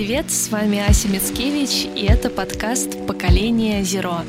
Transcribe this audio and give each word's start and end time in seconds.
привет! 0.00 0.30
С 0.30 0.48
вами 0.48 0.78
Ася 0.78 1.08
Мицкевич, 1.08 1.84
и 1.84 2.06
это 2.06 2.30
подкаст 2.30 3.06
«Поколение 3.06 3.82
Зеро». 3.82 4.22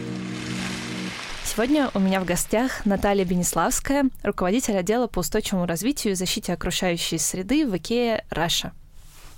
Сегодня 1.46 1.90
у 1.94 2.00
меня 2.00 2.20
в 2.20 2.26
гостях 2.26 2.86
Наталья 2.86 3.24
Бенеславская, 3.24 4.10
руководитель 4.22 4.76
отдела 4.76 5.08
по 5.08 5.20
устойчивому 5.20 5.66
развитию 5.66 6.12
и 6.12 6.16
защите 6.18 6.52
окружающей 6.52 7.18
среды 7.18 7.66
в 7.66 7.73
IKEA 7.73 8.26
Раша. 8.30 8.73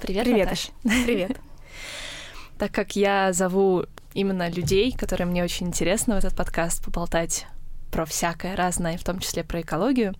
Привет, 0.02 0.24
Привет, 0.24 0.46
Наташа. 0.46 0.72
Привет. 1.06 1.38
Так 2.58 2.72
как 2.72 2.96
я 2.96 3.32
зову 3.32 3.86
именно 4.16 4.50
людей, 4.50 4.92
которые 4.92 5.28
мне 5.28 5.44
очень 5.44 5.68
интересно 5.68 6.16
в 6.16 6.18
этот 6.18 6.36
подкаст 6.36 6.84
поболтать 6.84 7.46
про 7.92 8.06
всякое 8.06 8.56
разное, 8.56 8.98
в 8.98 9.04
том 9.04 9.20
числе 9.20 9.44
про 9.44 9.62
экологию, 9.62 10.16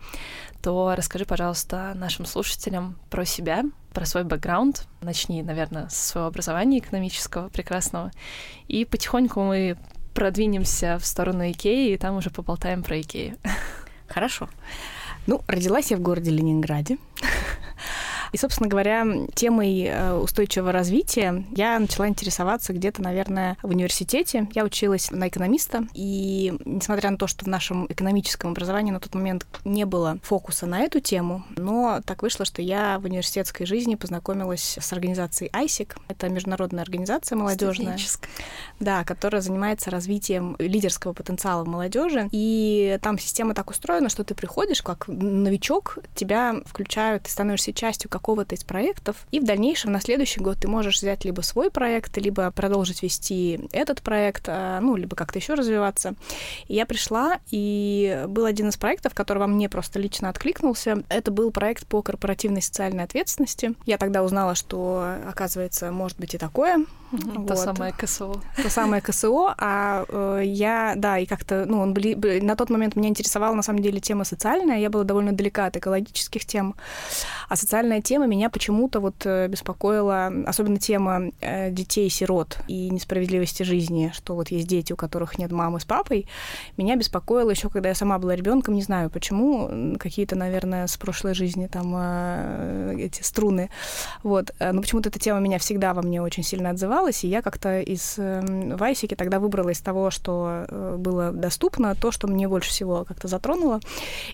то 0.62 0.94
расскажи, 0.96 1.26
пожалуйста, 1.26 1.94
нашим 1.96 2.28
слушателям 2.28 3.00
про 3.10 3.26
себя, 3.26 3.64
про 3.94 4.06
свой 4.06 4.24
бэкграунд. 4.24 4.88
Начни, 5.02 5.44
наверное, 5.44 5.88
с 5.90 5.98
своего 5.98 6.28
образования 6.28 6.80
экономического 6.80 7.50
прекрасного. 7.50 8.12
И 8.68 8.86
потихоньку 8.86 9.42
мы 9.42 9.78
продвинемся 10.14 10.98
в 11.00 11.06
сторону 11.06 11.50
Икеи, 11.50 11.94
и 11.94 11.98
там 11.98 12.18
уже 12.18 12.30
поболтаем 12.30 12.84
про 12.84 13.00
Икею. 13.00 13.38
Хорошо. 14.08 14.50
Ну, 15.26 15.42
родилась 15.48 15.92
я 15.92 15.98
в 15.98 16.02
городе 16.02 16.32
Ленинграде. 16.32 16.98
И, 18.34 18.38
собственно 18.38 18.68
говоря, 18.68 19.06
темой 19.36 19.84
э, 19.84 20.14
устойчивого 20.16 20.72
развития 20.72 21.46
я 21.56 21.78
начала 21.78 22.08
интересоваться 22.08 22.74
где-то, 22.74 23.02
наверное, 23.04 23.58
в 23.62 23.70
университете. 23.70 24.48
Я 24.56 24.66
училась 24.66 25.12
на 25.12 25.28
экономиста, 25.28 25.86
и 25.94 26.52
несмотря 26.66 27.12
на 27.12 27.18
то, 27.18 27.28
что 27.28 27.46
в 27.46 27.48
нашем 27.48 27.86
экономическом 27.90 28.52
образовании 28.52 28.92
на 28.92 29.00
тот 29.00 29.14
момент 29.14 29.46
не 29.66 29.86
было 29.86 30.18
фокуса 30.24 30.66
на 30.66 30.82
эту 30.82 31.00
тему, 31.00 31.44
но 31.56 32.02
так 32.06 32.24
вышло, 32.24 32.44
что 32.44 32.64
я 32.64 32.98
в 32.98 33.06
университетской 33.06 33.68
жизни 33.68 33.94
познакомилась 33.94 34.80
с 34.82 34.94
организацией 34.94 35.52
ISIC. 35.52 35.96
Это 36.08 36.28
международная 36.28 36.82
организация 36.82 37.36
молодежная. 37.36 37.94
Да, 38.80 39.04
которая 39.04 39.42
занимается 39.42 39.92
развитием 39.92 40.56
лидерского 40.58 41.14
потенциала 41.14 41.66
молодежи. 41.66 42.30
И 42.32 42.98
там 43.04 43.20
система 43.20 43.54
так 43.54 43.70
устроена, 43.70 44.10
что 44.10 44.24
ты 44.24 44.34
приходишь 44.34 44.82
как 44.82 45.08
новичок, 45.08 46.00
тебя 46.16 46.56
включают, 46.66 47.24
ты 47.24 47.30
становишься 47.30 47.74
частью 47.74 48.10
как 48.10 48.23
какого-то 48.24 48.56
из 48.56 48.64
проектов, 48.64 49.28
и 49.32 49.42
в 49.42 49.44
дальнейшем 49.44 49.92
на 49.92 50.00
следующий 50.00 50.40
год 50.40 50.60
ты 50.62 50.70
можешь 50.70 51.00
взять 51.00 51.26
либо 51.26 51.42
свой 51.42 51.70
проект, 51.70 52.16
либо 52.18 52.50
продолжить 52.52 53.04
вести 53.04 53.60
этот 53.74 54.02
проект, 54.02 54.46
а, 54.48 54.80
ну, 54.80 54.96
либо 54.96 55.14
как-то 55.14 55.40
еще 55.40 55.56
развиваться. 55.56 56.14
И 56.70 56.76
я 56.76 56.86
пришла, 56.86 57.40
и 57.52 58.24
был 58.30 58.46
один 58.46 58.70
из 58.70 58.78
проектов, 58.78 59.14
который 59.14 59.40
во 59.40 59.48
мне 59.48 59.68
просто 59.68 60.00
лично 60.00 60.30
откликнулся. 60.30 61.04
Это 61.10 61.32
был 61.32 61.52
проект 61.52 61.86
по 61.86 62.02
корпоративной 62.02 62.62
социальной 62.62 63.04
ответственности. 63.04 63.74
Я 63.86 63.98
тогда 63.98 64.24
узнала, 64.24 64.56
что, 64.56 65.18
оказывается, 65.28 65.92
может 65.92 66.18
быть 66.18 66.34
и 66.34 66.38
такое. 66.38 66.86
Угу, 67.14 67.42
вот. 67.42 67.48
То 67.48 67.56
самое 67.56 67.94
КСО. 67.94 68.42
То 68.56 68.70
самое 68.70 69.02
КСО, 69.02 69.54
а 69.58 70.06
э, 70.08 70.42
я, 70.46 70.94
да, 70.96 71.20
и 71.20 71.26
как-то, 71.26 71.66
ну, 71.68 71.82
он 71.82 71.94
были, 71.94 72.40
на 72.40 72.56
тот 72.56 72.70
момент 72.70 72.96
меня 72.96 73.10
интересовала, 73.10 73.54
на 73.54 73.62
самом 73.62 73.82
деле, 73.84 74.00
тема 74.00 74.24
социальная, 74.24 74.80
я 74.80 74.90
была 74.90 75.04
довольно 75.04 75.32
далека 75.34 75.68
от 75.68 75.78
экологических 75.78 76.46
тем, 76.46 76.76
а 77.50 77.56
социальная 77.56 78.02
тема 78.02 78.13
меня 78.22 78.50
почему-то 78.50 79.00
вот 79.00 79.26
э, 79.26 79.48
беспокоила, 79.48 80.32
особенно 80.46 80.78
тема 80.78 81.32
э, 81.42 81.72
детей-сирот 81.72 82.60
и 82.68 82.90
несправедливости 82.90 83.64
жизни, 83.64 84.12
что 84.14 84.36
вот 84.36 84.50
есть 84.50 84.68
дети, 84.68 84.94
у 84.94 84.96
которых 84.96 85.38
нет 85.38 85.52
мамы 85.52 85.80
с 85.80 85.86
папой, 85.86 86.28
меня 86.78 86.96
беспокоило 86.96 87.50
еще, 87.50 87.70
когда 87.70 87.90
я 87.90 87.96
сама 87.96 88.20
была 88.20 88.36
ребенком, 88.36 88.76
не 88.76 88.82
знаю 88.82 89.10
почему, 89.10 89.98
какие-то, 90.00 90.36
наверное, 90.36 90.88
с 90.88 90.98
прошлой 90.98 91.34
жизни 91.34 91.68
там 91.68 91.94
э, 91.96 92.96
эти 93.00 93.22
струны, 93.24 93.70
вот, 94.22 94.54
но 94.60 94.82
почему-то 94.82 95.10
эта 95.10 95.20
тема 95.20 95.40
меня 95.40 95.58
всегда 95.60 95.94
во 95.94 96.02
мне 96.02 96.22
очень 96.22 96.44
сильно 96.44 96.70
отзывалась, 96.70 97.24
и 97.24 97.28
я 97.28 97.42
как-то 97.42 97.80
из 97.80 98.16
э, 98.18 98.76
Вайсики 98.76 99.16
тогда 99.16 99.40
выбрала 99.40 99.70
из 99.70 99.82
того, 99.82 100.12
что 100.12 100.66
было 100.98 101.32
доступно, 101.32 101.96
то, 101.96 102.12
что 102.12 102.28
мне 102.28 102.48
больше 102.48 102.70
всего 102.70 103.06
как-то 103.06 103.28
затронуло. 103.28 103.80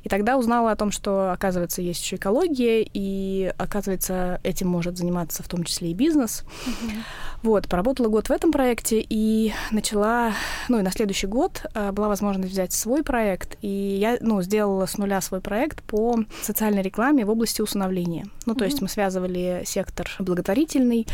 И 0.03 0.09
тогда 0.09 0.37
узнала 0.37 0.71
о 0.71 0.75
том, 0.75 0.91
что, 0.91 1.31
оказывается, 1.31 1.81
есть 1.81 2.01
еще 2.01 2.15
экология, 2.17 2.85
и, 2.93 3.53
оказывается, 3.59 4.39
этим 4.43 4.67
может 4.67 4.97
заниматься 4.97 5.43
в 5.43 5.47
том 5.47 5.63
числе 5.63 5.91
и 5.91 5.93
бизнес. 5.93 6.43
Mm-hmm. 6.65 6.99
Вот, 7.43 7.67
поработала 7.67 8.07
год 8.07 8.29
в 8.29 8.31
этом 8.31 8.51
проекте 8.51 9.05
и 9.07 9.53
начала, 9.71 10.33
ну 10.67 10.79
и 10.79 10.81
на 10.81 10.91
следующий 10.91 11.27
год 11.27 11.65
э, 11.73 11.91
была 11.91 12.07
возможность 12.07 12.51
взять 12.51 12.73
свой 12.73 13.03
проект, 13.03 13.57
и 13.61 13.67
я, 13.67 14.17
ну, 14.21 14.41
сделала 14.41 14.85
с 14.85 14.97
нуля 14.97 15.21
свой 15.21 15.41
проект 15.41 15.83
по 15.83 16.17
социальной 16.41 16.81
рекламе 16.81 17.25
в 17.25 17.29
области 17.29 17.61
усыновления. 17.61 18.25
Ну, 18.45 18.55
то 18.55 18.63
mm-hmm. 18.63 18.67
есть 18.67 18.81
мы 18.81 18.89
связывали 18.89 19.63
сектор 19.65 20.09
благотворительный, 20.19 21.07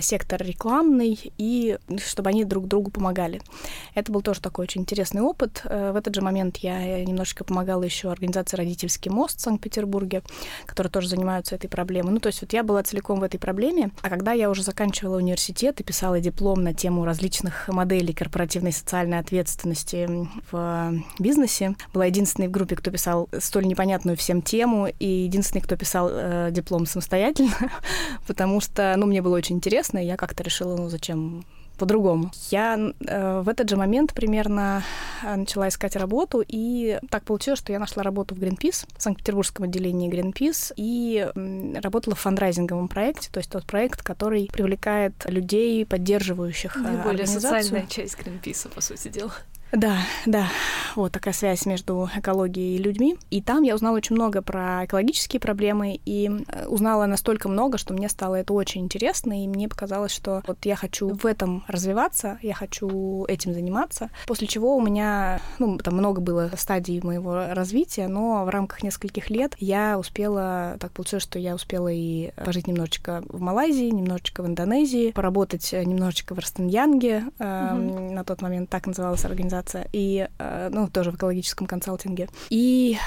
сектор 0.00 0.42
рекламный, 0.42 1.32
и 1.38 1.78
чтобы 2.04 2.30
они 2.30 2.44
друг 2.44 2.68
другу 2.68 2.90
помогали. 2.90 3.40
Это 3.94 4.12
был 4.12 4.22
тоже 4.22 4.40
такой 4.40 4.64
очень 4.64 4.82
интересный 4.82 5.22
опыт. 5.22 5.62
Э, 5.64 5.92
в 5.92 5.96
этот 5.96 6.14
же 6.14 6.20
момент 6.20 6.58
я 6.58 7.04
немножечко 7.04 7.44
помогала 7.44 7.82
еще 7.82 8.10
организации 8.10 8.56
«Родительский 8.56 9.10
мост» 9.10 9.38
в 9.38 9.42
Санкт-Петербурге, 9.42 10.22
которые 10.66 10.90
тоже 10.90 11.08
занимаются 11.08 11.54
этой 11.54 11.68
проблемой. 11.68 11.85
Ну, 11.86 12.20
то 12.20 12.28
есть 12.28 12.40
вот 12.40 12.52
я 12.52 12.62
была 12.62 12.82
целиком 12.82 13.20
в 13.20 13.22
этой 13.22 13.38
проблеме, 13.38 13.90
а 14.02 14.08
когда 14.08 14.32
я 14.32 14.50
уже 14.50 14.62
заканчивала 14.62 15.16
университет 15.16 15.80
и 15.80 15.84
писала 15.84 16.20
диплом 16.20 16.62
на 16.62 16.74
тему 16.74 17.04
различных 17.04 17.68
моделей 17.68 18.12
корпоративной 18.12 18.72
социальной 18.72 19.18
ответственности 19.18 20.08
в 20.50 20.94
бизнесе, 21.18 21.74
была 21.92 22.06
единственной 22.06 22.48
в 22.48 22.50
группе, 22.50 22.76
кто 22.76 22.90
писал 22.90 23.28
столь 23.38 23.66
непонятную 23.66 24.16
всем 24.16 24.42
тему, 24.42 24.88
и 24.98 25.06
единственный, 25.06 25.60
кто 25.60 25.76
писал 25.76 26.08
э, 26.10 26.48
диплом 26.50 26.86
самостоятельно, 26.86 27.52
потому 28.26 28.60
что, 28.60 28.94
ну, 28.96 29.06
мне 29.06 29.22
было 29.22 29.36
очень 29.36 29.56
интересно, 29.56 29.98
и 29.98 30.06
я 30.06 30.16
как-то 30.16 30.42
решила, 30.42 30.76
ну, 30.76 30.88
зачем 30.88 31.44
по-другому. 31.76 32.30
Я 32.50 32.78
э, 32.78 33.40
в 33.40 33.48
этот 33.48 33.68
же 33.68 33.76
момент 33.76 34.14
примерно 34.14 34.82
э, 35.22 35.36
начала 35.36 35.68
искать 35.68 35.96
работу, 35.96 36.42
и 36.46 36.98
так 37.10 37.24
получилось, 37.24 37.58
что 37.58 37.72
я 37.72 37.78
нашла 37.78 38.02
работу 38.02 38.34
в 38.34 38.38
Greenpeace, 38.38 38.86
в 38.96 39.02
Санкт-Петербургском 39.02 39.64
отделении 39.64 40.10
Greenpeace, 40.10 40.72
и 40.76 41.30
э, 41.34 41.80
работала 41.80 42.14
в 42.14 42.20
фандрайзинговом 42.20 42.88
проекте, 42.88 43.30
то 43.30 43.38
есть 43.38 43.50
тот 43.50 43.64
проект, 43.66 44.02
который 44.02 44.48
привлекает 44.52 45.14
людей, 45.26 45.84
поддерживающих 45.86 46.76
Наиболее 46.76 47.26
социальная 47.26 47.86
часть 47.86 48.16
Greenpeace, 48.18 48.68
по 48.68 48.80
сути 48.80 49.08
дела. 49.08 49.32
Да, 49.72 49.98
да, 50.26 50.46
вот 50.94 51.12
такая 51.12 51.34
связь 51.34 51.66
между 51.66 52.08
экологией 52.16 52.76
и 52.76 52.82
людьми. 52.82 53.16
И 53.30 53.42
там 53.42 53.62
я 53.62 53.74
узнала 53.74 53.96
очень 53.96 54.14
много 54.14 54.40
про 54.40 54.84
экологические 54.84 55.40
проблемы 55.40 56.00
и 56.04 56.30
э, 56.30 56.66
узнала 56.66 57.06
настолько 57.06 57.48
много, 57.48 57.76
что 57.76 57.92
мне 57.92 58.08
стало 58.08 58.36
это 58.36 58.52
очень 58.52 58.82
интересно, 58.82 59.42
и 59.42 59.48
мне 59.48 59.68
показалось, 59.68 60.12
что 60.12 60.42
вот 60.46 60.64
я 60.64 60.76
хочу 60.76 61.08
в 61.08 61.26
этом 61.26 61.64
развиваться, 61.66 62.38
я 62.42 62.54
хочу 62.54 63.24
этим 63.26 63.52
заниматься. 63.52 64.10
После 64.26 64.46
чего 64.46 64.76
у 64.76 64.80
меня, 64.80 65.40
ну, 65.58 65.78
там 65.78 65.94
много 65.94 66.20
было 66.20 66.50
стадий 66.56 67.00
моего 67.02 67.46
развития, 67.52 68.06
но 68.06 68.44
в 68.44 68.48
рамках 68.48 68.82
нескольких 68.82 69.30
лет 69.30 69.54
я 69.58 69.98
успела, 69.98 70.76
так 70.78 70.92
получилось, 70.92 71.24
что 71.24 71.38
я 71.38 71.54
успела 71.54 71.88
и 71.88 72.30
пожить 72.44 72.68
немножечко 72.68 73.22
в 73.28 73.40
Малайзии, 73.40 73.90
немножечко 73.90 74.42
в 74.42 74.46
Индонезии, 74.46 75.10
поработать 75.10 75.72
немножечко 75.72 76.34
в 76.34 76.38
Растеньянге, 76.38 77.24
э, 77.38 77.42
mm-hmm. 77.42 78.12
на 78.12 78.24
тот 78.24 78.42
момент 78.42 78.70
так 78.70 78.86
называлась 78.86 79.24
организация 79.24 79.55
организация, 79.56 79.88
и, 79.92 80.28
э, 80.38 80.68
ну, 80.70 80.88
тоже 80.88 81.10
в 81.10 81.16
экологическом 81.16 81.66
консалтинге, 81.66 82.28
и, 82.50 82.98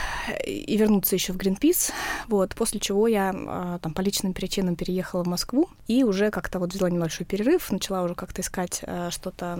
и 0.45 0.77
вернуться 0.77 1.15
еще 1.15 1.33
в 1.33 1.37
Greenpeace, 1.37 1.91
вот, 2.27 2.55
после 2.55 2.79
чего 2.79 3.07
я 3.07 3.33
э, 3.33 3.79
там 3.81 3.93
по 3.93 4.01
личным 4.01 4.33
причинам 4.33 4.75
переехала 4.75 5.23
в 5.23 5.27
Москву, 5.27 5.69
и 5.87 6.03
уже 6.03 6.31
как-то 6.31 6.59
вот 6.59 6.73
взяла 6.73 6.89
небольшой 6.89 7.25
перерыв, 7.25 7.71
начала 7.71 8.03
уже 8.03 8.15
как-то 8.15 8.41
искать 8.41 8.81
э, 8.83 9.09
что-то 9.11 9.57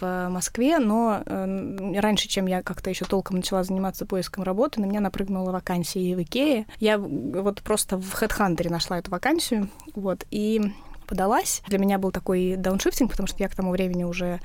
в 0.00 0.28
Москве, 0.28 0.78
но 0.78 1.22
раньше, 1.26 2.28
чем 2.28 2.46
я 2.46 2.62
как-то 2.62 2.90
еще 2.90 3.04
толком 3.04 3.36
начала 3.36 3.62
заниматься 3.62 4.06
поиском 4.06 4.44
работы, 4.44 4.80
на 4.80 4.86
меня 4.86 5.00
напрыгнула 5.00 5.52
вакансия 5.52 6.14
в 6.14 6.22
Икее. 6.22 6.66
Я 6.80 6.98
вот 6.98 7.62
просто 7.62 7.96
в 7.96 8.22
HeadHunter 8.22 8.70
нашла 8.70 8.98
эту 8.98 9.10
вакансию, 9.10 9.68
вот, 9.94 10.24
и 10.30 10.72
подалась. 11.08 11.62
Для 11.66 11.78
меня 11.78 11.98
был 11.98 12.12
такой 12.12 12.54
дауншифтинг, 12.56 13.10
потому 13.10 13.26
что 13.26 13.42
я 13.42 13.48
к 13.48 13.56
тому 13.56 13.72
времени 13.72 14.04
уже 14.04 14.40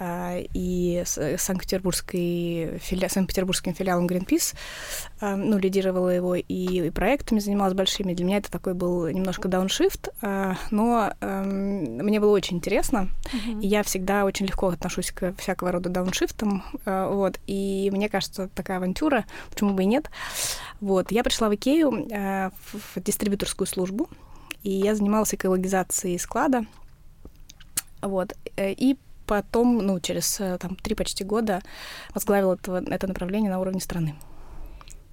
и 0.00 1.02
с 1.04 1.36
Санкт-Петербургской 1.38 2.78
фили... 2.78 3.06
Санкт-Петербургским 3.06 3.74
филиалом 3.74 4.06
Greenpeace, 4.06 4.54
а, 5.20 5.36
ну, 5.36 5.58
лидировала 5.58 6.08
его 6.08 6.34
и, 6.34 6.42
и 6.48 6.90
проектами 6.90 7.38
занималась 7.38 7.74
большими. 7.74 8.14
Для 8.14 8.24
меня 8.24 8.38
это 8.38 8.50
такой 8.50 8.74
был 8.74 9.08
немножко 9.08 9.48
дауншифт, 9.48 10.08
но 10.70 11.12
мне 11.20 12.20
было 12.20 12.32
очень 12.32 12.56
интересно, 12.56 13.08
mm-hmm. 13.24 13.60
и 13.60 13.66
я 13.66 13.82
всегда 13.82 14.24
очень 14.24 14.46
легко 14.46 14.68
отношусь 14.68 15.12
к 15.12 15.34
всякого 15.38 15.72
рода 15.72 15.90
дауншифтам, 15.90 16.64
вот, 16.84 17.38
и 17.46 17.90
мне 17.92 18.08
кажется, 18.08 18.48
такая 18.54 18.78
авантюра, 18.78 19.24
почему 19.50 19.74
бы 19.74 19.82
и 19.82 19.86
нет. 19.86 20.10
Вот, 20.80 21.12
я 21.12 21.22
пришла 21.22 21.48
в 21.48 21.54
Икею 21.54 21.90
в 21.90 23.00
дистрибьюторскую 23.00 23.66
службу, 23.66 24.08
и 24.62 24.70
я 24.70 24.94
занималась 24.94 25.34
экологизацией 25.34 26.18
склада, 26.18 26.64
вот, 28.00 28.34
э, 28.56 28.72
и 28.72 28.98
потом, 29.26 29.78
ну, 29.78 30.00
через 30.00 30.40
э, 30.40 30.58
там, 30.58 30.76
три 30.76 30.94
почти 30.94 31.24
года 31.24 31.62
возглавила 32.14 32.54
это, 32.54 32.82
это 32.90 33.06
направление 33.06 33.50
на 33.50 33.60
уровне 33.60 33.80
страны. 33.80 34.14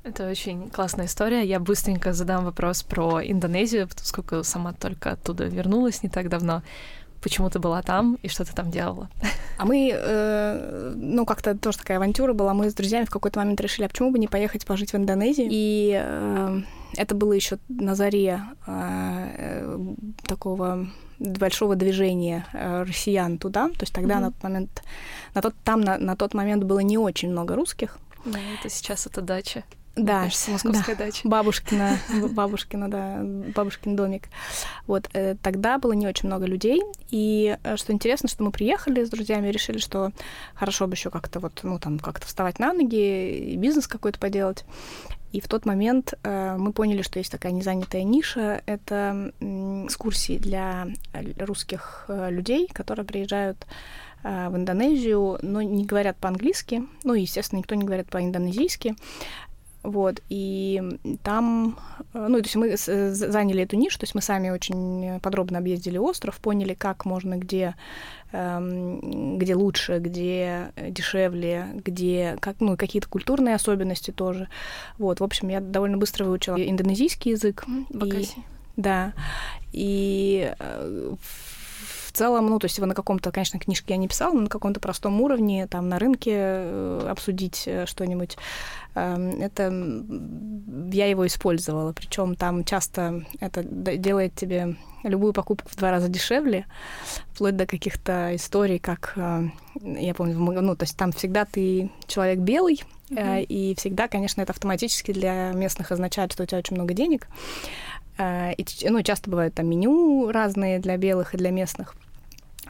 Это 0.04 0.30
очень 0.30 0.70
классная 0.70 1.06
история. 1.06 1.46
Я 1.46 1.60
быстренько 1.60 2.12
задам 2.14 2.44
вопрос 2.46 2.82
про 2.82 3.22
Индонезию, 3.24 3.88
поскольку 3.88 4.44
сама 4.44 4.74
только 4.74 5.12
оттуда 5.12 5.46
вернулась 5.46 6.02
не 6.02 6.10
так 6.10 6.28
давно. 6.28 6.64
Почему 7.22 7.52
ты 7.52 7.60
была 7.60 7.84
там 7.84 8.18
и 8.24 8.28
что 8.28 8.44
ты 8.44 8.54
там 8.54 8.72
делала? 8.72 9.10
А 9.60 9.66
мы, 9.66 9.92
э, 9.94 10.94
ну, 10.96 11.24
как-то 11.24 11.56
тоже 11.56 11.78
такая 11.78 11.98
авантюра 11.98 12.34
была. 12.34 12.56
Мы 12.56 12.72
с 12.72 12.74
друзьями 12.74 13.06
в 13.06 13.12
какой-то 13.12 13.40
момент 13.40 13.62
решили, 13.62 13.86
а 13.86 13.90
почему 13.90 14.10
бы 14.10 14.18
не 14.18 14.28
поехать 14.28 14.66
пожить 14.66 14.92
в 14.92 14.96
Индонезии? 14.96 15.48
И 15.48 16.02
э, 16.04 16.62
это 16.98 17.14
было 17.14 17.34
еще 17.34 17.60
на 17.70 17.94
заре 17.94 18.42
э, 18.66 19.94
такого 20.26 20.88
большого 21.22 21.76
движения 21.76 22.46
э, 22.54 22.84
россиян 22.84 23.38
туда. 23.38 23.70
То 23.70 23.82
есть 23.82 23.94
тогда 23.94 24.16
mm-hmm. 24.16 24.20
на 24.20 24.32
тот 24.32 24.44
момент, 24.44 24.84
на 25.36 25.42
тот, 25.42 25.56
там 25.64 25.82
на, 25.82 25.98
на 25.98 26.16
тот 26.16 26.34
момент 26.34 26.64
было 26.64 26.80
не 26.80 26.98
очень 26.98 27.30
много 27.30 27.56
русских. 27.56 27.98
Да, 28.26 28.40
это 28.60 28.70
сейчас 28.70 29.08
это 29.08 29.22
дача. 29.22 29.64
Да, 29.96 30.24
кажется, 30.24 30.52
московская 30.52 30.96
да. 30.96 31.06
дача. 31.06 31.28
Бабушкина, 31.28 31.98
бабушкина, 32.32 32.90
да, 32.90 33.20
бабушкин 33.54 33.96
домик. 33.96 34.24
Вот 34.88 35.10
э, 35.14 35.36
тогда 35.42 35.78
было 35.78 35.92
не 35.92 36.08
очень 36.08 36.28
много 36.28 36.46
людей, 36.46 36.82
и 37.10 37.58
э, 37.62 37.76
что 37.76 37.92
интересно, 37.92 38.30
что 38.30 38.44
мы 38.44 38.52
приехали 38.52 39.04
с 39.04 39.10
друзьями 39.10 39.50
и 39.50 39.52
решили, 39.52 39.80
что 39.80 40.12
хорошо 40.56 40.88
бы 40.88 40.94
еще 40.94 41.10
как-то 41.10 41.42
вот, 41.42 41.60
ну 41.64 41.78
там 41.78 42.00
как-то 42.00 42.26
вставать 42.26 42.58
на 42.58 42.72
ноги 42.72 43.52
и 43.52 43.58
бизнес 43.58 43.88
какой-то 43.88 44.18
поделать. 44.18 44.64
И 45.32 45.40
в 45.40 45.48
тот 45.48 45.66
момент 45.66 46.14
э, 46.24 46.58
мы 46.58 46.74
поняли, 46.74 47.02
что 47.02 47.20
есть 47.20 47.32
такая 47.32 47.52
незанятая 47.52 48.04
ниша. 48.04 48.62
Это 48.66 49.32
э, 49.40 49.86
экскурсии 49.86 50.38
для 50.38 50.88
русских 51.38 52.06
э, 52.08 52.30
людей, 52.30 52.68
которые 52.72 53.06
приезжают 53.06 53.66
э, 54.24 54.50
в 54.50 54.56
Индонезию, 54.56 55.40
но 55.42 55.62
не 55.62 55.86
говорят 55.86 56.18
по-английски. 56.18 56.84
Ну, 57.04 57.14
естественно, 57.14 57.60
никто 57.60 57.76
не 57.76 57.86
говорит 57.86 58.10
по-индонезийски. 58.10 58.96
Вот, 59.84 60.22
и 60.30 60.82
там, 61.24 61.78
э, 62.14 62.28
ну, 62.30 62.40
то 62.40 62.44
есть 62.44 62.56
мы 62.56 62.78
заняли 62.78 63.64
эту 63.64 63.78
нишу, 63.78 63.98
то 63.98 64.04
есть 64.04 64.14
мы 64.14 64.22
сами 64.22 64.52
очень 64.52 65.20
подробно 65.22 65.58
объездили 65.58 65.98
остров, 65.98 66.38
поняли, 66.38 66.76
как 66.76 67.04
можно 67.06 67.38
где, 67.38 67.76
эм, 68.32 69.40
где 69.40 69.56
лучше, 69.56 69.98
где 69.98 70.72
дешевле, 70.78 71.68
где, 71.84 72.38
как, 72.42 72.58
ну, 72.60 72.78
какие-то 72.78 73.10
культурные 73.10 73.56
особенности 73.56 74.12
тоже. 74.12 74.50
Вот, 75.00 75.20
в 75.20 75.24
общем, 75.24 75.50
я 75.50 75.60
довольно 75.62 75.98
быстро 75.98 76.26
выучила 76.26 76.58
индонезийский 76.58 77.32
язык. 77.32 77.66
Бакаси. 77.90 78.38
И, 78.38 78.42
да, 78.78 79.14
и 79.74 80.54
э, 80.60 81.16
в 82.12 82.18
целом, 82.18 82.48
ну, 82.48 82.60
то 82.60 82.66
есть 82.66 82.78
его 82.78 82.88
на 82.88 82.94
каком-то, 82.94 83.32
конечно, 83.32 83.58
книжке 83.58 83.94
я 83.94 83.98
не 83.98 84.10
писала, 84.10 84.34
но 84.34 84.42
на 84.42 84.50
каком-то 84.50 84.82
простом 84.82 85.22
уровне, 85.22 85.66
там, 85.68 85.88
на 85.88 85.98
рынке 85.98 86.34
э, 86.36 87.08
обсудить 87.10 87.64
э, 87.66 87.86
что-нибудь, 87.86 88.38
эм, 88.96 89.42
это 89.42 89.72
я 90.92 91.08
его 91.08 91.26
использовала. 91.26 91.94
Причем 91.94 92.36
там 92.36 92.66
часто 92.66 93.24
это 93.40 93.64
делает 93.64 94.36
тебе 94.36 94.76
любую 95.04 95.32
покупку 95.32 95.70
в 95.72 95.78
два 95.78 95.92
раза 95.92 96.10
дешевле, 96.10 96.66
вплоть 97.34 97.56
до 97.56 97.66
каких-то 97.66 98.36
историй, 98.36 98.78
как, 98.78 99.14
э, 99.16 99.44
я 99.82 100.14
помню, 100.14 100.38
ну, 100.38 100.76
то 100.76 100.84
есть 100.84 100.98
там 100.98 101.14
всегда 101.14 101.46
ты 101.46 101.90
человек 102.08 102.40
белый, 102.40 102.84
mm-hmm. 103.10 103.44
и 103.44 103.74
всегда, 103.76 104.10
конечно, 104.10 104.42
это 104.42 104.52
автоматически 104.52 105.14
для 105.14 105.54
местных 105.54 105.94
означает, 105.94 106.34
что 106.34 106.44
у 106.44 106.46
тебя 106.46 106.58
очень 106.60 106.76
много 106.76 106.94
денег. 106.94 107.28
И, 108.58 108.66
ну, 108.90 109.02
часто 109.04 109.30
бывают 109.30 109.56
там 109.56 109.68
меню 109.68 110.32
разные 110.32 110.80
для 110.80 110.98
белых 110.98 111.34
и 111.34 111.38
для 111.38 111.52
местных. 111.52 111.96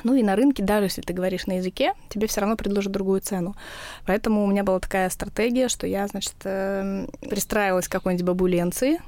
Ну 0.03 0.15
и 0.15 0.23
на 0.23 0.35
рынке, 0.35 0.63
даже 0.63 0.85
если 0.85 1.01
ты 1.01 1.13
говоришь 1.13 1.47
на 1.47 1.57
языке, 1.57 1.93
тебе 2.09 2.27
все 2.27 2.41
равно 2.41 2.55
предложат 2.55 2.91
другую 2.91 3.21
цену. 3.21 3.55
Поэтому 4.05 4.43
у 4.43 4.47
меня 4.47 4.63
была 4.63 4.79
такая 4.79 5.09
стратегия, 5.09 5.67
что 5.67 5.85
я, 5.85 6.07
значит, 6.07 6.33
эм, 6.45 7.09
пристраивалась 7.21 7.87
к 7.87 7.91
какой-нибудь 7.91 8.25
бабуленции, 8.25 9.01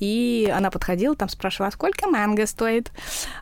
и 0.00 0.50
она 0.54 0.70
подходила, 0.70 1.14
там 1.14 1.28
спрашивала, 1.28 1.68
«А 1.68 1.72
сколько 1.72 2.08
манго 2.08 2.46
стоит. 2.46 2.90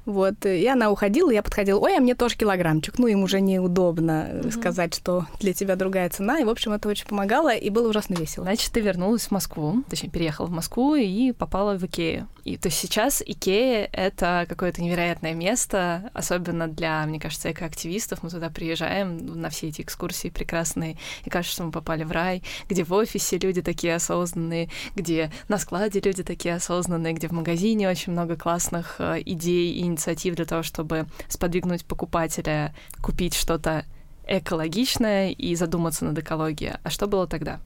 Вот, 0.05 0.45
и 0.45 0.67
она 0.67 0.91
уходила, 0.91 1.31
я 1.31 1.43
подходила, 1.43 1.79
ой, 1.79 1.97
а 1.97 2.01
мне 2.01 2.15
тоже 2.15 2.37
килограммчик. 2.37 2.99
Ну, 2.99 3.07
им 3.07 3.23
уже 3.23 3.41
неудобно 3.41 4.29
mm-hmm. 4.31 4.51
сказать, 4.53 4.95
что 4.95 5.27
для 5.41 5.53
тебя 5.53 5.77
другая 5.77 6.09
цена. 6.11 6.41
И, 6.41 6.45
в 6.45 6.51
общем, 6.51 6.73
это 6.73 6.89
очень 6.89 7.07
помогало, 7.07 7.55
и 7.55 7.71
было 7.71 7.89
ужасно 7.89 8.15
весело. 8.15 8.45
Значит, 8.45 8.73
ты 8.73 8.81
вернулась 8.81 9.27
в 9.27 9.31
Москву, 9.31 9.85
точнее, 9.89 10.11
переехала 10.11 10.47
в 10.47 10.51
Москву 10.51 10.95
и 10.95 11.33
попала 11.33 11.77
в 11.77 11.85
Икею. 11.85 12.29
И 12.45 12.57
то 12.57 12.69
есть 12.69 12.79
сейчас 12.79 13.23
Икея— 13.25 13.89
это 13.93 14.47
какое-то 14.49 14.83
невероятное 14.83 15.35
место, 15.35 16.11
особенно 16.13 16.72
для, 16.73 17.05
мне 17.07 17.21
кажется, 17.21 17.51
экоактивистов. 17.51 18.23
Мы 18.23 18.31
туда 18.31 18.51
приезжаем 18.51 19.17
на 19.41 19.51
все 19.51 19.69
эти 19.69 19.83
экскурсии 19.83 20.29
прекрасные, 20.29 20.97
и 21.25 21.31
кажется, 21.31 21.55
что 21.55 21.65
мы 21.65 21.73
попали 21.73 22.05
в 22.05 22.13
рай, 22.13 22.43
где 22.69 22.85
в 22.85 22.93
офисе 22.93 23.39
люди 23.39 23.63
такие 23.63 23.95
осознанные, 23.95 24.71
где 24.95 25.31
на 25.49 25.59
складе 25.59 26.01
люди 26.01 26.23
такие 26.23 26.55
осознанные, 26.55 27.13
где 27.15 27.29
в 27.29 27.33
магазине 27.33 27.89
очень 27.89 28.13
много 28.13 28.37
классных 28.37 28.97
э, 28.99 29.23
идей 29.25 29.73
и 29.73 29.81
инициатив 29.83 30.35
для 30.35 30.45
того, 30.45 30.63
чтобы 30.63 31.07
сподвигнуть 31.29 31.85
покупателя 31.85 32.75
купить 33.01 33.35
что-то 33.35 33.85
экологичное 34.27 35.31
и 35.31 35.55
задуматься 35.55 36.05
над 36.05 36.19
экологией. 36.19 36.75
А 36.83 36.91
что 36.91 37.07
было 37.07 37.27
тогда? 37.27 37.61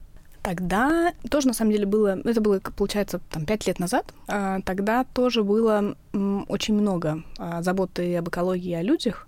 Тогда 0.47 1.11
тоже, 1.29 1.47
на 1.47 1.53
самом 1.53 1.73
деле, 1.73 1.85
было... 1.85 2.21
Это 2.23 2.39
было, 2.39 2.61
получается, 2.61 3.19
там, 3.29 3.45
пять 3.45 3.67
лет 3.67 3.79
назад. 3.79 4.13
А, 4.29 4.61
тогда 4.61 5.03
тоже 5.03 5.43
было 5.43 5.97
очень 6.47 6.73
много 6.73 7.21
а, 7.37 7.61
заботы 7.61 8.15
об 8.15 8.29
экологии 8.29 8.71
и 8.71 8.75
о 8.75 8.81
людях. 8.81 9.27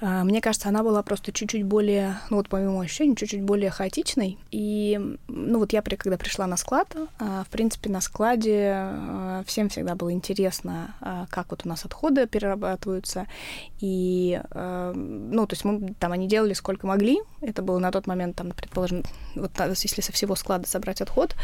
А, 0.00 0.24
мне 0.24 0.40
кажется, 0.40 0.68
она 0.68 0.82
была 0.82 1.02
просто 1.02 1.32
чуть-чуть 1.32 1.64
более, 1.64 2.18
ну 2.30 2.38
вот 2.38 2.48
по 2.48 2.56
моему 2.56 2.80
ощущению, 2.80 3.16
чуть-чуть 3.16 3.42
более 3.42 3.70
хаотичной. 3.70 4.38
И, 4.50 4.98
ну 5.28 5.58
вот 5.58 5.72
я, 5.72 5.82
когда 5.82 6.16
пришла 6.16 6.46
на 6.46 6.56
склад, 6.56 6.94
а, 7.18 7.44
в 7.44 7.48
принципе, 7.48 7.90
на 7.90 8.00
складе 8.00 8.72
а, 8.74 9.42
всем 9.46 9.68
всегда 9.68 9.94
было 9.94 10.12
интересно, 10.12 10.94
как 11.30 11.50
вот 11.50 11.62
у 11.64 11.68
нас 11.68 11.84
отходы 11.84 12.26
перерабатываются. 12.26 13.26
И, 13.80 14.40
ну, 14.54 15.46
то 15.46 15.54
есть 15.54 15.64
мы 15.64 15.94
там 15.98 16.12
они 16.12 16.28
делали 16.28 16.52
сколько 16.52 16.86
могли. 16.86 17.18
Это 17.40 17.62
было 17.62 17.78
на 17.78 17.90
тот 17.90 18.06
момент, 18.06 18.36
там, 18.36 18.50
предположим, 18.50 19.02
вот 19.34 19.52
если 19.58 20.00
со 20.00 20.12
всего 20.12 20.34
склада 20.34 20.68
собрать 20.68 21.00
отход, 21.00 21.34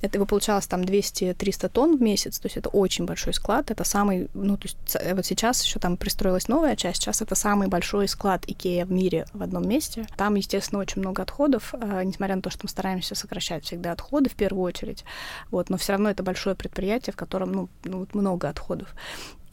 это 0.00 0.16
его 0.16 0.26
получалось 0.26 0.66
там 0.66 0.82
200-300 0.82 1.68
тонн 1.68 1.96
в 1.96 2.02
месяц. 2.02 2.38
То 2.38 2.46
есть 2.46 2.56
это 2.56 2.68
очень 2.68 3.04
большой 3.04 3.34
склад. 3.34 3.70
Это 3.70 3.84
самый, 3.84 4.28
ну, 4.34 4.56
то 4.56 4.68
есть 4.68 4.96
вот 5.14 5.26
сейчас 5.26 5.62
еще 5.64 5.78
там 5.78 5.96
пристроилась 5.96 6.48
новая 6.48 6.76
часть, 6.76 7.02
сейчас 7.02 7.22
это 7.22 7.34
самый 7.34 7.68
большой 7.68 8.01
большой 8.02 8.08
склад 8.08 8.44
Икея 8.48 8.84
в 8.84 8.90
мире 8.90 9.26
в 9.32 9.42
одном 9.42 9.68
месте. 9.68 10.06
Там, 10.16 10.34
естественно, 10.34 10.80
очень 10.80 11.00
много 11.00 11.22
отходов, 11.22 11.72
э, 11.74 12.02
несмотря 12.04 12.36
на 12.36 12.42
то, 12.42 12.50
что 12.50 12.60
мы 12.64 12.68
стараемся 12.68 13.14
сокращать 13.14 13.64
всегда 13.64 13.92
отходы 13.92 14.28
в 14.28 14.34
первую 14.34 14.64
очередь. 14.64 15.04
Вот, 15.50 15.70
но 15.70 15.76
все 15.76 15.92
равно 15.92 16.10
это 16.10 16.22
большое 16.22 16.56
предприятие, 16.56 17.12
в 17.12 17.16
котором 17.16 17.52
ну, 17.52 17.68
ну, 17.84 18.06
много 18.12 18.48
отходов. 18.48 18.88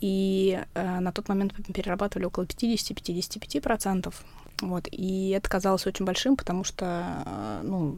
И 0.02 0.60
э, 0.74 1.00
на 1.00 1.12
тот 1.12 1.30
момент 1.30 1.54
перерабатывали 1.74 2.26
около 2.26 2.46
50-55%. 2.46 4.14
Вот, 4.62 4.88
и 4.92 5.30
это 5.30 5.50
казалось 5.50 5.86
очень 5.86 6.06
большим, 6.06 6.36
потому 6.36 6.64
что, 6.64 7.24
э, 7.26 7.62
ну, 7.64 7.98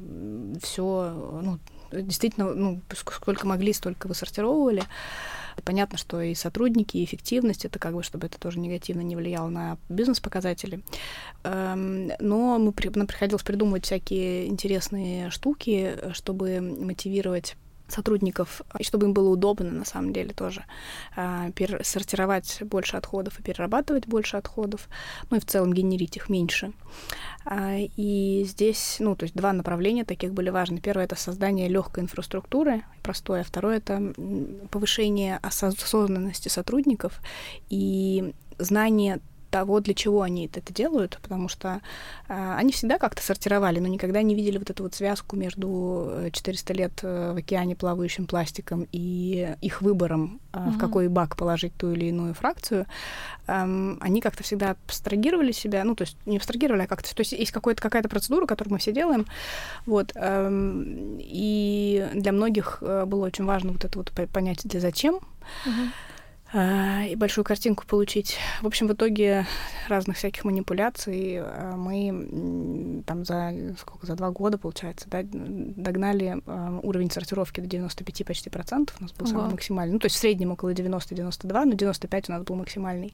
все, 0.61 1.41
ну, 1.43 1.59
действительно, 1.91 2.53
ну, 2.53 2.81
сколько 2.93 3.47
могли, 3.47 3.71
столько 3.73 4.07
высортировывали. 4.07 4.83
Понятно, 5.63 5.97
что 5.97 6.21
и 6.21 6.33
сотрудники, 6.35 6.97
и 6.97 7.05
эффективность, 7.05 7.65
это 7.65 7.79
как 7.79 7.93
бы, 7.93 8.03
чтобы 8.03 8.27
это 8.27 8.39
тоже 8.39 8.59
негативно 8.59 9.01
не 9.01 9.15
влияло 9.15 9.49
на 9.49 9.77
бизнес-показатели. 9.89 10.81
Эм, 11.43 12.11
но 12.19 12.57
мы, 12.57 12.73
нам 12.95 13.07
приходилось 13.07 13.43
придумывать 13.43 13.85
всякие 13.85 14.47
интересные 14.47 15.29
штуки, 15.29 15.95
чтобы 16.13 16.61
мотивировать 16.61 17.55
сотрудников, 17.91 18.61
и 18.79 18.83
чтобы 18.83 19.07
им 19.07 19.13
было 19.13 19.29
удобно, 19.29 19.71
на 19.71 19.85
самом 19.85 20.13
деле, 20.13 20.33
тоже 20.33 20.63
а, 21.15 21.49
сортировать 21.83 22.63
больше 22.63 22.97
отходов 22.97 23.39
и 23.39 23.43
перерабатывать 23.43 24.07
больше 24.07 24.37
отходов, 24.37 24.89
ну 25.29 25.37
и 25.37 25.39
в 25.39 25.45
целом 25.45 25.73
генерить 25.73 26.17
их 26.17 26.29
меньше. 26.29 26.73
А, 27.45 27.77
и 27.77 28.43
здесь, 28.47 28.97
ну, 28.99 29.15
то 29.15 29.23
есть 29.23 29.35
два 29.35 29.53
направления 29.53 30.05
таких 30.05 30.33
были 30.33 30.49
важны. 30.49 30.79
Первое— 30.79 31.05
это 31.05 31.15
создание 31.15 31.67
легкой 31.67 32.03
инфраструктуры, 32.03 32.83
простое. 33.03 33.43
Второе— 33.43 33.77
это 33.79 34.13
повышение 34.69 35.37
осознанности 35.37 36.47
сотрудников 36.49 37.21
и 37.69 38.33
знание 38.57 39.19
того, 39.51 39.81
для 39.81 39.93
чего 39.93 40.21
они 40.21 40.47
это 40.47 40.73
делают, 40.73 41.19
потому 41.21 41.49
что 41.49 41.81
э, 42.27 42.55
они 42.55 42.71
всегда 42.71 42.97
как-то 42.97 43.21
сортировали, 43.21 43.79
но 43.79 43.87
никогда 43.87 44.21
не 44.21 44.33
видели 44.33 44.57
вот 44.57 44.69
эту 44.69 44.83
вот 44.83 44.95
связку 44.95 45.35
между 45.35 46.29
400 46.31 46.73
э, 46.73 46.75
лет 46.75 46.91
э, 47.03 47.33
в 47.33 47.37
океане 47.37 47.75
плавающим 47.75 48.25
пластиком 48.25 48.87
и 48.91 49.55
их 49.61 49.81
выбором, 49.81 50.39
э, 50.53 50.57
mm-hmm. 50.57 50.71
в 50.71 50.77
какой 50.79 51.07
бак 51.09 51.35
положить 51.35 51.75
ту 51.75 51.91
или 51.91 52.05
иную 52.05 52.33
фракцию. 52.33 52.85
Э, 53.47 53.95
они 53.99 54.21
как-то 54.21 54.43
всегда 54.43 54.71
абстрагировали 54.87 55.51
себя, 55.51 55.83
ну, 55.83 55.95
то 55.95 56.03
есть 56.03 56.17
не 56.25 56.37
абстрагировали, 56.37 56.83
а 56.83 56.87
как-то... 56.87 57.13
То 57.13 57.21
есть 57.21 57.33
есть 57.33 57.51
какая-то 57.51 57.81
какая-то 57.81 58.09
процедура, 58.09 58.45
которую 58.45 58.73
мы 58.73 58.79
все 58.79 58.93
делаем, 58.93 59.25
вот, 59.85 60.13
э, 60.15 60.49
и 61.19 62.09
для 62.13 62.31
многих 62.31 62.79
э, 62.81 63.05
было 63.05 63.25
очень 63.25 63.45
важно 63.45 63.73
вот 63.73 63.85
это 63.85 63.97
вот 63.97 64.11
понятие 64.31 64.69
«для 64.69 64.79
зачем?», 64.79 65.15
mm-hmm. 65.65 65.89
А, 66.53 67.03
и 67.05 67.15
большую 67.15 67.45
картинку 67.45 67.85
получить. 67.85 68.37
В 68.61 68.67
общем, 68.67 68.87
в 68.87 68.93
итоге 68.93 69.45
разных 69.87 70.17
всяких 70.17 70.43
манипуляций 70.43 71.39
а, 71.39 71.75
мы 71.77 72.11
там 73.01 73.25
за 73.25 73.53
сколько 73.79 74.05
за 74.05 74.15
два 74.15 74.31
года 74.31 74.57
получается 74.57 75.07
да, 75.09 75.21
догнали 75.23 76.41
уровень 76.83 77.11
сортировки 77.11 77.61
до 77.61 77.67
95 77.67 78.25
почти 78.25 78.49
процентов. 78.49 78.97
У 78.99 79.03
нас 79.03 79.13
был 79.13 79.27
самый 79.27 79.51
максимальный. 79.51 79.93
Ну, 79.93 79.99
то 79.99 80.05
есть 80.05 80.15
в 80.15 80.19
среднем 80.19 80.51
около 80.51 80.73
90-92, 80.73 81.65
но 81.65 81.73
95 81.73 82.29
у 82.29 82.31
нас 82.31 82.43
был 82.43 82.55
максимальный. 82.55 83.13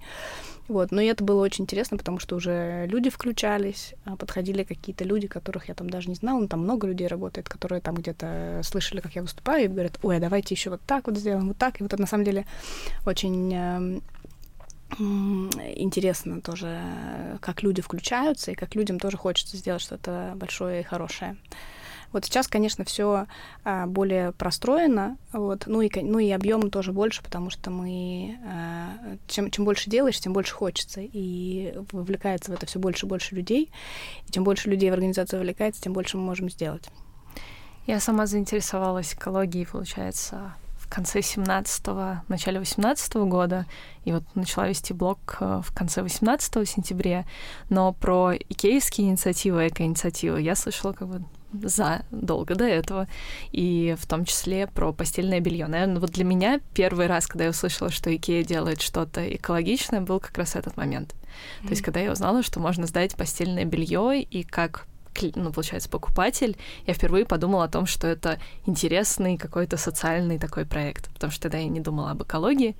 Вот. 0.67 0.91
Но 0.91 1.01
и 1.01 1.05
это 1.05 1.23
было 1.23 1.41
очень 1.41 1.63
интересно, 1.63 1.97
потому 1.97 2.19
что 2.19 2.35
уже 2.35 2.85
люди 2.87 3.09
включались, 3.09 3.93
подходили 4.17 4.63
какие-то 4.63 5.03
люди, 5.03 5.27
которых 5.27 5.69
я 5.69 5.73
там 5.73 5.89
даже 5.89 6.09
не 6.09 6.15
знала. 6.15 6.39
Ну, 6.39 6.47
там 6.47 6.61
много 6.61 6.87
людей 6.87 7.07
работает, 7.07 7.49
которые 7.49 7.81
там 7.81 7.95
где-то 7.95 8.61
слышали, 8.63 8.99
как 8.99 9.15
я 9.15 9.21
выступаю, 9.21 9.65
и 9.65 9.67
говорят, 9.67 9.99
ой, 10.03 10.17
а 10.17 10.19
давайте 10.19 10.55
еще 10.55 10.69
вот 10.69 10.81
так 10.85 11.07
вот 11.07 11.17
сделаем, 11.17 11.47
вот 11.47 11.57
так. 11.57 11.79
И 11.79 11.83
вот 11.83 11.93
это 11.93 12.01
на 12.01 12.07
самом 12.07 12.25
деле 12.25 12.45
очень 13.05 13.53
эм, 13.53 14.03
интересно 14.99 16.41
тоже, 16.41 16.81
как 17.41 17.63
люди 17.63 17.81
включаются, 17.81 18.51
и 18.51 18.55
как 18.55 18.75
людям 18.75 18.99
тоже 18.99 19.17
хочется 19.17 19.57
сделать 19.57 19.81
что-то 19.81 20.33
большое 20.35 20.81
и 20.81 20.83
хорошее. 20.83 21.37
Вот 22.13 22.23
сейчас, 22.23 22.47
конечно, 22.47 22.85
все 22.85 23.27
а, 23.65 23.85
более 23.85 24.31
простроено, 24.31 25.17
вот, 25.33 25.63
ну 25.67 25.81
и, 25.81 25.89
ну 26.01 26.19
и 26.19 26.31
объем 26.31 26.69
тоже 26.69 26.93
больше, 26.93 27.21
потому 27.21 27.49
что 27.49 27.69
мы 27.69 28.39
а, 28.45 28.93
чем, 29.27 29.51
чем 29.51 29.65
больше 29.65 29.89
делаешь, 29.89 30.19
тем 30.19 30.31
больше 30.31 30.53
хочется, 30.53 31.01
и 31.03 31.73
вовлекается 31.91 32.51
в 32.51 32.55
это 32.55 32.65
все 32.65 32.79
больше 32.79 33.05
и 33.05 33.09
больше 33.09 33.35
людей, 33.35 33.71
и 34.25 34.31
чем 34.31 34.45
больше 34.45 34.69
людей 34.69 34.89
в 34.89 34.93
организацию 34.93 35.39
вовлекается, 35.39 35.81
тем 35.81 35.91
больше 35.91 36.17
мы 36.17 36.23
можем 36.23 36.49
сделать. 36.49 36.89
Я 37.87 37.99
сама 37.99 38.25
заинтересовалась 38.25 39.13
экологией, 39.13 39.65
получается, 39.65 40.53
в 40.87 40.89
конце 40.89 41.19
17-го, 41.19 42.21
начале 42.29 42.59
18 42.59 43.15
-го 43.15 43.27
года, 43.27 43.65
и 44.05 44.13
вот 44.13 44.23
начала 44.35 44.67
вести 44.67 44.93
блог 44.93 45.37
э, 45.39 45.61
в 45.63 45.73
конце 45.73 46.01
18 46.01 46.67
сентября, 46.67 47.25
но 47.69 47.93
про 47.93 48.33
икеевские 48.33 49.09
инициативы, 49.09 49.67
эко-инициативы 49.67 50.41
я 50.41 50.55
слышала 50.55 50.93
как 50.93 51.07
бы 51.09 51.21
задолго 51.61 52.55
до 52.55 52.65
этого, 52.65 53.07
и 53.51 53.95
в 53.99 54.05
том 54.05 54.25
числе 54.25 54.67
про 54.67 54.93
постельное 54.93 55.39
белье. 55.39 55.67
Наверное, 55.67 55.99
вот 55.99 56.11
для 56.11 56.23
меня 56.23 56.59
первый 56.73 57.07
раз, 57.07 57.27
когда 57.27 57.45
я 57.45 57.49
услышала, 57.51 57.89
что 57.89 58.13
Икея 58.15 58.43
делает 58.43 58.81
что-то 58.81 59.27
экологичное, 59.35 60.01
был 60.01 60.19
как 60.19 60.37
раз 60.37 60.55
этот 60.55 60.77
момент. 60.77 61.15
Mm-hmm. 61.15 61.63
То 61.63 61.69
есть, 61.69 61.81
когда 61.81 61.99
я 61.99 62.11
узнала, 62.11 62.43
что 62.43 62.59
можно 62.59 62.85
сдать 62.85 63.15
постельное 63.15 63.65
белье 63.65 64.21
и 64.21 64.43
как 64.43 64.87
ну, 65.35 65.51
получается, 65.51 65.89
покупатель, 65.89 66.57
я 66.85 66.93
впервые 66.93 67.25
подумала 67.25 67.65
о 67.65 67.69
том, 67.69 67.85
что 67.85 68.07
это 68.07 68.39
интересный 68.65 69.37
какой-то 69.37 69.77
социальный 69.77 70.39
такой 70.39 70.65
проект, 70.65 71.09
потому 71.13 71.31
что 71.31 71.43
тогда 71.43 71.57
я 71.57 71.67
не 71.67 71.79
думала 71.79 72.11
об 72.11 72.23
экологии. 72.23 72.75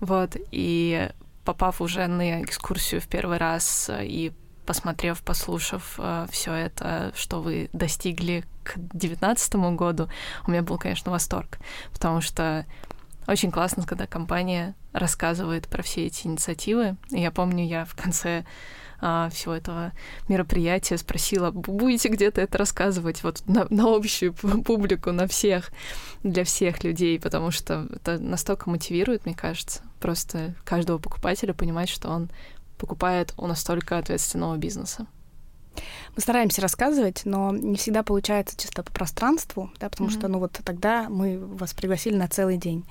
Вот, 0.00 0.36
и 0.50 1.10
попав 1.44 1.80
уже 1.80 2.06
на 2.06 2.42
экскурсию 2.42 3.00
в 3.00 3.08
первый 3.08 3.38
раз 3.38 3.90
и 3.92 4.32
посмотрев, 4.66 5.20
послушав 5.22 5.94
э, 5.98 6.26
все 6.30 6.52
это, 6.52 7.12
что 7.16 7.40
вы 7.40 7.70
достигли 7.72 8.44
к 8.62 8.76
2019 8.76 9.54
году, 9.76 10.08
у 10.46 10.50
меня 10.50 10.62
был, 10.62 10.78
конечно, 10.78 11.10
восторг, 11.10 11.58
потому 11.92 12.20
что 12.20 12.66
очень 13.26 13.50
классно, 13.50 13.84
когда 13.86 14.06
компания 14.06 14.74
рассказывает 14.92 15.68
про 15.68 15.82
все 15.82 16.06
эти 16.06 16.26
инициативы. 16.26 16.96
Я 17.10 17.30
помню, 17.30 17.64
я 17.64 17.84
в 17.84 17.94
конце 17.94 18.44
а, 19.00 19.30
всего 19.30 19.54
этого 19.54 19.92
мероприятия 20.28 20.98
спросила, 20.98 21.50
будете 21.50 22.08
где-то 22.08 22.40
это 22.40 22.58
рассказывать 22.58 23.22
вот 23.22 23.42
на, 23.46 23.66
на 23.70 23.94
общую 23.94 24.34
публику, 24.34 25.12
на 25.12 25.26
всех, 25.26 25.70
для 26.22 26.44
всех 26.44 26.84
людей, 26.84 27.18
потому 27.18 27.50
что 27.50 27.88
это 27.92 28.18
настолько 28.18 28.68
мотивирует, 28.68 29.24
мне 29.24 29.34
кажется, 29.34 29.82
просто 30.00 30.54
каждого 30.64 30.98
покупателя 30.98 31.54
понимать, 31.54 31.88
что 31.88 32.08
он 32.10 32.30
покупает 32.78 33.32
у 33.36 33.46
настолько 33.46 33.98
ответственного 33.98 34.56
бизнеса. 34.56 35.06
Мы 36.16 36.22
стараемся 36.22 36.60
рассказывать, 36.60 37.22
но 37.24 37.52
не 37.52 37.76
всегда 37.76 38.02
получается 38.02 38.56
чисто 38.56 38.82
по 38.82 38.92
пространству, 38.92 39.70
да, 39.78 39.88
потому 39.88 40.10
mm-hmm. 40.10 40.18
что, 40.18 40.28
ну 40.28 40.38
вот 40.38 40.58
тогда 40.64 41.08
мы 41.08 41.38
вас 41.38 41.72
пригласили 41.74 42.16
на 42.16 42.28
целый 42.28 42.56
день. 42.56 42.84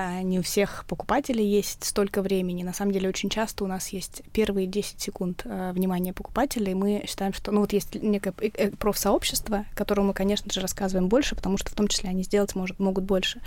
А, 0.00 0.22
не 0.22 0.38
у 0.38 0.42
всех 0.42 0.84
покупателей 0.86 1.44
есть 1.44 1.84
столько 1.84 2.22
времени. 2.22 2.62
На 2.62 2.72
самом 2.72 2.92
деле 2.92 3.08
очень 3.08 3.28
часто 3.28 3.64
у 3.64 3.66
нас 3.66 3.88
есть 3.88 4.22
первые 4.32 4.68
10 4.68 5.00
секунд 5.00 5.42
а, 5.44 5.72
внимания 5.72 6.12
покупателя, 6.12 6.70
и 6.70 6.74
мы 6.74 7.02
считаем, 7.08 7.32
что 7.32 7.50
ну 7.50 7.62
вот 7.62 7.72
есть 7.72 7.96
некое 7.96 8.32
э, 8.40 8.70
профсообщество, 8.70 9.64
которому 9.74 10.08
мы, 10.08 10.14
конечно 10.14 10.52
же, 10.52 10.60
рассказываем 10.60 11.08
больше, 11.08 11.34
потому 11.34 11.58
что 11.58 11.72
в 11.72 11.74
том 11.74 11.88
числе 11.88 12.10
они 12.10 12.22
сделать 12.22 12.54
может, 12.54 12.78
могут 12.78 13.02
больше. 13.02 13.40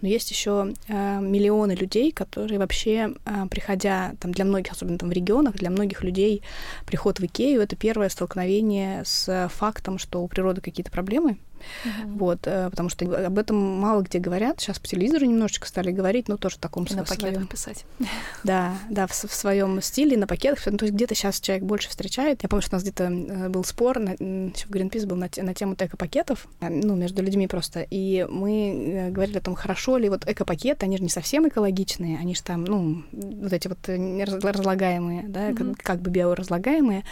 Но 0.00 0.06
есть 0.06 0.30
еще 0.30 0.72
э, 0.86 1.18
миллионы 1.20 1.72
людей, 1.72 2.12
которые 2.12 2.60
вообще, 2.60 3.14
приходя 3.50 4.12
там 4.20 4.30
для 4.30 4.44
многих, 4.44 4.70
особенно 4.70 4.98
там 4.98 5.08
в 5.08 5.12
регионах, 5.12 5.56
для 5.56 5.68
многих 5.68 6.04
людей 6.04 6.42
приход 6.86 7.18
в 7.18 7.24
Икею— 7.24 7.60
это 7.62 7.74
первое 7.74 8.08
столкновение 8.08 9.02
с 9.04 9.50
фактом, 9.52 9.98
что 9.98 10.22
у 10.22 10.28
природы 10.28 10.60
какие-то 10.60 10.92
проблемы, 10.92 11.38
Uh-huh. 11.84 12.18
Вот, 12.18 12.46
э, 12.46 12.70
потому 12.70 12.88
что 12.88 13.26
об 13.26 13.38
этом 13.38 13.56
мало 13.56 14.02
где 14.02 14.18
говорят. 14.18 14.60
Сейчас 14.60 14.78
по 14.78 14.86
телевизору 14.86 15.26
немножечко 15.26 15.66
стали 15.66 15.90
говорить, 15.90 16.28
но 16.28 16.36
тоже 16.36 16.56
в 16.56 16.58
таком 16.58 16.84
И 16.84 16.94
на 16.94 17.04
пакетах 17.04 17.32
своем... 17.32 17.46
писать. 17.46 17.84
Да, 18.44 18.74
да, 18.88 19.06
в, 19.06 19.12
в 19.12 19.34
своем 19.34 19.80
стиле, 19.82 20.16
на 20.16 20.26
пакетах. 20.26 20.64
Ну, 20.66 20.78
то 20.78 20.84
есть 20.84 20.94
где-то 20.94 21.14
сейчас 21.14 21.40
человек 21.40 21.64
больше 21.64 21.88
встречает. 21.88 22.42
Я 22.42 22.48
помню, 22.48 22.62
что 22.62 22.76
у 22.76 22.76
нас 22.76 22.82
где-то 22.82 23.04
э, 23.04 23.48
был 23.48 23.64
спор, 23.64 23.98
на, 23.98 24.12
в 24.12 24.70
Greenpeace 24.70 25.06
был 25.06 25.16
на, 25.16 25.28
на 25.36 25.54
тему 25.54 25.74
эко-пакетов, 25.78 26.46
э, 26.60 26.68
ну, 26.68 26.94
между 26.94 27.22
людьми 27.22 27.46
просто. 27.46 27.86
И 27.90 28.26
мы 28.28 29.10
говорили 29.10 29.38
о 29.38 29.42
том, 29.42 29.54
хорошо 29.54 29.96
ли 29.98 30.08
вот 30.08 30.26
эко-пакеты, 30.26 30.86
они 30.86 30.96
же 30.96 31.02
не 31.02 31.08
совсем 31.08 31.48
экологичные, 31.48 32.18
они 32.18 32.34
же 32.34 32.42
там, 32.42 32.64
ну, 32.64 33.04
вот 33.12 33.52
эти 33.52 33.68
вот 33.68 33.78
разлагаемые, 33.88 35.24
да, 35.28 35.50
uh-huh. 35.50 35.74
как, 35.74 35.82
как 35.82 36.00
бы 36.00 36.10
биоразлагаемые. 36.10 37.04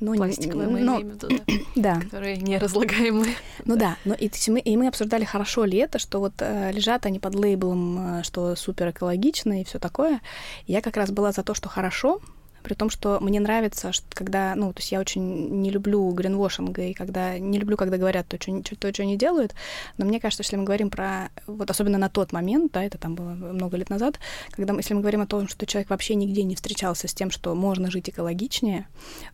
Но, 0.00 0.14
Пластиковые 0.14 0.68
мы 0.68 0.80
но, 0.80 0.96
имеем 0.96 1.10
в 1.10 1.14
виду, 1.14 1.28
да. 1.76 1.94
да. 1.94 2.00
Которые 2.00 2.38
неразлагаемые. 2.38 3.34
Ну 3.66 3.76
да, 3.76 3.96
но 4.06 4.14
и, 4.14 4.30
мы, 4.48 4.60
и 4.60 4.76
мы 4.76 4.88
обсуждали, 4.88 5.24
хорошо 5.24 5.64
ли 5.64 5.76
это, 5.76 5.98
что 5.98 6.20
вот 6.20 6.32
э, 6.38 6.72
лежат 6.72 7.04
они 7.04 7.18
под 7.18 7.34
лейблом, 7.34 8.20
э, 8.20 8.22
что 8.22 8.56
супер 8.56 8.90
экологично 8.90 9.60
и 9.60 9.64
все 9.64 9.78
такое. 9.78 10.20
Я 10.66 10.80
как 10.80 10.96
раз 10.96 11.10
была 11.10 11.32
за 11.32 11.42
то, 11.42 11.52
что 11.52 11.68
хорошо, 11.68 12.20
при 12.62 12.74
том, 12.74 12.90
что 12.90 13.18
мне 13.20 13.40
нравится, 13.40 13.92
что 13.92 14.06
когда, 14.14 14.54
ну, 14.54 14.72
то 14.72 14.80
есть 14.80 14.92
я 14.92 15.00
очень 15.00 15.60
не 15.60 15.70
люблю 15.70 16.10
гринвошинга, 16.10 16.82
и 16.82 16.92
когда 16.92 17.38
не 17.38 17.58
люблю, 17.58 17.76
когда 17.76 17.96
говорят 17.96 18.28
то, 18.28 18.40
что, 18.40 18.76
то, 18.76 18.92
что 18.92 19.02
они 19.02 19.16
делают, 19.16 19.54
но 19.98 20.04
мне 20.04 20.20
кажется, 20.20 20.42
если 20.42 20.56
мы 20.56 20.64
говорим 20.64 20.90
про, 20.90 21.30
вот 21.46 21.70
особенно 21.70 21.98
на 21.98 22.08
тот 22.08 22.32
момент, 22.32 22.72
да, 22.72 22.84
это 22.84 22.98
там 22.98 23.14
было 23.14 23.30
много 23.30 23.76
лет 23.76 23.90
назад, 23.90 24.18
когда, 24.50 24.72
мы, 24.72 24.80
если 24.80 24.94
мы 24.94 25.00
говорим 25.00 25.22
о 25.22 25.26
том, 25.26 25.48
что 25.48 25.66
человек 25.66 25.90
вообще 25.90 26.14
нигде 26.14 26.42
не 26.42 26.54
встречался 26.54 27.08
с 27.08 27.14
тем, 27.14 27.30
что 27.30 27.54
можно 27.54 27.90
жить 27.90 28.10
экологичнее, 28.10 28.86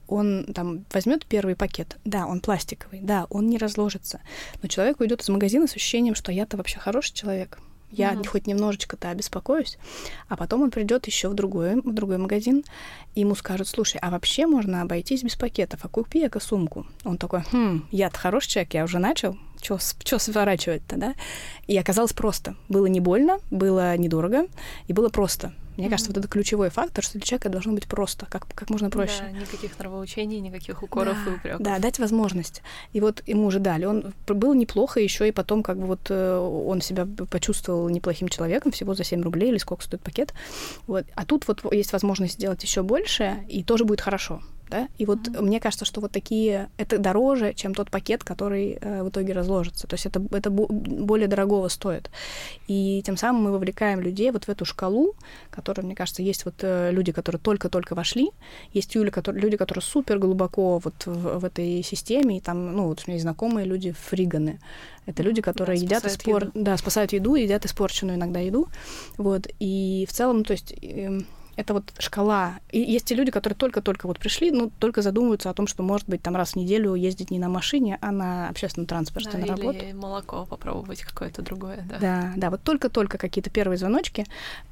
он 0.07 0.45
там 0.55 0.85
возьмет 0.93 1.27
первый 1.27 1.57
пакет, 1.57 1.97
да, 2.05 2.27
он 2.27 2.41
пластиковый, 2.41 3.01
да, 3.01 3.27
он 3.31 3.49
не 3.49 3.59
разложится, 3.59 4.21
но 4.63 4.69
человек 4.69 5.01
уйдет 5.01 5.23
из 5.23 5.29
магазина 5.29 5.67
с 5.67 5.75
ощущением, 5.75 6.15
что 6.15 6.33
я-то 6.33 6.57
вообще 6.57 6.79
хороший 6.79 7.15
человек, 7.15 7.59
я 7.91 8.13
mm-hmm. 8.13 8.27
хоть 8.27 8.47
немножечко-то 8.47 9.11
обеспокоюсь, 9.11 9.79
а 10.29 10.37
потом 10.37 10.63
он 10.63 10.71
придет 10.71 11.07
еще 11.07 11.29
в 11.29 11.35
другой, 11.35 11.77
в 11.77 11.93
другой 11.93 12.19
магазин, 12.19 12.65
и 13.15 13.21
ему 13.21 13.35
скажут, 13.35 13.69
слушай, 13.69 13.99
а 14.03 14.11
вообще 14.11 14.47
можно 14.47 14.83
обойтись 14.83 15.23
без 15.23 15.37
пакетов, 15.37 15.81
а 15.85 15.89
купи 15.89 16.27
эко-сумку. 16.27 16.87
Он 17.05 17.19
такой, 17.19 17.43
хм, 17.53 17.87
я-то 17.91 18.19
хороший 18.19 18.51
человек, 18.51 18.75
я 18.75 18.85
уже 18.85 18.99
начал, 18.99 19.37
что 19.61 19.79
сворачивать-то, 20.19 20.97
да? 20.97 21.15
И 21.67 21.77
оказалось 21.77 22.13
просто. 22.13 22.57
Было 22.69 22.87
не 22.87 23.01
больно, 23.01 23.39
было 23.51 23.97
недорого, 23.97 24.47
и 24.87 24.93
было 24.93 25.09
просто. 25.09 25.53
Мне 25.77 25.87
mm-hmm. 25.87 25.91
кажется, 25.91 26.11
вот 26.11 26.19
это 26.19 26.29
ключевой 26.29 26.71
фактор, 26.71 27.05
что 27.05 27.15
для 27.15 27.23
человека 27.23 27.49
должно 27.49 27.73
быть 27.73 27.87
просто, 27.87 28.27
как, 28.27 28.47
как 28.55 28.71
можно 28.71 28.91
проще. 28.91 29.21
Да, 29.21 29.31
никаких 29.31 29.79
нравоучений, 29.79 30.41
никаких 30.41 30.83
укоров 30.83 31.17
да, 31.25 31.31
и 31.31 31.35
упреков. 31.35 31.63
Да, 31.63 31.79
дать 31.79 31.99
возможность. 31.99 32.63
И 32.93 33.01
вот 33.01 33.23
ему 33.27 33.47
уже 33.47 33.59
дали. 33.59 33.85
Он 33.85 34.15
был 34.27 34.55
неплохо 34.55 35.01
еще, 35.01 35.29
и 35.29 35.33
потом 35.33 35.63
как 35.63 35.79
бы 35.79 35.87
вот 35.87 36.11
э, 36.11 36.37
он 36.39 36.81
себя 36.81 37.07
почувствовал 37.31 37.89
неплохим 37.89 38.29
человеком, 38.29 38.73
всего 38.73 38.95
за 38.95 39.05
7 39.05 39.23
рублей 39.23 39.51
или 39.51 39.59
сколько 39.59 39.85
стоит 39.85 40.03
пакет. 40.03 40.33
Вот. 40.87 41.05
А 41.15 41.25
тут 41.25 41.47
вот 41.49 41.73
есть 41.73 41.93
возможность 41.93 42.35
сделать 42.35 42.63
еще 42.63 42.83
больше, 42.83 43.45
и 43.49 43.63
тоже 43.63 43.85
будет 43.85 44.01
хорошо 44.01 44.41
да, 44.69 44.89
и 44.99 45.07
вот 45.07 45.19
mm-hmm. 45.19 45.43
мне 45.43 45.61
кажется, 45.61 45.85
что 45.85 46.01
вот 46.01 46.11
такие, 46.13 46.71
это 46.77 46.99
дороже, 46.99 47.55
чем 47.55 47.75
тот 47.75 47.91
пакет, 47.91 48.25
который 48.25 48.79
э, 48.81 49.03
в 49.03 49.09
итоге 49.11 49.33
разложится, 49.33 49.87
то 49.87 49.95
есть 49.95 50.07
это, 50.07 50.23
это 50.33 50.51
более 50.51 51.29
дорогого 51.29 51.69
стоит, 51.69 52.11
и 52.67 53.03
тем 53.05 53.17
самым 53.17 53.45
мы 53.45 53.53
вовлекаем 53.53 54.01
людей 54.01 54.31
вот 54.31 54.45
в 54.45 54.49
эту 54.49 54.65
шкалу, 54.65 55.15
которая, 55.51 55.87
мне 55.87 55.95
кажется, 55.95 56.23
есть 56.23 56.45
вот 56.45 56.55
э, 56.63 56.91
люди, 56.91 57.13
которые 57.13 57.41
только-только 57.41 57.95
вошли, 57.95 58.31
есть 58.73 58.95
люди, 58.95 59.11
которые, 59.11 59.41
люди, 59.41 59.57
которые 59.57 59.83
супер 59.83 60.19
глубоко 60.19 60.79
вот 60.79 61.07
в, 61.07 61.39
в 61.39 61.45
этой 61.45 61.83
системе, 61.83 62.39
и 62.39 62.41
там, 62.41 62.75
ну, 62.75 62.87
вот 62.87 63.01
у 63.01 63.03
меня 63.07 63.15
есть 63.15 63.23
знакомые 63.23 63.67
люди, 63.67 63.93
фриганы, 63.93 64.59
это 65.07 65.23
люди, 65.23 65.43
которые 65.43 65.79
да, 65.79 65.85
едят 65.85 66.07
испор... 66.07 66.51
да, 66.55 66.77
спасают 66.77 67.13
еду, 67.13 67.37
едят 67.37 67.65
испорченную 67.65 68.17
иногда 68.17 68.41
еду, 68.41 68.69
вот, 69.17 69.47
и 69.61 70.07
в 70.09 70.13
целом, 70.13 70.45
то 70.45 70.53
есть... 70.53 70.75
Э, 70.83 71.21
это 71.57 71.73
вот 71.73 71.85
шкала. 71.99 72.59
И 72.71 72.79
есть 72.81 73.07
те 73.07 73.15
люди, 73.15 73.31
которые 73.31 73.57
только-только 73.57 74.07
вот 74.07 74.19
пришли, 74.19 74.51
ну, 74.51 74.71
только 74.79 75.03
задумываются 75.03 75.51
о 75.51 75.55
том, 75.55 75.67
что, 75.67 75.83
может 75.83 76.09
быть, 76.09 76.23
там 76.23 76.37
раз 76.37 76.53
в 76.53 76.57
неделю 76.57 76.95
ездить 76.95 77.31
не 77.31 77.39
на 77.39 77.49
машине, 77.49 77.99
а 78.03 78.13
на 78.13 78.49
общественном 78.49 78.87
транспорте 78.87 79.31
да, 79.33 79.39
на 79.39 79.47
работу. 79.47 79.79
Или 79.79 79.93
молоко 79.93 80.45
попробовать 80.45 81.01
какое-то 81.03 81.43
другое, 81.43 81.87
да. 81.89 81.99
Да, 81.99 82.33
да, 82.37 82.51
вот 82.51 82.63
только-только 82.63 83.17
какие-то 83.17 83.51
первые 83.51 83.79
звоночки. 83.79 84.27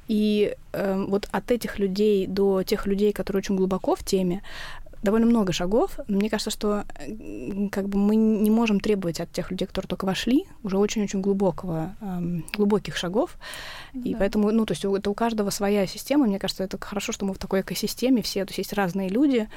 И 0.07 0.55
э, 0.73 1.05
вот 1.07 1.27
от 1.31 1.51
этих 1.51 1.79
людей 1.79 2.27
до 2.27 2.61
тех 2.61 2.85
людей, 2.85 3.11
которые 3.11 3.39
очень 3.39 3.55
глубоко 3.55 3.95
в 3.95 4.03
теме, 4.03 4.43
довольно 5.05 5.27
много 5.27 5.53
шагов. 5.53 5.99
Мне 6.07 6.29
кажется, 6.29 6.51
что 6.51 6.83
как 7.71 7.87
бы 7.87 7.97
мы 7.97 8.15
не 8.15 8.49
можем 8.49 8.79
требовать 8.79 9.21
от 9.21 9.31
тех 9.31 9.51
людей, 9.51 9.65
которые 9.65 9.87
только 9.87 10.05
вошли, 10.05 10.45
уже 10.63 10.77
очень-очень 10.77 11.21
глубокого, 11.21 11.95
эм, 12.01 12.45
глубоких 12.53 12.97
шагов. 12.97 13.37
Да. 13.93 14.09
И 14.09 14.15
поэтому, 14.15 14.51
ну, 14.51 14.65
то 14.65 14.73
есть 14.73 14.83
это 14.83 15.09
у 15.09 15.13
каждого 15.13 15.49
своя 15.51 15.87
система. 15.87 16.25
Мне 16.25 16.39
кажется, 16.39 16.63
это 16.63 16.77
хорошо, 16.79 17.13
что 17.13 17.25
мы 17.25 17.33
в 17.33 17.37
такой 17.37 17.61
экосистеме 17.61 18.21
все. 18.21 18.43
То 18.45 18.49
есть 18.49 18.57
есть 18.57 18.73
разные 18.73 19.07
люди. 19.07 19.47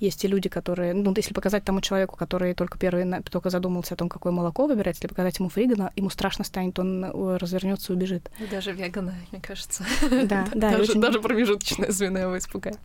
Есть 0.00 0.20
те 0.20 0.28
люди, 0.28 0.48
которые... 0.48 0.92
Ну, 0.92 1.14
если 1.16 1.32
показать 1.32 1.64
тому 1.64 1.80
человеку, 1.80 2.16
который 2.16 2.54
только 2.54 2.78
первый, 2.78 3.22
только 3.22 3.50
задумался 3.50 3.94
о 3.94 3.96
том, 3.96 4.08
какое 4.08 4.32
молоко 4.32 4.66
выбирать, 4.66 4.96
если 4.96 5.08
показать 5.08 5.38
ему 5.38 5.48
фригана, 5.48 5.92
ему 5.96 6.10
страшно 6.10 6.44
станет, 6.44 6.78
он 6.78 7.04
э, 7.04 7.36
развернется 7.36 7.92
и 7.92 7.96
убежит. 7.96 8.30
И 8.40 8.46
даже 8.46 8.72
вегана, 8.72 9.14
мне 9.30 9.40
кажется. 9.40 9.84
Да, 10.02 10.46
да. 10.54 10.70
Даже, 10.72 10.90
очень... 10.90 11.00
даже 11.00 11.20
промежуточное 11.20 11.90
звено 11.90 12.18
его 12.18 12.38
испугает. 12.38 12.78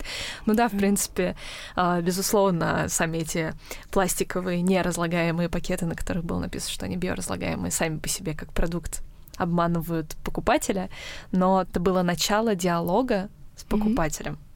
Ну 0.45 0.53
да, 0.53 0.69
в 0.69 0.77
принципе, 0.77 1.35
а, 1.75 2.01
безусловно, 2.11 2.87
сами 2.89 3.19
эти 3.19 3.53
пластиковые 3.89 4.61
неразлагаемые 4.61 5.47
пакеты, 5.47 5.85
на 5.85 5.95
которых 5.95 6.25
было 6.25 6.39
написано, 6.39 6.71
что 6.73 6.85
они 6.85 6.97
биоразлагаемые, 6.97 7.71
сами 7.71 7.99
по 7.99 8.09
себе 8.09 8.33
как 8.33 8.51
продукт 8.51 9.01
обманывают 9.37 10.17
покупателя, 10.25 10.89
но 11.31 11.61
это 11.61 11.79
было 11.79 12.01
начало 12.01 12.53
диалога 12.53 13.29
с 13.55 13.63
покупателем. 13.63 14.33
Mm-hmm. 14.33 14.50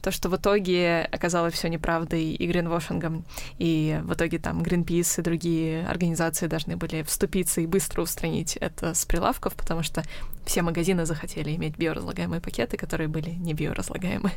То, 0.00 0.10
что 0.10 0.28
в 0.28 0.36
итоге 0.36 1.08
оказалось 1.10 1.54
все 1.54 1.68
неправдой 1.68 2.32
и 2.32 2.46
гринвошингом, 2.46 3.24
и 3.58 4.00
в 4.02 4.14
итоге 4.14 4.38
там 4.38 4.62
Greenpeace 4.62 5.20
и 5.20 5.22
другие 5.22 5.86
организации 5.86 6.46
должны 6.46 6.76
были 6.76 7.02
вступиться 7.02 7.60
и 7.60 7.66
быстро 7.66 8.02
устранить 8.02 8.56
это 8.56 8.94
с 8.94 9.04
прилавков, 9.04 9.54
потому 9.54 9.82
что 9.82 10.02
все 10.44 10.62
магазины 10.62 11.06
захотели 11.06 11.54
иметь 11.54 11.76
биоразлагаемые 11.76 12.40
пакеты, 12.40 12.76
которые 12.76 13.08
были 13.08 13.30
не 13.30 13.54
биоразлагаемые. 13.54 14.34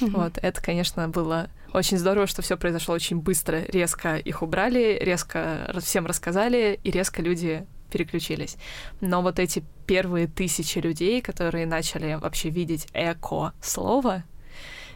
Mm-hmm. 0.00 0.10
Вот, 0.10 0.38
это, 0.40 0.62
конечно, 0.62 1.08
было 1.08 1.48
очень 1.72 1.98
здорово, 1.98 2.26
что 2.26 2.42
все 2.42 2.56
произошло 2.56 2.94
очень 2.94 3.20
быстро, 3.20 3.62
резко 3.68 4.16
их 4.16 4.42
убрали, 4.42 4.98
резко 5.00 5.72
всем 5.80 6.06
рассказали, 6.06 6.78
и 6.82 6.90
резко 6.90 7.22
люди 7.22 7.66
переключились. 7.90 8.56
Но 9.00 9.22
вот 9.22 9.38
эти 9.38 9.64
первые 9.86 10.26
тысячи 10.26 10.78
людей, 10.78 11.20
которые 11.22 11.66
начали 11.66 12.14
вообще 12.14 12.50
видеть 12.50 12.86
эко-слово, 12.92 14.24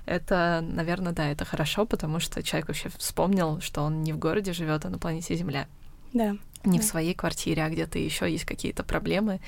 это, 0.06 0.64
наверное, 0.66 1.12
да, 1.12 1.28
это 1.28 1.44
хорошо, 1.44 1.86
потому 1.86 2.20
что 2.20 2.42
человек 2.42 2.68
вообще 2.68 2.88
вспомнил, 2.96 3.60
что 3.60 3.82
он 3.82 4.02
не 4.02 4.12
в 4.12 4.18
городе 4.18 4.52
живет, 4.52 4.84
а 4.84 4.90
на 4.90 4.98
планете 4.98 5.36
Земля. 5.36 5.66
Да. 6.12 6.36
Не 6.64 6.78
да. 6.78 6.84
в 6.84 6.86
своей 6.86 7.14
квартире, 7.14 7.64
а 7.64 7.70
где-то 7.70 7.98
еще 7.98 8.30
есть 8.30 8.44
какие-то 8.44 8.84
проблемы. 8.84 9.40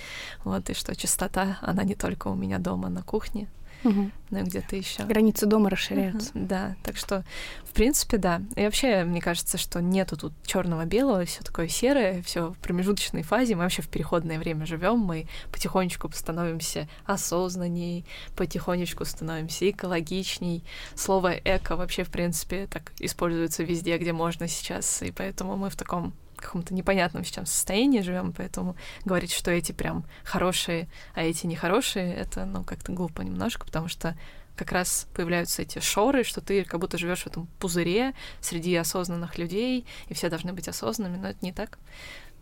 Вот, 0.44 0.70
и 0.70 0.74
что 0.74 0.96
чистота, 0.96 1.58
она 1.60 1.84
не 1.84 1.94
только 1.94 2.28
у 2.28 2.34
меня 2.34 2.58
дома 2.58 2.88
на 2.88 3.02
кухне, 3.02 3.48
угу. 3.84 4.10
ну 4.30 4.38
и 4.38 4.42
где-то 4.42 4.76
еще. 4.76 5.04
Границы 5.04 5.46
дома 5.46 5.70
расширяются. 5.70 6.30
Угу, 6.34 6.46
да, 6.46 6.76
так 6.82 6.96
что, 6.96 7.24
в 7.64 7.72
принципе, 7.72 8.16
да. 8.16 8.42
И 8.56 8.62
вообще, 8.62 9.04
мне 9.04 9.20
кажется, 9.20 9.58
что 9.58 9.80
нету 9.80 10.16
тут 10.16 10.32
черного-белого, 10.44 11.24
все 11.24 11.42
такое 11.42 11.68
серое, 11.68 12.22
все 12.22 12.50
в 12.50 12.58
промежуточной 12.58 13.22
фазе. 13.22 13.54
Мы 13.54 13.62
вообще 13.62 13.82
в 13.82 13.88
переходное 13.88 14.38
время 14.38 14.66
живем, 14.66 14.98
мы 14.98 15.26
потихонечку 15.52 16.10
становимся 16.12 16.88
осознанней, 17.04 18.04
потихонечку 18.36 19.04
становимся 19.04 19.70
экологичней. 19.70 20.64
Слово 20.94 21.34
эко 21.44 21.76
вообще, 21.76 22.04
в 22.04 22.10
принципе, 22.10 22.66
так 22.66 22.92
используется 22.98 23.62
везде, 23.62 23.98
где 23.98 24.12
можно 24.12 24.48
сейчас, 24.48 25.02
и 25.02 25.10
поэтому 25.10 25.56
мы 25.56 25.70
в 25.70 25.76
таком 25.76 26.14
каком-то 26.44 26.74
непонятном 26.74 27.24
сейчас 27.24 27.50
состоянии 27.50 28.00
живем, 28.00 28.32
поэтому 28.32 28.76
говорить, 29.04 29.32
что 29.32 29.50
эти 29.50 29.72
прям 29.72 30.04
хорошие, 30.24 30.88
а 31.14 31.22
эти 31.22 31.46
нехорошие, 31.46 32.14
это, 32.14 32.44
ну, 32.44 32.64
как-то 32.64 32.92
глупо 32.92 33.22
немножко, 33.22 33.66
потому 33.66 33.88
что 33.88 34.16
как 34.56 34.72
раз 34.72 35.08
появляются 35.14 35.62
эти 35.62 35.80
шоры, 35.80 36.22
что 36.22 36.40
ты 36.40 36.64
как 36.64 36.80
будто 36.80 36.98
живешь 36.98 37.22
в 37.22 37.26
этом 37.26 37.48
пузыре 37.58 38.14
среди 38.40 38.74
осознанных 38.76 39.36
людей, 39.38 39.84
и 40.08 40.14
все 40.14 40.28
должны 40.28 40.52
быть 40.52 40.68
осознанными, 40.68 41.20
но 41.20 41.28
это 41.28 41.38
не 41.42 41.52
так. 41.52 41.78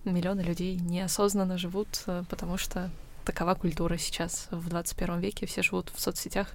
Миллионы 0.04 0.40
людей 0.40 0.76
неосознанно 0.76 1.56
живут, 1.56 2.02
э, 2.06 2.24
потому 2.28 2.58
что 2.58 2.90
такова 3.24 3.54
культура 3.54 3.96
сейчас 3.96 4.48
в 4.50 4.68
21 4.68 5.20
веке, 5.20 5.46
все 5.46 5.62
живут 5.62 5.90
в 5.94 6.00
соцсетях 6.00 6.48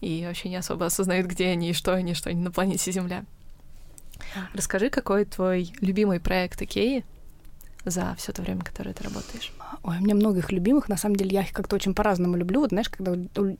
и 0.00 0.24
вообще 0.26 0.48
не 0.48 0.56
особо 0.56 0.86
осознают, 0.86 1.26
где 1.26 1.48
они 1.48 1.70
и 1.70 1.74
что 1.74 1.92
они, 1.94 2.14
что 2.14 2.30
они 2.30 2.40
на 2.40 2.50
планете 2.50 2.92
Земля. 2.92 3.24
Расскажи, 4.54 4.90
какой 4.90 5.24
твой 5.24 5.72
любимый 5.80 6.20
проект 6.20 6.60
Икеи 6.62 7.04
за 7.84 8.14
все 8.16 8.32
то 8.32 8.42
время, 8.42 8.60
которое 8.62 8.92
ты 8.92 9.02
работаешь? 9.04 9.52
Ой, 9.82 9.98
у 9.98 10.00
меня 10.00 10.14
много 10.14 10.38
их 10.38 10.52
любимых. 10.52 10.88
На 10.88 10.96
самом 10.96 11.16
деле, 11.16 11.30
я 11.32 11.42
их 11.42 11.52
как-то 11.52 11.74
очень 11.74 11.94
по-разному 11.94 12.36
люблю. 12.36 12.60
Вот 12.60 12.70
знаешь, 12.70 12.88
когда 12.88 13.14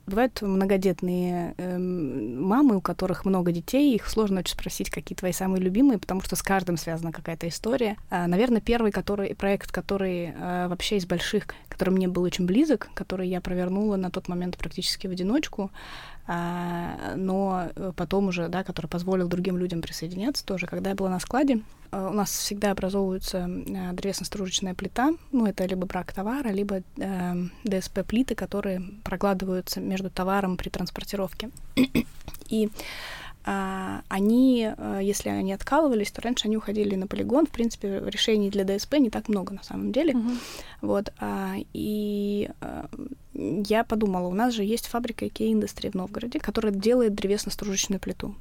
бывают 0.07 0.41
многодетные 0.41 1.55
э, 1.57 1.79
мамы, 1.79 2.77
у 2.77 2.81
которых 2.81 3.25
много 3.25 3.51
детей, 3.51 3.95
их 3.95 4.09
сложно 4.09 4.41
очень 4.41 4.55
спросить, 4.55 4.91
какие 4.91 5.17
твои 5.17 5.33
самые 5.33 5.61
любимые, 5.61 5.99
потому 5.99 6.21
что 6.21 6.37
с 6.37 6.43
каждым 6.43 6.77
связана 6.77 7.11
какая-то 7.11 7.49
история. 7.49 7.97
А, 8.11 8.29
наверное, 8.29 8.61
первый 8.61 8.93
который, 8.93 9.35
проект, 9.35 9.73
который 9.73 10.33
э, 10.37 10.69
вообще 10.69 10.99
из 10.99 11.07
больших, 11.07 11.47
который 11.69 11.91
мне 11.91 12.07
был 12.07 12.23
очень 12.23 12.47
близок, 12.47 12.91
который 12.95 13.29
я 13.29 13.41
провернула 13.41 13.97
на 13.97 14.11
тот 14.11 14.29
момент 14.29 14.57
практически 14.57 15.09
в 15.09 15.11
одиночку, 15.11 15.73
но 16.27 17.69
э, 17.75 17.93
потом 17.97 18.29
уже, 18.29 18.49
да, 18.49 18.63
который 18.63 18.87
позволил 18.87 19.29
другим 19.29 19.59
людям 19.59 19.83
присоединяться 19.83 20.45
тоже. 20.45 20.67
Когда 20.67 20.91
я 20.91 20.97
была 20.97 21.11
на 21.11 21.19
складе, 21.19 21.63
э, 21.91 22.09
у 22.11 22.13
нас 22.13 22.31
всегда 22.31 22.71
образовывается 22.71 23.39
э, 23.39 23.93
древесно-стружечная 23.93 24.75
плита, 24.75 25.13
ну, 25.33 25.47
это 25.47 25.65
либо 25.67 25.87
брак 25.87 26.13
товара, 26.13 26.49
либо 26.49 26.83
э, 26.97 27.35
ДСП-плиты, 27.65 28.35
которые 28.35 28.83
прокладываются 29.03 29.81
между 29.81 30.11
товаром 30.11 30.57
при 30.57 30.69
транспортировке. 30.69 31.51
И 32.49 32.67
а, 32.67 32.71
они, 33.45 34.71
если 35.01 35.29
они 35.29 35.53
откалывались, 35.53 36.11
то 36.11 36.23
раньше 36.23 36.47
они 36.47 36.57
уходили 36.57 36.95
на 36.95 37.07
полигон. 37.07 37.47
В 37.47 37.51
принципе, 37.51 38.03
решений 38.07 38.51
для 38.51 38.65
ДСП 38.65 38.95
не 38.95 39.11
так 39.11 39.29
много 39.29 39.55
на 39.55 39.63
самом 39.63 39.93
деле. 39.93 40.15
Uh-huh. 40.15 40.37
Вот, 40.81 41.13
а, 41.19 41.55
и 41.73 42.51
а, 42.61 42.89
я 43.35 43.85
подумала, 43.85 44.27
у 44.27 44.35
нас 44.35 44.53
же 44.55 44.65
есть 44.65 44.87
фабрика 44.87 45.25
IKEA 45.25 45.53
Industry 45.53 45.91
в 45.91 45.95
Новгороде, 45.95 46.39
которая 46.41 46.73
делает 46.73 47.15
древесно-стружечную 47.15 48.01
плиту. 48.01 48.35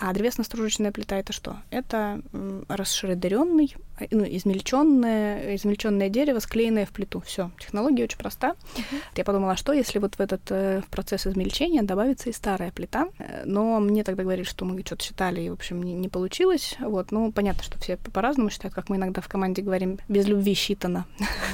А 0.00 0.12
древесно-стружечная 0.12 0.92
плита 0.92 1.16
это 1.16 1.32
что? 1.32 1.56
Это 1.70 2.22
расширенный, 2.68 3.74
э, 3.98 4.06
ну, 4.12 4.24
измельченное, 4.24 5.56
измельченное 5.56 6.08
дерево, 6.08 6.38
склеенное 6.38 6.86
в 6.86 6.90
плиту. 6.90 7.20
Все. 7.20 7.50
Технология 7.58 8.04
очень 8.04 8.18
проста. 8.18 8.54
Uh-huh. 8.76 9.02
Я 9.16 9.24
подумала, 9.24 9.52
а 9.52 9.56
что 9.56 9.72
если 9.72 9.98
вот 9.98 10.14
в 10.14 10.20
этот 10.20 10.42
э, 10.50 10.82
в 10.86 10.90
процесс 10.90 11.26
измельчения 11.26 11.82
добавится 11.82 12.30
и 12.30 12.32
старая 12.32 12.70
плита? 12.70 13.08
Э, 13.18 13.42
но 13.44 13.80
мне 13.80 14.04
тогда 14.04 14.22
говорили, 14.22 14.44
что 14.44 14.64
мы 14.64 14.80
что-то 14.84 15.02
считали, 15.02 15.40
и, 15.40 15.50
в 15.50 15.54
общем, 15.54 15.82
не, 15.82 15.94
не 15.94 16.08
получилось. 16.08 16.76
Вот. 16.78 17.10
Ну, 17.10 17.32
понятно, 17.32 17.64
что 17.64 17.76
все 17.80 17.96
по-разному 17.96 18.50
считают, 18.50 18.74
как 18.74 18.88
мы 18.88 18.96
иногда 18.96 19.20
в 19.20 19.26
команде 19.26 19.62
говорим, 19.62 19.98
без 20.08 20.28
любви 20.28 20.54
считано. 20.54 21.06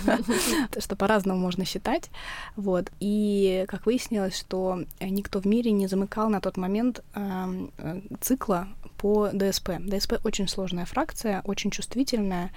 Что 0.79 0.97
по-разному 0.97 1.41
можно 1.41 1.65
считать. 1.65 2.11
Вот. 2.57 2.91
И 3.01 3.65
как 3.69 3.87
выяснилось, 3.87 4.37
что 4.37 4.85
никто 5.01 5.41
в 5.41 5.47
мире 5.47 5.71
не 5.71 5.87
замыкал 5.87 6.29
на 6.29 6.41
тот 6.41 6.57
момент 6.57 7.03
цикл 8.21 8.34
цикла 8.35 8.69
по 9.05 9.29
ДСП. 9.35 9.73
ДСП 9.81 10.15
очень 10.25 10.49
сложная 10.49 10.87
фракция, 10.87 11.43
очень 11.45 11.71
чувствительная, 11.71 12.51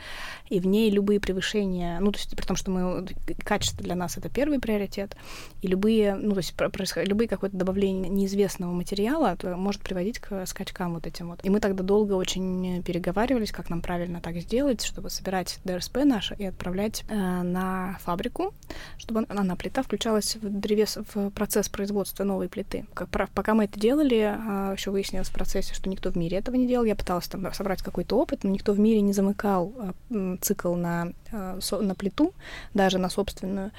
и 0.48 0.62
в 0.62 0.66
ней 0.66 0.90
любые 0.90 1.20
превышения, 1.20 2.00
ну, 2.00 2.14
то 2.14 2.20
есть 2.20 2.34
при 2.38 2.46
том, 2.46 2.56
что 2.56 2.72
мы, 2.72 3.06
качество 3.44 3.84
для 3.84 3.96
нас 3.96 4.18
это 4.18 4.30
первый 4.30 4.60
приоритет, 4.60 5.18
и 5.62 5.68
любые, 5.68 6.16
ну, 6.16 6.32
то 6.32 6.38
есть 6.38 6.54
происход, 6.56 7.06
любые 7.06 7.28
какое-то 7.28 7.58
добавление 7.58 8.08
неизвестного 8.08 8.72
материала 8.72 9.36
то 9.36 9.58
может 9.58 9.82
приводить 9.82 10.20
к 10.20 10.46
скачкам 10.46 10.94
вот 10.94 11.06
этим 11.06 11.28
вот. 11.28 11.44
И 11.44 11.50
мы 11.50 11.60
тогда 11.60 11.84
долго 11.84 12.14
очень 12.14 12.82
переговаривались, 12.82 13.52
как 13.52 13.70
нам 13.70 13.82
правильно 13.82 14.22
так 14.22 14.38
сделать, 14.38 14.86
чтобы 14.86 15.10
собирать 15.10 15.60
ДСП 15.66 15.98
наше 16.06 16.36
и 16.36 16.46
отправлять 16.46 17.04
э, 17.10 17.14
на 17.14 17.98
фабрику, 18.04 18.54
чтобы 18.98 19.26
она, 19.28 19.58
плита 19.58 19.84
включалась 19.84 20.38
в 20.38 20.50
древес, 20.50 20.98
в 21.14 21.30
процесс 21.32 21.68
производства 21.68 22.24
новой 22.24 22.48
плиты. 22.48 22.86
Как, 22.94 23.10
пока 23.10 23.54
мы 23.54 23.66
это 23.66 23.78
делали, 23.78 24.34
э, 24.72 24.76
еще 24.78 24.92
выяснилось 24.92 25.28
в 25.28 25.34
процессе, 25.34 25.67
что 25.74 25.90
никто 25.90 26.12
в 26.12 26.16
мире 26.16 26.38
этого 26.38 26.56
не 26.56 26.68
делал. 26.68 26.86
Я 26.86 26.96
пыталась 26.96 27.28
там 27.28 27.52
собрать 27.54 27.82
какой-то 27.82 28.18
опыт, 28.18 28.44
но 28.44 28.50
никто 28.50 28.74
в 28.74 28.80
мире 28.80 29.02
не 29.02 29.14
замыкал 29.14 29.74
а, 29.78 30.38
цикл 30.42 30.76
на, 30.76 31.14
а, 31.32 31.60
на 31.82 31.96
плиту, 31.96 32.34
даже 32.74 32.98
на 32.98 33.10
собственную. 33.10 33.72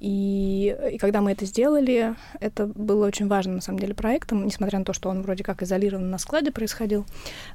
И, 0.00 0.76
и 0.92 0.98
когда 0.98 1.20
мы 1.20 1.32
это 1.32 1.44
сделали, 1.44 2.14
это 2.40 2.66
было 2.66 3.06
очень 3.06 3.28
важным, 3.28 3.56
на 3.56 3.60
самом 3.60 3.78
деле, 3.78 3.94
проектом, 3.94 4.46
несмотря 4.46 4.78
на 4.78 4.84
то, 4.84 4.92
что 4.92 5.08
он 5.08 5.22
вроде 5.22 5.44
как 5.44 5.62
изолирован 5.62 6.10
на 6.10 6.18
складе 6.18 6.50
происходил. 6.50 7.06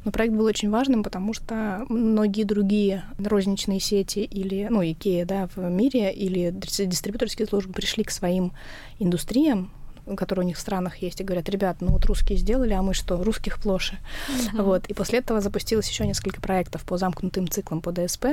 Но 0.06 0.12
проект 0.12 0.34
был 0.34 0.46
очень 0.46 0.69
важным, 0.69 1.04
потому 1.04 1.34
что 1.34 1.86
многие 1.89 2.43
другие 2.43 3.04
розничные 3.17 3.80
сети 3.80 4.19
или, 4.19 4.67
ну, 4.69 4.84
Икея, 4.84 5.26
да, 5.26 5.50
в 5.56 5.69
мире, 5.69 6.13
или 6.13 6.52
дистрибьюторские 6.52 7.48
службы 7.48 7.74
пришли 7.74 8.04
к 8.04 8.12
своим 8.12 8.54
индустриям, 9.00 9.72
которые 10.16 10.46
у 10.46 10.48
них 10.48 10.58
в 10.58 10.60
странах 10.60 10.98
есть, 10.98 11.22
и 11.22 11.24
говорят, 11.24 11.50
ребят, 11.50 11.78
ну 11.80 11.92
вот 11.92 12.06
русские 12.06 12.38
сделали, 12.38 12.74
а 12.74 12.82
мы 12.82 12.94
что, 12.94 13.22
русских 13.24 13.60
плоше. 13.60 13.98
Mm-hmm. 14.28 14.62
Вот. 14.63 14.86
И 14.88 14.94
после 14.94 15.20
этого 15.20 15.42
запустилось 15.42 15.89
еще 15.89 16.06
несколько 16.06 16.42
проектов 16.42 16.84
по 16.84 16.98
замкнутым 16.98 17.48
циклам 17.48 17.82
по 17.82 17.92
ДСП, 17.92 18.26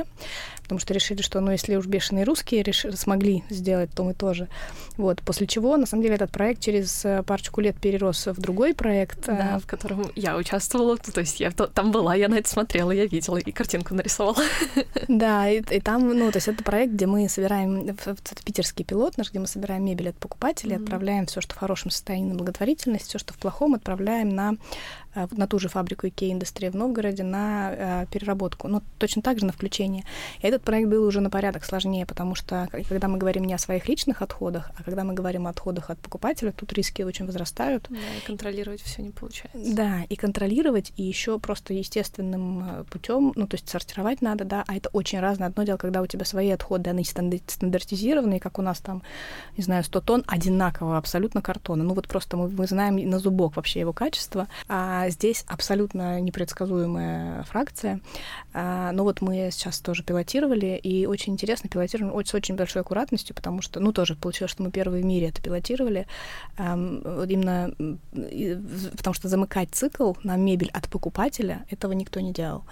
потому 0.63 0.79
что 0.79 0.95
решили, 0.95 1.23
что, 1.23 1.41
ну, 1.41 1.51
если 1.51 1.77
уж 1.77 1.87
бешеные 1.87 2.25
русские 2.25 2.63
реш... 2.63 2.87
смогли 2.95 3.45
сделать, 3.51 3.91
то 3.95 4.05
мы 4.05 4.15
тоже. 4.15 4.49
Вот. 4.97 5.23
После 5.23 5.47
чего, 5.47 5.77
на 5.77 5.87
самом 5.87 6.03
деле, 6.03 6.15
этот 6.15 6.31
проект 6.31 6.61
через 6.61 7.05
э, 7.05 7.23
парочку 7.23 7.61
лет 7.61 7.77
перерос 7.77 8.27
в 8.27 8.41
другой 8.41 8.75
проект. 8.75 9.27
Да, 9.27 9.59
в 9.59 9.67
котором 9.67 10.11
я 10.15 10.37
участвовала, 10.37 10.97
то 10.97 11.21
есть 11.21 11.41
я 11.41 11.51
там 11.51 11.93
была, 11.93 12.15
я 12.15 12.29
на 12.29 12.37
это 12.37 12.49
смотрела, 12.49 12.91
я 12.91 13.07
видела 13.07 13.37
и 13.37 13.53
картинку 13.53 13.95
нарисовала. 13.95 14.37
Да, 15.09 15.49
и, 15.49 15.61
и 15.71 15.81
там, 15.81 16.09
ну, 16.17 16.31
то 16.31 16.37
есть 16.37 16.49
это 16.49 16.63
проект, 16.63 16.93
где 16.93 17.07
мы 17.07 17.29
собираем, 17.29 17.89
это 17.89 18.17
питерский 18.45 18.85
пилот 18.85 19.17
наш, 19.19 19.31
где 19.31 19.39
мы 19.39 19.47
собираем 19.47 19.85
мебель 19.85 20.11
от 20.11 20.17
покупателей, 20.17 20.77
mm-hmm. 20.77 20.83
отправляем 20.83 21.27
все, 21.27 21.41
что 21.41 21.55
хорошем 21.61 21.91
состоянии 21.91 22.31
на 22.31 22.35
благотворительность, 22.35 23.09
все, 23.09 23.19
что 23.19 23.35
в 23.35 23.39
плохом, 23.39 23.75
отправляем 23.75 24.31
на 24.31 24.57
Э, 25.15 25.27
на 25.33 25.47
ту 25.47 25.59
же 25.59 25.69
фабрику 25.69 26.07
IKEA 26.07 26.33
Индустрия 26.33 26.71
в 26.71 26.77
Новгороде 26.77 27.25
на 27.25 27.73
э, 27.73 28.07
переработку. 28.11 28.69
Ну, 28.69 28.83
точно 28.99 29.23
так 29.23 29.41
же 29.41 29.47
на 29.47 29.53
включение. 29.53 30.05
И 30.41 30.47
этот 30.47 30.63
проект 30.63 30.89
был 30.89 31.05
уже 31.05 31.21
на 31.21 31.31
порядок 31.31 31.65
сложнее, 31.65 32.07
потому 32.07 32.35
что 32.35 32.69
когда 32.89 33.09
мы 33.09 33.19
говорим 33.19 33.45
не 33.45 33.55
о 33.55 33.59
своих 33.59 33.89
личных 33.89 34.23
отходах, 34.23 34.71
а 34.77 34.85
когда 34.85 35.05
мы 35.05 35.15
говорим 35.15 35.47
о 35.47 35.51
отходах 35.51 35.91
от 35.91 35.99
покупателя, 35.99 36.53
тут 36.53 36.73
риски 36.73 37.03
очень 37.03 37.27
возрастают. 37.27 37.87
Да, 37.89 37.97
и 37.97 38.27
контролировать 38.27 38.83
все 38.83 39.03
не 39.03 39.11
получается. 39.11 39.75
Да, 39.75 40.03
и 40.09 40.17
контролировать, 40.17 40.93
и 40.97 41.03
еще 41.03 41.39
просто 41.39 41.75
естественным 41.75 42.65
э, 42.65 42.85
путем, 42.85 43.33
ну, 43.35 43.47
то 43.47 43.57
есть 43.57 43.69
сортировать 43.69 44.23
надо, 44.23 44.45
да, 44.45 44.65
а 44.69 44.77
это 44.77 44.91
очень 44.93 45.19
разное. 45.19 45.49
Одно 45.49 45.65
дело, 45.65 45.77
когда 45.77 46.03
у 46.03 46.07
тебя 46.07 46.25
свои 46.25 46.51
отходы, 46.51 46.91
они 46.91 47.05
стандартизированные, 47.05 48.39
как 48.39 48.59
у 48.59 48.63
нас 48.63 48.79
там, 48.79 49.03
не 49.57 49.65
знаю, 49.65 49.83
100 49.83 50.01
тонн 50.03 50.25
одинакового 50.27 50.99
абсолютно 50.99 51.43
картона. 51.53 51.85
Ну, 51.85 51.95
вот 51.95 52.07
просто 52.07 52.37
мы, 52.37 52.49
мы 52.49 52.67
знаем 52.67 52.97
на 53.11 53.19
зубок 53.19 53.57
вообще 53.57 53.81
его 53.81 53.93
качество. 53.93 54.47
А 54.69 55.01
а 55.03 55.09
здесь 55.09 55.45
абсолютно 55.47 56.21
непредсказуемая 56.21 57.45
фракция. 57.45 58.01
А, 58.53 58.93
но 58.93 59.05
вот 59.05 59.21
мы 59.23 59.49
сейчас 59.51 59.79
тоже 59.79 60.03
пилотировали, 60.03 60.79
и 60.83 61.07
очень 61.07 61.33
интересно 61.33 61.71
пилотируем 61.71 62.13
с 62.25 62.35
очень 62.35 62.57
большой 62.57 62.83
аккуратностью, 62.83 63.35
потому 63.35 63.63
что, 63.63 63.81
ну, 63.81 63.93
тоже 63.93 64.15
получилось, 64.15 64.51
что 64.51 64.63
мы 64.63 64.71
первые 64.71 65.03
в 65.03 65.07
мире 65.07 65.29
это 65.29 65.41
пилотировали, 65.41 66.07
именно 66.59 67.73
потому 68.97 69.15
что 69.15 69.29
замыкать 69.29 69.71
цикл 69.71 70.15
на 70.23 70.37
мебель 70.37 70.71
от 70.73 70.89
покупателя, 70.89 71.65
этого 71.71 71.93
никто 71.93 72.21
не 72.21 72.33
делал 72.33 72.65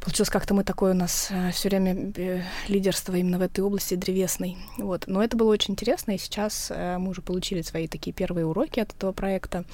получилось 0.00 0.30
как-то 0.30 0.54
мы 0.54 0.64
такое 0.64 0.92
у 0.92 0.96
нас 0.96 1.28
э, 1.30 1.50
все 1.52 1.68
время 1.68 2.12
э, 2.16 2.42
лидерство 2.68 3.14
именно 3.14 3.38
в 3.38 3.42
этой 3.42 3.60
области 3.60 3.94
древесной. 3.94 4.56
Вот. 4.78 5.04
Но 5.06 5.22
это 5.22 5.36
было 5.36 5.50
очень 5.50 5.72
интересно, 5.72 6.12
и 6.12 6.18
сейчас 6.18 6.70
э, 6.70 6.98
мы 6.98 7.10
уже 7.10 7.22
получили 7.22 7.62
свои 7.62 7.86
такие 7.86 8.12
первые 8.12 8.46
уроки 8.46 8.80
от 8.80 8.92
этого 8.92 9.12
проекта 9.12 9.64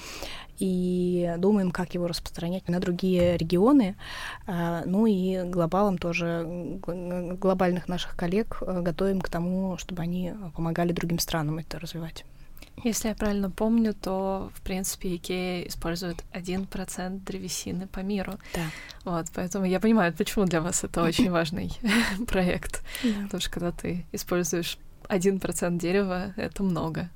и 0.59 1.33
думаем, 1.37 1.71
как 1.71 1.93
его 1.93 2.07
распространять 2.07 2.67
на 2.67 2.79
другие 2.79 3.37
регионы. 3.37 3.95
Ну 4.47 5.05
и 5.05 5.43
глобалом 5.43 5.99
тоже, 5.99 6.79
глобальных 6.83 7.87
наших 7.87 8.15
коллег 8.15 8.63
готовим 8.63 9.21
к 9.21 9.29
тому, 9.29 9.77
чтобы 9.77 10.01
они 10.01 10.33
помогали 10.55 10.93
другим 10.93 11.19
странам 11.19 11.59
это 11.59 11.77
развивать. 11.77 12.25
Если 12.83 13.07
я 13.07 13.15
правильно 13.15 13.49
помню, 13.49 13.93
то, 13.93 14.51
в 14.53 14.61
принципе, 14.61 15.15
Икея 15.15 15.67
использует 15.67 16.23
1% 16.33 17.23
древесины 17.23 17.87
по 17.87 17.99
миру. 17.99 18.33
Да. 18.53 18.61
Вот, 19.03 19.25
поэтому 19.33 19.65
я 19.65 19.79
понимаю, 19.79 20.13
почему 20.13 20.45
для 20.45 20.61
вас 20.61 20.83
это 20.83 21.01
очень 21.01 21.31
важный 21.31 21.71
проект. 22.27 22.83
Да. 23.03 23.23
Потому 23.23 23.41
что 23.41 23.51
когда 23.51 23.71
ты 23.71 24.05
используешь 24.11 24.77
1% 25.09 25.77
дерева, 25.77 26.33
это 26.37 26.63
много. 26.63 27.09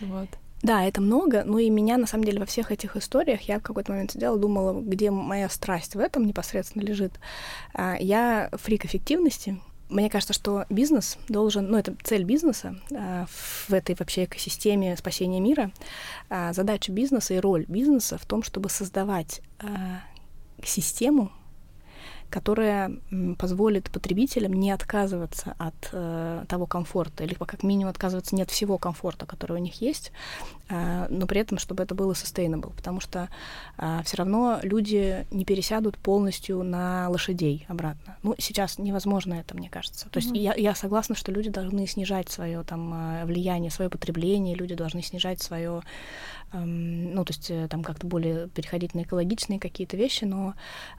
Вот. 0.00 0.28
Да, 0.62 0.82
это 0.84 1.00
много, 1.00 1.44
но 1.44 1.58
и 1.58 1.70
меня, 1.70 1.98
на 1.98 2.06
самом 2.06 2.24
деле, 2.24 2.40
во 2.40 2.46
всех 2.46 2.72
этих 2.72 2.96
историях, 2.96 3.42
я 3.42 3.58
в 3.58 3.62
какой-то 3.62 3.92
момент 3.92 4.12
сидела, 4.12 4.38
думала, 4.38 4.80
где 4.80 5.10
моя 5.10 5.48
страсть 5.48 5.94
в 5.94 5.98
этом 5.98 6.26
непосредственно 6.26 6.82
лежит. 6.82 7.12
А, 7.74 7.96
я 8.00 8.48
фрик 8.52 8.84
эффективности, 8.84 9.60
мне 9.88 10.10
кажется, 10.10 10.32
что 10.32 10.64
бизнес 10.68 11.16
должен, 11.28 11.70
ну, 11.70 11.78
это 11.78 11.94
цель 12.02 12.24
бизнеса 12.24 12.76
а, 12.92 13.26
в 13.26 13.72
этой 13.72 13.94
вообще 13.98 14.24
экосистеме 14.24 14.96
спасения 14.96 15.40
мира. 15.40 15.70
А, 16.28 16.52
задача 16.52 16.90
бизнеса 16.92 17.34
и 17.34 17.38
роль 17.38 17.64
бизнеса 17.68 18.18
в 18.18 18.26
том, 18.26 18.42
чтобы 18.42 18.68
создавать 18.68 19.42
а, 19.60 20.00
систему, 20.64 21.30
которая 22.30 22.92
позволит 23.38 23.90
потребителям 23.90 24.52
не 24.52 24.70
отказываться 24.70 25.54
от 25.58 25.74
э, 25.92 26.44
того 26.48 26.66
комфорта, 26.66 27.24
или 27.24 27.34
как 27.34 27.62
минимум 27.62 27.90
отказываться 27.90 28.34
не 28.34 28.42
от 28.42 28.50
всего 28.50 28.78
комфорта, 28.78 29.26
который 29.26 29.52
у 29.52 29.60
них 29.60 29.80
есть, 29.80 30.12
э, 30.68 31.06
но 31.08 31.26
при 31.26 31.40
этом, 31.40 31.58
чтобы 31.58 31.82
это 31.82 31.94
было 31.94 32.12
sustainable, 32.12 32.72
потому 32.74 33.00
что 33.00 33.28
э, 33.78 34.00
все 34.04 34.16
равно 34.16 34.58
люди 34.62 35.26
не 35.30 35.44
пересядут 35.44 35.96
полностью 35.98 36.62
на 36.62 37.08
лошадей 37.08 37.64
обратно. 37.68 38.16
Ну, 38.22 38.34
сейчас 38.38 38.78
невозможно 38.78 39.34
это, 39.34 39.56
мне 39.56 39.70
кажется. 39.70 40.08
То 40.10 40.18
есть 40.18 40.32
mm-hmm. 40.32 40.38
я, 40.38 40.54
я 40.54 40.74
согласна, 40.74 41.14
что 41.14 41.32
люди 41.32 41.50
должны 41.50 41.86
снижать 41.86 42.28
свое 42.28 42.62
там 42.62 42.92
э, 42.92 43.24
влияние, 43.24 43.70
свое 43.70 43.90
потребление, 43.90 44.54
люди 44.54 44.74
должны 44.74 45.02
снижать 45.02 45.40
свое 45.40 45.82
ну, 46.52 47.24
то 47.24 47.32
есть 47.32 47.50
э, 47.50 47.66
там 47.68 47.82
как-то 47.82 48.06
более 48.06 48.48
переходить 48.48 48.94
на 48.94 49.02
экологичные 49.02 49.58
какие-то 49.58 49.96
вещи, 49.96 50.24
но 50.24 50.54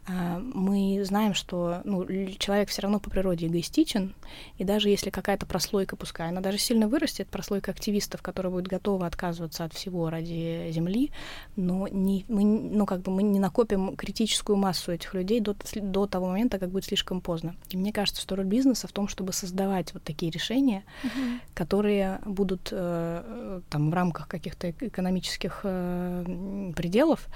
а, 0.08 0.40
мы 0.40 1.04
знаем, 1.04 1.34
что 1.34 1.82
ну, 1.84 2.06
человек 2.38 2.70
все 2.70 2.82
равно 2.82 3.00
по 3.00 3.10
природе 3.10 3.48
эгоистичен, 3.48 4.14
и 4.58 4.64
даже 4.64 4.90
если 4.90 5.10
какая-то 5.10 5.46
прослойка, 5.46 5.96
пускай 5.96 6.30
она 6.30 6.42
даже 6.42 6.58
сильно 6.58 6.88
вырастет, 6.88 7.28
прослойка 7.30 7.72
активистов, 7.72 8.22
которая 8.22 8.52
будет 8.52 8.68
готова 8.68 9.08
отказываться 9.08 9.64
от 9.64 9.74
всего 9.74 10.10
ради 10.10 10.70
Земли, 10.72 11.12
но 11.56 11.88
не, 11.88 12.26
мы, 12.28 12.44
ну, 12.44 12.86
как 12.86 13.02
бы 13.02 13.12
мы 13.12 13.24
не 13.24 13.40
накопим 13.40 13.96
критическую 13.96 14.58
массу 14.58 14.92
этих 14.92 15.14
людей 15.14 15.40
до, 15.40 15.56
до 15.76 16.08
того 16.08 16.28
момента, 16.28 16.60
как 16.60 16.70
будет 16.70 16.86
слишком 16.86 17.22
поздно. 17.22 17.56
И 17.70 17.78
мне 17.78 17.94
кажется, 17.94 18.22
что 18.22 18.36
роль 18.36 18.46
бизнеса 18.46 18.88
в 18.88 18.92
том, 18.92 19.08
чтобы 19.08 19.34
создавать 19.34 19.94
вот 19.94 20.04
такие 20.04 20.32
решения, 20.32 20.84
mm-hmm. 21.04 21.40
которые 21.54 22.20
будут 22.26 22.70
э, 22.72 23.62
там 23.70 23.92
в 23.92 23.94
рамках 23.94 24.28
каких-то 24.28 24.72
экономических 24.72 25.37
экономических 25.38 25.62
э, 25.64 26.74
пределов, 26.76 27.28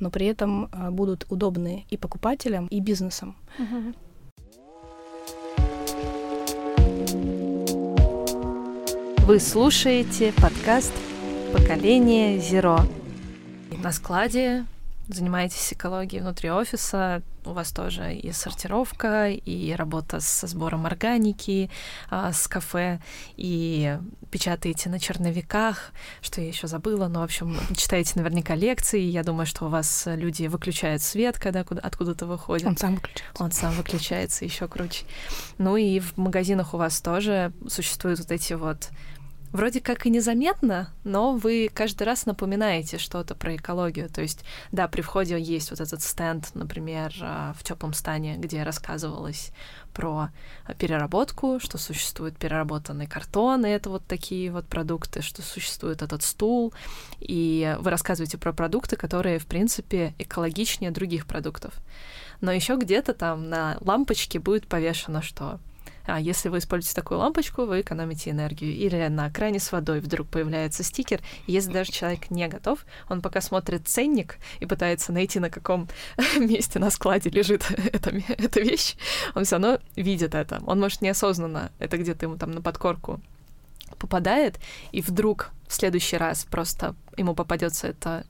но 0.00 0.10
при 0.10 0.26
этом 0.26 0.66
э, 0.72 0.90
будут 0.90 1.26
удобны 1.28 1.84
и 1.90 1.96
покупателям, 1.96 2.66
и 2.66 2.80
бизнесам. 2.80 3.36
Вы 9.26 9.40
слушаете 9.40 10.32
подкаст 10.32 10.92
«Поколение 11.52 12.38
Зеро». 12.38 12.80
На 13.82 13.92
складе 13.92 14.64
занимаетесь 15.08 15.72
экологией 15.72 16.22
внутри 16.22 16.50
офиса, 16.50 17.22
у 17.44 17.52
вас 17.52 17.72
тоже 17.72 18.14
и 18.14 18.32
сортировка, 18.32 19.30
и 19.30 19.72
работа 19.72 20.20
со 20.20 20.46
сбором 20.46 20.86
органики, 20.86 21.70
а, 22.10 22.32
с 22.32 22.46
кафе, 22.46 23.00
и 23.36 23.98
печатаете 24.30 24.88
на 24.90 25.00
черновиках, 25.00 25.92
что 26.20 26.40
я 26.40 26.48
еще 26.48 26.66
забыла, 26.66 27.08
но, 27.08 27.20
в 27.20 27.24
общем, 27.24 27.56
читаете 27.76 28.12
наверняка 28.16 28.54
лекции, 28.54 29.00
я 29.00 29.22
думаю, 29.22 29.46
что 29.46 29.66
у 29.66 29.68
вас 29.68 30.04
люди 30.06 30.46
выключают 30.46 31.02
свет, 31.02 31.38
когда 31.38 31.60
откуда-то 31.60 32.26
выходят. 32.26 32.66
Он 32.66 32.76
сам 32.76 32.94
выключается. 32.96 33.42
Он 33.42 33.52
сам 33.52 33.72
выключается, 33.74 34.44
еще 34.44 34.68
круче. 34.68 35.04
Ну 35.58 35.76
и 35.76 36.00
в 36.00 36.16
магазинах 36.16 36.74
у 36.74 36.76
вас 36.76 37.00
тоже 37.00 37.52
существуют 37.68 38.18
вот 38.20 38.30
эти 38.30 38.52
вот 38.52 38.90
вроде 39.52 39.80
как 39.80 40.06
и 40.06 40.10
незаметно, 40.10 40.90
но 41.04 41.32
вы 41.32 41.70
каждый 41.72 42.04
раз 42.04 42.26
напоминаете 42.26 42.98
что-то 42.98 43.34
про 43.34 43.56
экологию. 43.56 44.08
То 44.08 44.22
есть, 44.22 44.44
да, 44.72 44.88
при 44.88 45.00
входе 45.00 45.40
есть 45.40 45.70
вот 45.70 45.80
этот 45.80 46.02
стенд, 46.02 46.50
например, 46.54 47.14
а, 47.20 47.54
в 47.58 47.62
теплом 47.64 47.92
стане, 47.92 48.36
где 48.36 48.62
рассказывалось 48.62 49.52
про 49.92 50.30
переработку, 50.78 51.58
что 51.60 51.78
существует 51.78 52.36
переработанный 52.36 53.06
картон, 53.06 53.66
и 53.66 53.70
это 53.70 53.90
вот 53.90 54.04
такие 54.06 54.52
вот 54.52 54.66
продукты, 54.66 55.22
что 55.22 55.42
существует 55.42 56.02
этот 56.02 56.22
стул, 56.22 56.72
и 57.20 57.76
вы 57.80 57.90
рассказываете 57.90 58.38
про 58.38 58.52
продукты, 58.52 58.96
которые, 58.96 59.38
в 59.38 59.46
принципе, 59.46 60.14
экологичнее 60.18 60.90
других 60.90 61.26
продуктов. 61.26 61.74
Но 62.40 62.52
еще 62.52 62.76
где-то 62.76 63.14
там 63.14 63.48
на 63.48 63.78
лампочке 63.80 64.38
будет 64.38 64.68
повешено, 64.68 65.22
что 65.22 65.58
а 66.08 66.18
если 66.18 66.48
вы 66.48 66.58
используете 66.58 66.94
такую 66.94 67.18
лампочку, 67.18 67.66
вы 67.66 67.82
экономите 67.82 68.30
энергию. 68.30 68.72
Или 68.72 69.08
на 69.08 69.30
кране 69.30 69.60
с 69.60 69.70
водой 69.70 70.00
вдруг 70.00 70.28
появляется 70.28 70.82
стикер. 70.82 71.20
Если 71.46 71.70
даже 71.70 71.92
человек 71.92 72.30
не 72.30 72.48
готов, 72.48 72.86
он 73.10 73.20
пока 73.20 73.42
смотрит 73.42 73.86
ценник 73.86 74.38
и 74.60 74.64
пытается 74.64 75.12
найти, 75.12 75.38
на 75.38 75.50
каком 75.50 75.86
месте 76.38 76.78
на 76.78 76.90
складе 76.90 77.28
лежит 77.28 77.70
эта, 77.92 78.10
эта 78.28 78.60
вещь, 78.60 78.96
он 79.34 79.44
все 79.44 79.56
равно 79.56 79.80
видит 79.96 80.34
это. 80.34 80.62
Он 80.66 80.80
может 80.80 81.02
неосознанно 81.02 81.70
это 81.78 81.98
где-то 81.98 82.24
ему 82.24 82.38
там 82.38 82.52
на 82.52 82.62
подкорку 82.62 83.20
попадает, 83.98 84.58
и 84.92 85.02
вдруг 85.02 85.50
в 85.66 85.74
следующий 85.74 86.16
раз 86.16 86.44
просто 86.44 86.94
ему 87.18 87.34
попадется 87.34 87.88
эта 87.88 88.24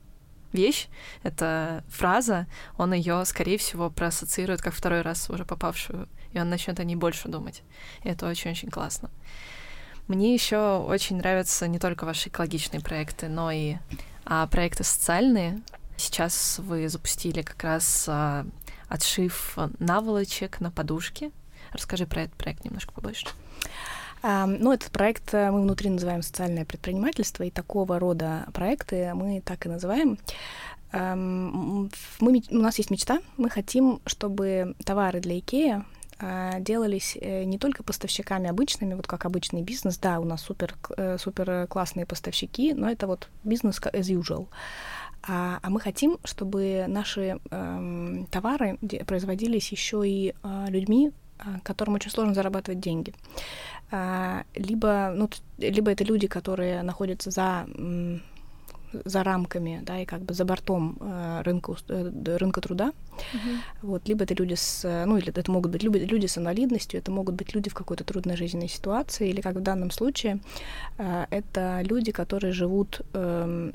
вещь, 0.51 0.87
эта 1.23 1.83
фраза, 1.89 2.47
он 2.77 2.93
ее, 2.93 3.23
скорее 3.25 3.57
всего, 3.57 3.89
проассоциирует 3.89 4.61
как 4.61 4.73
второй 4.73 5.01
раз 5.01 5.29
уже 5.29 5.45
попавшую 5.45 6.09
и 6.33 6.39
он 6.39 6.49
начнет 6.49 6.79
о 6.79 6.83
ней 6.83 6.95
больше 6.95 7.27
думать. 7.27 7.63
И 8.03 8.09
это 8.09 8.27
очень-очень 8.27 8.69
классно. 8.69 9.09
Мне 10.07 10.33
еще 10.33 10.77
очень 10.77 11.17
нравятся 11.17 11.67
не 11.67 11.77
только 11.77 12.05
ваши 12.05 12.29
экологичные 12.29 12.81
проекты, 12.81 13.27
но 13.27 13.51
и 13.51 13.75
а, 14.25 14.47
проекты 14.47 14.83
социальные. 14.83 15.61
Сейчас 15.97 16.59
вы 16.59 16.89
запустили 16.89 17.41
как 17.41 17.63
раз 17.63 18.05
а, 18.07 18.45
отшив 18.87 19.57
наволочек 19.77 20.59
на 20.61 20.71
подушки. 20.71 21.31
Расскажи 21.71 22.07
про 22.07 22.23
этот 22.23 22.35
проект 22.35 22.65
немножко 22.65 22.91
побольше. 22.91 23.27
Ну, 24.21 24.73
этот 24.73 24.91
проект 24.91 25.33
э, 25.33 25.49
мы 25.49 25.61
внутри 25.61 25.89
называем 25.89 26.23
социальное 26.23 26.65
предпринимательство, 26.65 27.43
и 27.43 27.51
такого 27.51 27.99
рода 27.99 28.47
проекты 28.53 29.13
мы 29.13 29.39
так 29.39 29.65
и 29.65 29.69
называем. 29.69 30.17
Мы, 30.91 31.89
у 32.19 32.57
нас 32.57 32.77
есть 32.79 32.91
мечта, 32.91 33.19
мы 33.37 33.49
хотим, 33.49 34.01
чтобы 34.05 34.75
товары 34.83 35.21
для 35.21 35.39
Икея 35.39 35.85
делались 36.59 37.17
э, 37.19 37.43
не 37.45 37.57
только 37.57 37.83
поставщиками 37.83 38.49
обычными, 38.49 38.93
вот 38.93 39.07
как 39.07 39.25
обычный 39.25 39.61
бизнес, 39.61 39.97
да, 39.97 40.19
у 40.19 40.25
нас 40.25 40.41
супер, 40.41 40.75
э, 40.97 41.17
супер 41.17 41.67
классные 41.67 42.05
поставщики, 42.05 42.73
но 42.73 42.89
это 42.89 43.07
вот 43.07 43.29
бизнес 43.43 43.79
as 43.79 44.09
usual. 44.09 44.47
А, 45.27 45.59
а 45.61 45.69
мы 45.69 45.79
хотим, 45.79 46.17
чтобы 46.23 46.85
наши 46.87 47.39
эм, 47.51 48.25
товары 48.31 48.77
производились 49.05 49.71
еще 49.71 50.07
и 50.07 50.33
э, 50.41 50.65
людьми, 50.69 51.11
а, 51.39 51.59
которым 51.63 51.95
очень 51.95 52.11
сложно 52.11 52.33
зарабатывать 52.33 52.79
деньги. 52.79 53.13
А, 53.91 54.43
либо, 54.55 55.13
ну, 55.15 55.29
либо 55.57 55.91
это 55.91 56.03
люди, 56.03 56.27
которые 56.27 56.83
находятся 56.83 57.31
за 57.31 57.65
за 59.05 59.23
рамками, 59.23 59.81
да, 59.83 59.99
и 59.99 60.05
как 60.05 60.21
бы 60.21 60.33
за 60.33 60.45
бортом 60.45 60.97
э, 60.99 61.41
рынка, 61.43 61.75
э, 61.89 62.37
рынка 62.37 62.61
труда. 62.61 62.91
Uh-huh. 63.17 63.57
Вот, 63.81 64.07
либо 64.07 64.23
это 64.23 64.33
люди 64.33 64.55
с, 64.55 65.05
ну, 65.05 65.17
или 65.17 65.29
это 65.29 65.51
могут 65.51 65.71
быть 65.71 65.83
люди, 65.83 65.99
люди 65.99 66.25
с 66.25 66.37
инвалидностью, 66.37 66.99
это 66.99 67.11
могут 67.11 67.35
быть 67.35 67.53
люди 67.53 67.69
в 67.69 67.73
какой-то 67.73 68.03
трудной 68.03 68.37
жизненной 68.37 68.69
ситуации, 68.69 69.29
или 69.29 69.41
как 69.41 69.55
в 69.55 69.61
данном 69.61 69.91
случае, 69.91 70.39
э, 70.97 71.25
это 71.29 71.81
люди, 71.83 72.11
которые 72.11 72.53
живут 72.53 73.01
э, 73.13 73.71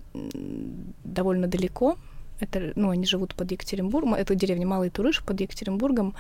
довольно 1.05 1.46
далеко 1.46 1.96
это, 2.40 2.72
ну, 2.74 2.90
они 2.90 3.07
живут 3.07 3.35
под 3.35 3.53
Екатеринбургом, 3.53 4.14
это 4.14 4.35
деревня 4.35 4.66
Малый 4.66 4.90
Турыш 4.90 5.22
под 5.22 5.40
Екатеринбургом, 5.40 6.14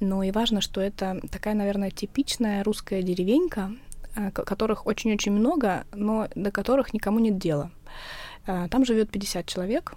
но 0.00 0.22
и 0.22 0.30
важно, 0.30 0.60
что 0.60 0.80
это 0.80 1.20
такая, 1.30 1.54
наверное, 1.54 1.90
типичная 1.90 2.64
русская 2.64 3.02
деревенька, 3.02 3.72
э, 4.16 4.30
которых 4.30 4.86
очень-очень 4.86 5.32
много, 5.32 5.84
но 5.94 6.28
до 6.34 6.50
которых 6.50 6.92
никому 6.92 7.20
нет 7.20 7.38
дела. 7.38 7.70
Э, 7.70 8.19
там 8.44 8.84
живет 8.84 9.10
50 9.10 9.46
человек, 9.46 9.94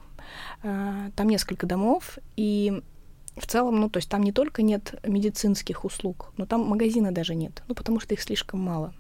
э, 0.63 1.09
там 1.15 1.27
несколько 1.29 1.65
домов, 1.65 2.17
и 2.35 2.81
в 3.37 3.47
целом, 3.47 3.79
ну, 3.79 3.89
то 3.89 3.97
есть 3.97 4.09
там 4.09 4.23
не 4.23 4.31
только 4.31 4.61
нет 4.61 4.99
медицинских 5.03 5.85
услуг, 5.85 6.33
но 6.37 6.45
там 6.45 6.61
магазина 6.61 7.11
даже 7.11 7.35
нет, 7.35 7.63
ну, 7.67 7.75
потому 7.75 7.99
что 7.99 8.13
их 8.13 8.21
слишком 8.21 8.59
мало 8.59 8.93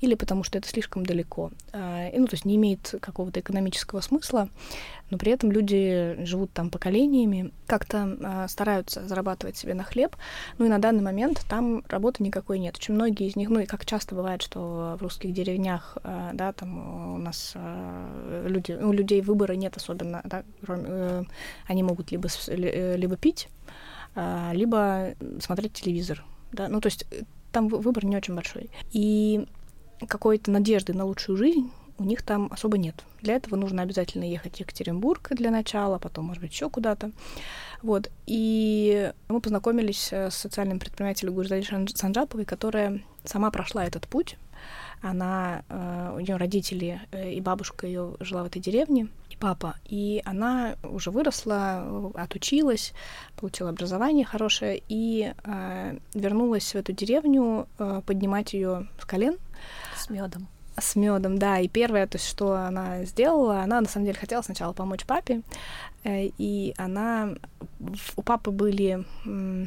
или 0.00 0.14
потому 0.14 0.44
что 0.44 0.58
это 0.58 0.68
слишком 0.68 1.04
далеко. 1.04 1.50
А, 1.72 2.08
и, 2.08 2.18
ну, 2.18 2.26
то 2.26 2.34
есть 2.34 2.44
не 2.44 2.56
имеет 2.56 2.94
какого-то 3.00 3.40
экономического 3.40 4.00
смысла, 4.00 4.48
но 5.10 5.18
при 5.18 5.32
этом 5.32 5.52
люди 5.52 6.16
живут 6.24 6.52
там 6.52 6.70
поколениями, 6.70 7.52
как-то 7.66 8.16
а, 8.22 8.48
стараются 8.48 9.06
зарабатывать 9.06 9.56
себе 9.56 9.74
на 9.74 9.84
хлеб. 9.84 10.16
Ну 10.58 10.66
и 10.66 10.68
на 10.68 10.78
данный 10.78 11.02
момент 11.02 11.44
там 11.48 11.84
работы 11.88 12.22
никакой 12.22 12.58
нет. 12.58 12.76
Очень 12.76 12.94
многие 12.94 13.28
из 13.28 13.36
них, 13.36 13.48
ну 13.48 13.60
и 13.60 13.66
как 13.66 13.84
часто 13.86 14.14
бывает, 14.14 14.42
что 14.42 14.96
в 14.98 15.02
русских 15.02 15.32
деревнях, 15.32 15.96
а, 16.02 16.32
да, 16.32 16.52
там 16.52 17.14
у 17.14 17.18
нас 17.18 17.52
а, 17.54 18.46
люди, 18.46 18.72
у 18.72 18.92
людей 18.92 19.20
выбора 19.20 19.52
нет 19.52 19.76
особенно, 19.76 20.20
да, 20.24 20.42
кроме, 20.64 20.84
э, 20.86 21.24
они 21.66 21.82
могут 21.82 22.10
либо, 22.10 22.28
э, 22.48 22.96
либо 22.96 23.16
пить, 23.16 23.48
а, 24.14 24.52
либо 24.52 25.14
смотреть 25.40 25.74
телевизор. 25.74 26.24
Да? 26.52 26.68
Ну, 26.68 26.80
то 26.80 26.86
есть 26.86 27.06
э, 27.10 27.22
там 27.56 27.68
выбор 27.68 28.04
не 28.04 28.18
очень 28.18 28.34
большой. 28.34 28.68
И 28.92 29.46
какой-то 30.06 30.50
надежды 30.50 30.92
на 30.92 31.06
лучшую 31.06 31.38
жизнь 31.38 31.70
у 31.96 32.04
них 32.04 32.20
там 32.20 32.48
особо 32.52 32.76
нет. 32.76 33.02
Для 33.22 33.36
этого 33.36 33.56
нужно 33.56 33.80
обязательно 33.80 34.24
ехать 34.24 34.56
в 34.56 34.60
Екатеринбург 34.60 35.28
для 35.30 35.50
начала, 35.50 35.98
потом, 35.98 36.26
может 36.26 36.42
быть, 36.42 36.52
еще 36.52 36.68
куда-то. 36.68 37.12
Вот. 37.80 38.10
И 38.26 39.10
мы 39.28 39.40
познакомились 39.40 40.12
э, 40.12 40.30
с 40.30 40.34
социальным 40.34 40.78
предпринимателем 40.78 41.32
Гурзали 41.32 41.64
Санджаповой, 41.94 42.44
которая 42.44 43.00
сама 43.24 43.50
прошла 43.50 43.86
этот 43.86 44.06
путь. 44.06 44.36
Она, 45.00 45.62
э, 45.70 46.12
у 46.14 46.20
нее 46.20 46.36
родители 46.36 47.00
и 47.14 47.40
бабушка 47.40 47.86
ее 47.86 48.16
жила 48.20 48.42
в 48.42 48.48
этой 48.48 48.60
деревне, 48.60 49.08
папа. 49.38 49.76
И 49.84 50.22
она 50.24 50.76
уже 50.82 51.10
выросла, 51.10 52.12
отучилась, 52.14 52.92
получила 53.36 53.70
образование 53.70 54.24
хорошее 54.24 54.82
и 54.88 55.32
э, 55.44 55.98
вернулась 56.14 56.72
в 56.72 56.74
эту 56.74 56.92
деревню 56.92 57.68
э, 57.78 58.02
поднимать 58.06 58.52
ее 58.52 58.88
с 59.00 59.04
колен. 59.04 59.36
С 59.96 60.10
медом. 60.10 60.48
С 60.78 60.96
медом, 60.96 61.38
да. 61.38 61.58
И 61.58 61.68
первое, 61.68 62.06
то 62.06 62.16
есть, 62.16 62.28
что 62.28 62.54
она 62.54 63.04
сделала, 63.04 63.62
она 63.62 63.80
на 63.80 63.88
самом 63.88 64.06
деле 64.06 64.18
хотела 64.18 64.42
сначала 64.42 64.72
помочь 64.72 65.04
папе, 65.06 65.42
э, 66.04 66.30
и 66.38 66.74
она 66.76 67.34
у 68.16 68.22
папы 68.22 68.50
были 68.50 69.04
э, 69.24 69.66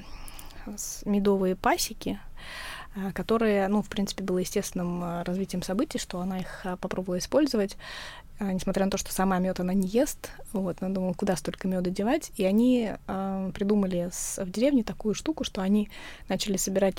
медовые 1.05 1.55
пасеки, 1.55 2.19
э, 2.95 3.11
которые, 3.13 3.67
ну, 3.67 3.81
в 3.81 3.89
принципе, 3.89 4.23
было 4.23 4.39
естественным 4.39 5.03
э, 5.03 5.23
развитием 5.23 5.63
событий, 5.63 5.97
что 5.97 6.19
она 6.19 6.39
их 6.39 6.61
э, 6.63 6.77
попробовала 6.77 7.17
использовать. 7.17 7.77
А, 8.39 8.53
несмотря 8.53 8.85
на 8.85 8.91
то, 8.91 8.97
что 8.97 9.11
сама 9.11 9.37
мед 9.39 9.59
она 9.59 9.73
не 9.73 9.87
ест, 9.87 10.31
вот, 10.53 10.77
она 10.79 10.93
думала, 10.93 11.13
куда 11.13 11.35
столько 11.35 11.67
меда 11.67 11.89
девать, 11.89 12.31
и 12.37 12.45
они 12.45 12.91
э, 13.07 13.51
придумали 13.53 14.09
с, 14.11 14.41
в 14.41 14.49
деревне 14.49 14.83
такую 14.83 15.13
штуку, 15.13 15.43
что 15.43 15.61
они 15.61 15.89
начали 16.29 16.55
собирать 16.55 16.95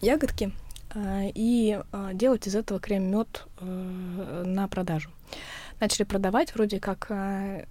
ягодки 0.00 0.52
э, 0.94 1.30
и 1.34 1.80
э, 1.92 2.10
делать 2.14 2.46
из 2.46 2.54
этого 2.54 2.78
крем-мед 2.78 3.46
э, 3.60 4.44
на 4.46 4.68
продажу. 4.68 5.10
Начали 5.80 6.04
продавать, 6.04 6.54
вроде 6.54 6.78
как, 6.78 7.06
э, 7.10 7.64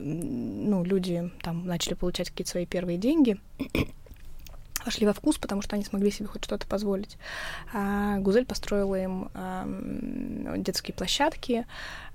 ну, 0.00 0.84
люди 0.84 1.30
там 1.42 1.66
начали 1.66 1.94
получать 1.94 2.30
какие-то 2.30 2.50
свои 2.50 2.64
первые 2.64 2.96
деньги 2.96 3.38
вошли 4.84 5.06
во 5.06 5.12
вкус, 5.12 5.38
потому 5.38 5.62
что 5.62 5.76
они 5.76 5.84
смогли 5.84 6.10
себе 6.10 6.26
хоть 6.26 6.44
что-то 6.44 6.66
позволить. 6.66 7.16
А 7.72 8.18
Гузель 8.18 8.46
построила 8.46 8.96
им 8.96 9.30
э, 9.34 10.54
детские 10.58 10.94
площадки, 10.94 11.66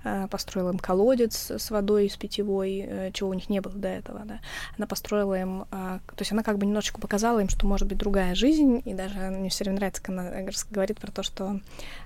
э, 0.04 0.28
построила 0.28 0.70
им 0.70 0.78
колодец 0.78 1.50
с 1.50 1.70
водой, 1.70 2.08
с 2.08 2.16
питьевой, 2.16 2.84
э, 2.86 3.10
чего 3.12 3.30
у 3.30 3.34
них 3.34 3.48
не 3.48 3.60
было 3.60 3.74
до 3.74 3.88
этого. 3.88 4.20
Да. 4.24 4.40
Она 4.76 4.86
построила 4.86 5.38
им, 5.38 5.62
э, 5.62 5.98
то 6.06 6.20
есть 6.20 6.32
она 6.32 6.42
как 6.42 6.58
бы 6.58 6.66
немножечко 6.66 7.00
показала 7.00 7.40
им, 7.40 7.48
что 7.48 7.66
может 7.66 7.88
быть 7.88 7.98
другая 7.98 8.34
жизнь, 8.34 8.82
и 8.84 8.94
даже 8.94 9.18
мне 9.18 9.50
все 9.50 9.64
время 9.64 9.78
нравится, 9.78 10.02
когда 10.02 10.22
она 10.22 10.50
говорит 10.70 10.98
про 10.98 11.10
то, 11.10 11.22
что 11.22 11.60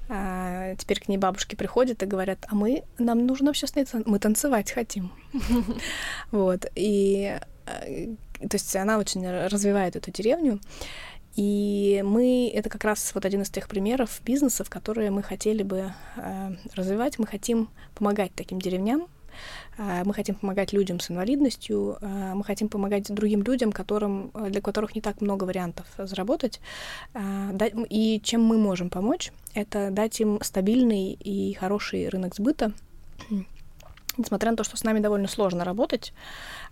э, 0.08 0.74
теперь 0.78 1.00
к 1.00 1.08
ней 1.08 1.18
бабушки 1.18 1.54
приходят 1.54 2.02
и 2.02 2.06
говорят, 2.06 2.46
а 2.48 2.54
мы, 2.54 2.84
нам 2.98 3.26
нужно 3.26 3.50
общественный 3.50 3.84
мы 4.06 4.18
танцевать 4.18 4.70
хотим. 4.70 5.12
Вот, 6.30 6.66
и 6.74 7.38
э, 7.66 8.14
то 8.40 8.54
есть 8.54 8.74
она 8.76 8.98
очень 8.98 9.28
развивает 9.28 9.96
эту 9.96 10.10
деревню. 10.10 10.60
И 11.36 12.00
мы, 12.04 12.50
это 12.54 12.68
как 12.68 12.84
раз 12.84 13.12
вот 13.14 13.24
один 13.24 13.42
из 13.42 13.50
тех 13.50 13.68
примеров 13.68 14.20
бизнесов, 14.24 14.70
которые 14.70 15.10
мы 15.10 15.22
хотели 15.22 15.64
бы 15.64 15.92
э, 16.16 16.50
развивать. 16.74 17.18
Мы 17.18 17.26
хотим 17.26 17.70
помогать 17.96 18.30
таким 18.36 18.60
деревням, 18.60 19.08
э, 19.76 20.02
мы 20.04 20.14
хотим 20.14 20.36
помогать 20.36 20.72
людям 20.72 21.00
с 21.00 21.10
инвалидностью, 21.10 21.98
э, 22.00 22.34
мы 22.34 22.44
хотим 22.44 22.68
помогать 22.68 23.12
другим 23.12 23.42
людям, 23.42 23.72
которым, 23.72 24.30
для 24.48 24.60
которых 24.60 24.94
не 24.94 25.00
так 25.00 25.20
много 25.20 25.42
вариантов 25.42 25.86
заработать. 25.98 26.60
Э, 27.14 27.50
да, 27.52 27.66
и 27.66 28.20
чем 28.22 28.44
мы 28.44 28.56
можем 28.56 28.88
помочь, 28.88 29.32
это 29.54 29.90
дать 29.90 30.20
им 30.20 30.38
стабильный 30.40 31.14
и 31.14 31.54
хороший 31.54 32.08
рынок 32.08 32.36
сбыта, 32.36 32.72
несмотря 34.16 34.50
на 34.50 34.56
то, 34.56 34.64
что 34.64 34.76
с 34.76 34.84
нами 34.84 35.00
довольно 35.00 35.28
сложно 35.28 35.64
работать, 35.64 36.12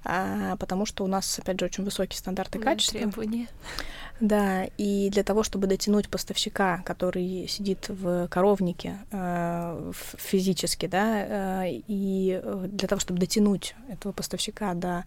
а, 0.04 0.56
потому 0.56 0.86
что 0.86 1.04
у 1.04 1.06
нас, 1.06 1.38
опять 1.38 1.58
же, 1.60 1.66
очень 1.66 1.84
высокие 1.84 2.18
стандарты 2.18 2.58
да, 2.58 2.64
качества. 2.64 2.98
Требования. 2.98 3.48
Да, 4.20 4.64
и 4.78 5.10
для 5.10 5.24
того, 5.24 5.42
чтобы 5.42 5.66
дотянуть 5.66 6.08
поставщика, 6.08 6.82
который 6.84 7.46
сидит 7.48 7.88
в 7.88 8.28
коровнике 8.28 8.98
э, 9.10 9.92
физически, 9.94 10.86
да, 10.86 11.64
э, 11.64 11.80
и 11.88 12.40
для 12.66 12.88
того, 12.88 13.00
чтобы 13.00 13.18
дотянуть 13.18 13.74
этого 13.88 14.12
поставщика 14.12 14.74
до 14.74 15.04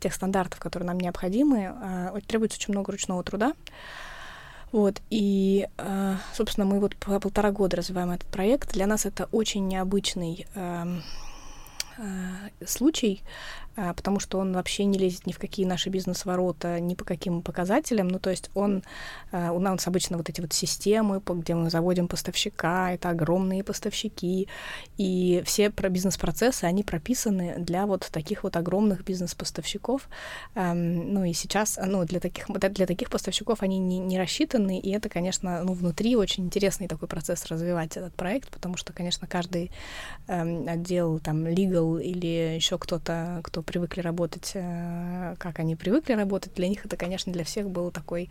тех 0.00 0.14
стандартов, 0.14 0.58
которые 0.58 0.88
нам 0.88 0.98
необходимы, 0.98 1.72
э, 1.80 2.20
требуется 2.26 2.58
очень 2.58 2.72
много 2.72 2.90
ручного 2.92 3.22
труда. 3.22 3.52
Вот, 4.72 5.00
и, 5.10 5.68
э, 5.78 6.14
собственно, 6.32 6.64
мы 6.64 6.80
вот 6.80 6.96
полтора 6.96 7.50
года 7.50 7.76
развиваем 7.76 8.10
этот 8.12 8.28
проект. 8.28 8.72
Для 8.72 8.86
нас 8.86 9.04
это 9.04 9.28
очень 9.32 9.66
необычный 9.66 10.46
эм, 10.54 11.02
случай, 12.66 13.22
а, 13.69 13.69
потому 13.74 14.20
что 14.20 14.38
он 14.38 14.52
вообще 14.52 14.84
не 14.84 14.98
лезет 14.98 15.26
ни 15.26 15.32
в 15.32 15.38
какие 15.38 15.66
наши 15.66 15.88
бизнес-ворота, 15.88 16.80
ни 16.80 16.94
по 16.94 17.04
каким 17.04 17.42
показателям. 17.42 18.08
Ну, 18.08 18.18
то 18.18 18.30
есть 18.30 18.50
он, 18.54 18.82
а, 19.32 19.52
у 19.52 19.58
нас 19.58 19.86
обычно 19.86 20.16
вот 20.16 20.28
эти 20.28 20.40
вот 20.40 20.52
системы, 20.52 21.22
где 21.24 21.54
мы 21.54 21.70
заводим 21.70 22.08
поставщика, 22.08 22.92
это 22.92 23.10
огромные 23.10 23.64
поставщики, 23.64 24.48
и 24.98 25.42
все 25.44 25.70
про 25.70 25.88
бизнес-процессы, 25.88 26.64
они 26.64 26.82
прописаны 26.82 27.56
для 27.58 27.86
вот 27.86 28.08
таких 28.12 28.42
вот 28.42 28.56
огромных 28.56 29.04
бизнес-поставщиков. 29.04 30.08
Ну, 30.54 31.24
и 31.24 31.32
сейчас, 31.32 31.78
ну, 31.84 32.04
для 32.04 32.20
таких, 32.20 32.46
для 32.48 32.86
таких 32.86 33.10
поставщиков 33.10 33.62
они 33.62 33.78
не, 33.78 33.98
не 33.98 34.18
рассчитаны, 34.18 34.78
и 34.78 34.90
это, 34.90 35.08
конечно, 35.08 35.62
ну, 35.64 35.72
внутри 35.72 36.16
очень 36.16 36.44
интересный 36.44 36.88
такой 36.88 37.08
процесс 37.08 37.46
развивать 37.46 37.96
этот 37.96 38.14
проект, 38.14 38.50
потому 38.50 38.76
что, 38.76 38.92
конечно, 38.92 39.26
каждый 39.26 39.70
отдел, 40.26 41.18
там, 41.20 41.46
legal 41.46 42.02
или 42.02 42.56
еще 42.56 42.78
кто-то, 42.78 43.40
кто 43.44 43.59
привыкли 43.62 44.00
работать, 44.00 44.52
э, 44.54 45.34
как 45.38 45.58
они 45.58 45.76
привыкли 45.76 46.14
работать, 46.14 46.54
для 46.54 46.68
них 46.68 46.84
это, 46.84 46.96
конечно, 46.96 47.32
для 47.32 47.44
всех 47.44 47.70
было 47.70 47.90
такой 47.90 48.30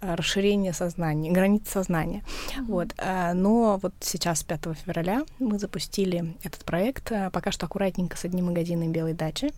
расширение 0.00 0.72
сознания, 0.72 1.30
границ 1.30 1.68
сознания. 1.68 2.22
Mm-hmm. 2.22 2.64
Вот. 2.66 2.94
Э, 2.98 3.32
но 3.32 3.78
вот 3.82 3.94
сейчас, 4.00 4.42
5 4.42 4.60
февраля, 4.84 5.24
мы 5.38 5.58
запустили 5.58 6.34
этот 6.42 6.64
проект, 6.64 7.12
пока 7.32 7.50
что 7.50 7.66
аккуратненько 7.66 8.16
с 8.16 8.24
одним 8.24 8.46
магазином 8.46 8.92
белой 8.92 9.14
дачи. 9.14 9.52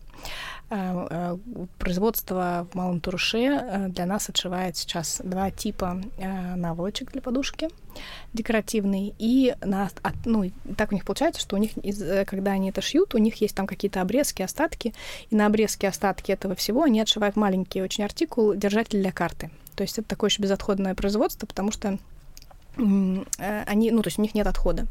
Производство 1.79 2.68
в 2.70 2.76
Малом 2.76 3.00
Туруше 3.00 3.88
для 3.88 4.07
нас 4.07 4.29
отшивает 4.29 4.76
сейчас 4.76 5.20
два 5.24 5.50
типа 5.50 6.00
наволочек 6.57 7.11
для 7.11 7.20
подушки 7.20 7.68
декоративный, 8.33 9.14
и 9.18 9.55
на, 9.62 9.90
от, 10.03 10.14
ну, 10.24 10.50
так 10.76 10.92
у 10.92 10.94
них 10.94 11.05
получается, 11.05 11.40
что 11.40 11.57
у 11.57 11.59
них, 11.59 11.76
из, 11.79 12.03
когда 12.26 12.53
они 12.53 12.70
это 12.70 12.81
шьют, 12.81 13.14
у 13.14 13.18
них 13.18 13.37
есть 13.40 13.55
там 13.55 13.66
какие-то 13.66 14.00
обрезки, 14.00 14.42
остатки, 14.42 14.94
и 15.31 15.37
на 15.37 15.46
обрезки, 15.46 15.87
остатки 15.87 16.33
этого 16.33 16.55
всего 16.55 16.85
они 16.85 17.00
отшивают 17.00 17.37
маленький 17.37 17.83
очень 17.83 18.05
артикул, 18.05 18.55
держатель 18.55 19.00
для 19.00 19.12
карты. 19.12 19.50
То 19.74 19.83
есть 19.83 19.98
это 19.98 20.09
такое 20.09 20.30
еще 20.30 20.42
безотходное 20.42 20.94
производство, 20.94 21.46
потому 21.46 21.72
что 21.72 21.98
э, 22.76 23.64
они, 23.66 23.90
ну, 23.90 24.02
то 24.02 24.09
есть 24.09 24.18
у 24.18 24.22
них 24.22 24.35
нет 24.35 24.46
отхода. 24.46 24.87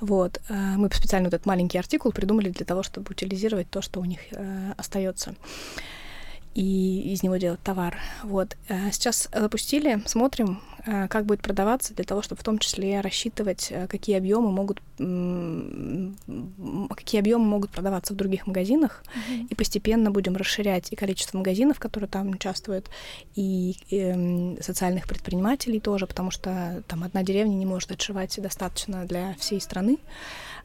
Вот. 0.00 0.40
Э, 0.48 0.54
мы 0.76 0.90
специально 0.92 1.26
вот 1.26 1.34
этот 1.34 1.46
маленький 1.46 1.78
артикул 1.78 2.12
придумали 2.12 2.50
для 2.50 2.66
того, 2.66 2.82
чтобы 2.82 3.10
утилизировать 3.10 3.70
то, 3.70 3.82
что 3.82 4.00
у 4.00 4.04
них 4.04 4.20
э, 4.32 4.72
остается 4.76 5.34
и 6.54 7.12
из 7.12 7.22
него 7.22 7.36
делать 7.36 7.60
товар. 7.62 7.96
Вот. 8.24 8.56
Э, 8.68 8.90
сейчас 8.90 9.28
запустили, 9.32 10.02
смотрим, 10.06 10.60
э, 10.84 11.06
как 11.08 11.24
будет 11.24 11.42
продаваться, 11.42 11.94
для 11.94 12.04
того, 12.04 12.22
чтобы 12.22 12.40
в 12.40 12.44
том 12.44 12.58
числе 12.58 13.00
рассчитывать, 13.00 13.68
э, 13.70 13.86
какие 13.86 14.16
объемы 14.16 14.50
могут, 14.50 14.82
какие 16.96 17.20
объемы 17.20 17.44
могут 17.44 17.70
продаваться 17.70 18.14
в 18.14 18.16
других 18.16 18.46
магазинах, 18.46 19.04
mm-hmm. 19.04 19.46
и 19.48 19.54
постепенно 19.54 20.10
будем 20.10 20.36
расширять 20.36 20.92
и 20.92 20.96
количество 20.96 21.38
магазинов, 21.38 21.78
которые 21.78 22.08
там 22.08 22.30
участвуют, 22.30 22.90
и, 23.36 23.76
и 23.88 23.96
эм, 23.96 24.58
социальных 24.60 25.06
предпринимателей 25.06 25.80
тоже, 25.80 26.06
потому 26.06 26.30
что 26.30 26.82
там 26.88 27.04
одна 27.04 27.22
деревня 27.22 27.54
не 27.54 27.66
может 27.66 27.92
отшивать 27.92 28.40
достаточно 28.42 29.04
для 29.06 29.34
всей 29.38 29.60
страны. 29.60 29.98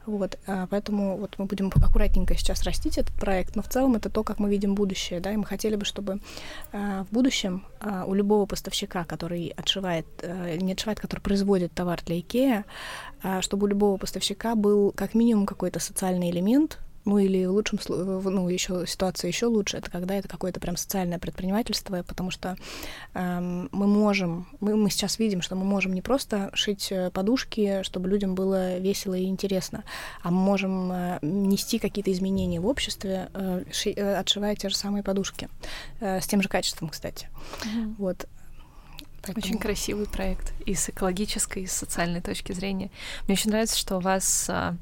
Вот, 0.06 0.38
а, 0.46 0.66
поэтому 0.68 1.16
вот 1.16 1.34
мы 1.38 1.46
будем 1.46 1.70
аккуратненько 1.74 2.36
сейчас 2.36 2.62
растить 2.62 2.96
этот 2.96 3.14
проект, 3.14 3.56
но 3.56 3.62
в 3.62 3.68
целом 3.68 3.96
это 3.96 4.08
то, 4.08 4.22
как 4.22 4.38
мы 4.38 4.48
видим 4.48 4.74
будущее, 4.74 5.20
да, 5.20 5.32
и 5.32 5.36
мы 5.36 5.44
хотели 5.44 5.74
бы, 5.74 5.84
чтобы 5.84 6.20
а, 6.72 7.04
в 7.04 7.12
будущем 7.12 7.66
а, 7.80 8.04
у 8.04 8.14
любого 8.14 8.46
поставщика, 8.46 9.04
который 9.04 9.52
отшивает, 9.56 10.06
не 10.60 10.72
отшивает, 10.72 11.00
который 11.00 11.20
производит 11.20 11.72
товар 11.72 12.00
для 12.04 12.20
Икеа, 12.20 12.64
чтобы 13.40 13.64
у 13.64 13.66
любого 13.68 13.96
поставщика 13.96 14.54
был 14.54 14.92
как 14.92 15.14
минимум 15.14 15.46
какой-то 15.46 15.80
социальный 15.80 16.30
элемент, 16.30 16.78
ну 17.06 17.18
или 17.18 17.46
в 17.46 17.52
лучшем 17.52 17.80
случае, 17.80 18.04
ну 18.04 18.48
еще 18.48 18.84
ситуация 18.86 19.28
еще 19.28 19.46
лучше, 19.46 19.78
это 19.78 19.90
когда 19.90 20.14
это 20.16 20.28
какое-то 20.28 20.60
прям 20.60 20.76
социальное 20.76 21.18
предпринимательство, 21.18 22.02
потому 22.02 22.30
что 22.30 22.56
эм, 23.14 23.68
мы 23.72 23.86
можем, 23.86 24.48
мы, 24.60 24.76
мы 24.76 24.90
сейчас 24.90 25.18
видим, 25.18 25.40
что 25.40 25.54
мы 25.54 25.64
можем 25.64 25.94
не 25.94 26.02
просто 26.02 26.50
шить 26.52 26.88
э, 26.90 27.10
подушки, 27.10 27.82
чтобы 27.84 28.08
людям 28.08 28.34
было 28.34 28.78
весело 28.78 29.14
и 29.14 29.26
интересно, 29.26 29.84
а 30.22 30.30
мы 30.30 30.38
можем 30.38 30.92
э, 30.92 31.18
нести 31.22 31.78
какие-то 31.78 32.12
изменения 32.12 32.60
в 32.60 32.66
обществе, 32.66 33.28
э, 33.32 33.62
ши, 33.70 33.90
э, 33.90 34.16
отшивая 34.16 34.56
те 34.56 34.68
же 34.68 34.76
самые 34.76 35.04
подушки 35.04 35.48
э, 36.00 36.20
с 36.20 36.26
тем 36.26 36.42
же 36.42 36.48
качеством, 36.48 36.88
кстати. 36.88 37.28
Mm-hmm. 37.62 37.94
Вот. 37.98 38.26
Поэтому... 39.34 39.46
Очень 39.46 39.58
красивый 39.58 40.06
проект 40.06 40.52
и 40.64 40.74
с 40.74 40.88
экологической, 40.88 41.64
и 41.64 41.66
с 41.66 41.72
социальной 41.72 42.20
точки 42.20 42.52
зрения. 42.52 42.90
Мне 43.26 43.34
очень 43.34 43.50
нравится, 43.50 43.78
что 43.78 43.96
у 43.96 44.00
вас 44.00 44.46
а, 44.48 44.76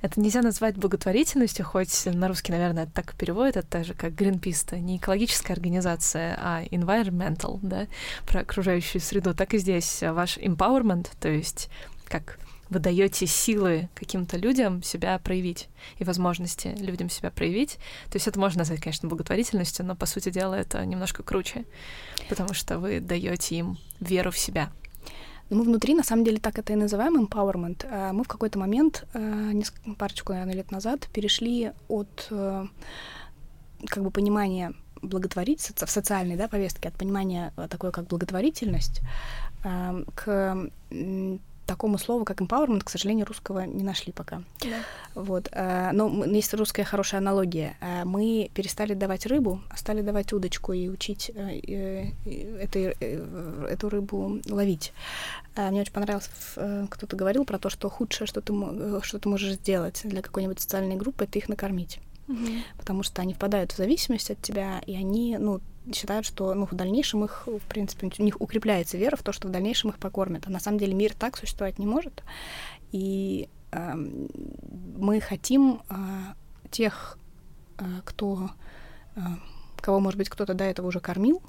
это 0.00 0.20
нельзя 0.20 0.42
назвать 0.42 0.76
благотворительностью, 0.76 1.64
хоть 1.64 2.06
на 2.06 2.28
русский, 2.28 2.52
наверное, 2.52 2.84
это 2.84 2.92
так 2.92 3.12
и 3.12 3.16
переводит, 3.16 3.56
это 3.56 3.68
так 3.68 3.84
же, 3.84 3.94
как 3.94 4.12
Greenpeace, 4.12 4.64
это 4.66 4.78
не 4.78 4.96
экологическая 4.96 5.52
организация, 5.52 6.38
а 6.40 6.62
environmental, 6.64 7.58
да, 7.62 7.86
про 8.26 8.40
окружающую 8.40 9.00
среду. 9.00 9.34
Так 9.34 9.54
и 9.54 9.58
здесь 9.58 10.02
ваш 10.02 10.38
empowerment, 10.38 11.08
то 11.20 11.28
есть 11.28 11.68
как 12.08 12.38
вы 12.70 12.78
даете 12.78 13.26
силы 13.26 13.88
каким-то 13.94 14.36
людям 14.36 14.82
себя 14.82 15.18
проявить 15.18 15.68
и 15.98 16.04
возможности 16.04 16.74
людям 16.78 17.08
себя 17.08 17.30
проявить. 17.30 17.78
То 18.10 18.16
есть 18.16 18.28
это 18.28 18.38
можно 18.38 18.58
назвать, 18.60 18.80
конечно, 18.80 19.08
благотворительностью, 19.08 19.84
но 19.86 19.96
по 19.96 20.06
сути 20.06 20.30
дела 20.30 20.54
это 20.54 20.84
немножко 20.84 21.22
круче, 21.22 21.64
потому 22.28 22.54
что 22.54 22.78
вы 22.78 23.00
даете 23.00 23.56
им 23.56 23.78
веру 24.00 24.30
в 24.30 24.38
себя. 24.38 24.70
Мы 25.50 25.62
внутри, 25.62 25.94
на 25.94 26.02
самом 26.02 26.24
деле, 26.24 26.38
так 26.38 26.58
это 26.58 26.74
и 26.74 26.76
называем 26.76 27.24
empowerment. 27.24 27.86
А 27.90 28.12
мы 28.12 28.22
в 28.22 28.28
какой-то 28.28 28.58
момент, 28.58 29.06
э, 29.14 29.52
парочку, 29.96 30.32
наверное, 30.32 30.54
лет 30.54 30.70
назад, 30.70 31.08
перешли 31.12 31.72
от 31.88 32.28
э, 32.30 32.66
как 33.86 34.04
бы 34.04 34.10
понимания 34.10 34.74
благотворительности 35.00 35.86
в 35.86 35.90
социальной 35.90 36.36
да, 36.36 36.48
повестке, 36.48 36.88
от 36.88 36.94
понимания 36.94 37.54
такой, 37.70 37.92
как 37.92 38.08
благотворительность, 38.08 39.00
э, 39.64 40.04
к 40.14 40.70
такому 41.68 41.98
слову, 41.98 42.24
как 42.24 42.40
empowerment, 42.40 42.82
к 42.82 42.90
сожалению, 42.90 43.26
русского 43.26 43.60
не 43.60 43.84
нашли 43.84 44.12
пока. 44.12 44.42
Да. 44.60 44.78
Вот. 45.14 45.48
Э, 45.52 45.90
но 45.92 46.24
есть 46.24 46.54
русская 46.54 46.84
хорошая 46.84 47.20
аналогия. 47.20 47.76
Э, 47.80 48.04
мы 48.04 48.50
перестали 48.54 48.94
давать 48.94 49.26
рыбу, 49.26 49.60
а 49.70 49.76
стали 49.76 50.00
давать 50.00 50.32
удочку 50.32 50.72
и 50.72 50.88
учить 50.88 51.30
э, 51.34 52.10
этой, 52.60 52.96
эту 53.70 53.88
рыбу 53.88 54.40
ловить. 54.48 54.92
Мне 55.56 55.80
очень 55.82 55.92
понравилось, 55.92 56.30
кто-то 56.90 57.16
говорил 57.16 57.44
про 57.44 57.58
то, 57.58 57.68
что 57.68 57.90
худшее, 57.90 58.26
что 58.26 58.40
ты, 58.40 58.52
что 59.02 59.18
ты 59.18 59.28
можешь 59.28 59.54
сделать 59.54 60.00
для 60.04 60.22
какой-нибудь 60.22 60.60
социальной 60.60 60.96
группы, 60.96 61.24
это 61.24 61.38
их 61.38 61.48
накормить. 61.48 61.98
Угу. 62.28 62.46
Потому 62.78 63.02
что 63.02 63.22
они 63.22 63.34
впадают 63.34 63.72
в 63.72 63.76
зависимость 63.76 64.30
от 64.30 64.40
тебя, 64.40 64.80
и 64.86 64.94
они, 64.94 65.36
ну, 65.38 65.60
считают, 65.94 66.26
что 66.26 66.54
ну, 66.54 66.66
в 66.66 66.74
дальнейшем 66.74 67.24
их, 67.24 67.46
в 67.46 67.66
принципе, 67.68 68.10
у 68.18 68.22
них 68.22 68.40
укрепляется 68.40 68.96
вера 68.96 69.16
в 69.16 69.22
то, 69.22 69.32
что 69.32 69.48
в 69.48 69.50
дальнейшем 69.50 69.90
их 69.90 69.98
покормят. 69.98 70.44
А 70.46 70.50
на 70.50 70.60
самом 70.60 70.78
деле 70.78 70.94
мир 70.94 71.14
так 71.14 71.36
существовать 71.36 71.78
не 71.78 71.86
может. 71.86 72.22
И 72.92 73.48
э, 73.72 73.94
мы 73.94 75.20
хотим 75.20 75.82
э, 75.88 75.94
тех, 76.70 77.18
э, 77.78 77.84
кто, 78.04 78.50
э, 79.16 79.20
кого, 79.80 80.00
может 80.00 80.18
быть, 80.18 80.28
кто-то 80.28 80.54
до 80.54 80.64
этого 80.64 80.86
уже 80.86 81.00
кормил, 81.00 81.42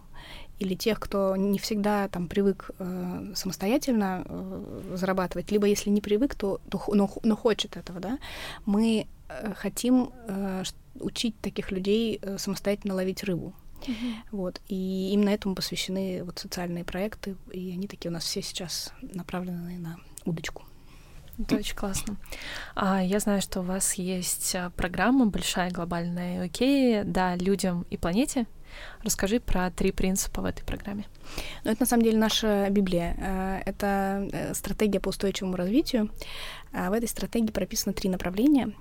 или 0.60 0.75
тех, 0.75 0.99
кто 0.99 1.36
не 1.36 1.58
всегда 1.58 2.08
там 2.10 2.28
привык 2.28 2.71
э, 2.80 3.32
самостоятельно 3.36 4.23
э, 4.25 4.95
зарабатывать, 4.95 5.52
либо 5.52 5.65
если 5.65 5.89
не 5.89 6.02
привык, 6.02 6.36
то, 6.36 6.60
то 6.69 6.84
но, 6.88 7.10
но 7.23 7.36
хочет 7.36 7.78
этого, 7.78 7.99
да, 7.99 8.19
мы 8.65 9.08
э, 9.30 9.54
хотим 9.56 10.12
э, 10.28 10.63
учить 10.99 11.39
таких 11.39 11.71
людей 11.71 12.19
э, 12.21 12.38
самостоятельно 12.38 12.95
ловить 12.95 13.23
рыбу. 13.23 13.54
Uh-huh. 13.82 14.15
Вот. 14.32 14.62
И 14.68 15.12
именно 15.13 15.30
этому 15.30 15.56
посвящены 15.56 16.24
вот 16.24 16.39
социальные 16.39 16.84
проекты, 16.84 17.36
и 17.52 17.72
они 17.72 17.88
такие 17.88 18.10
у 18.10 18.13
нас 18.13 18.24
все 18.24 18.42
сейчас 18.42 18.94
направлены 19.02 19.78
на 19.78 19.98
удочку. 20.26 20.63
Это 21.39 21.56
очень 21.56 21.76
классно. 21.76 22.18
А, 22.76 23.02
я 23.02 23.20
знаю, 23.20 23.42
что 23.42 23.62
у 23.62 23.63
вас 23.63 23.94
есть 23.94 24.56
а, 24.56 24.72
программа 24.72 25.26
большая 25.26 25.72
глобальная 25.72 26.44
окей, 26.44 27.04
да, 27.04 27.36
людям 27.36 27.86
и 27.89 27.96
планете. 27.96 28.46
Расскажи 29.04 29.39
про 29.39 29.72
три 29.72 29.92
принципа 29.92 30.42
в 30.42 30.46
этой 30.46 30.63
программе. 30.65 31.06
Ну, 31.63 31.72
это 31.72 31.82
на 31.82 31.86
самом 31.86 32.04
деле 32.04 32.18
наша 32.18 32.68
Библия. 32.70 33.15
Э, 33.18 33.62
это 33.65 34.28
э, 34.32 34.54
стратегия 34.54 35.00
по 35.00 35.10
устойчивому 35.10 35.56
развитию. 35.56 36.12
А 36.74 36.89
в 36.89 36.94
этой 36.94 37.08
стратегии 37.08 37.52
прописано 37.52 37.94
три 37.94 38.10
направления. 38.10 38.74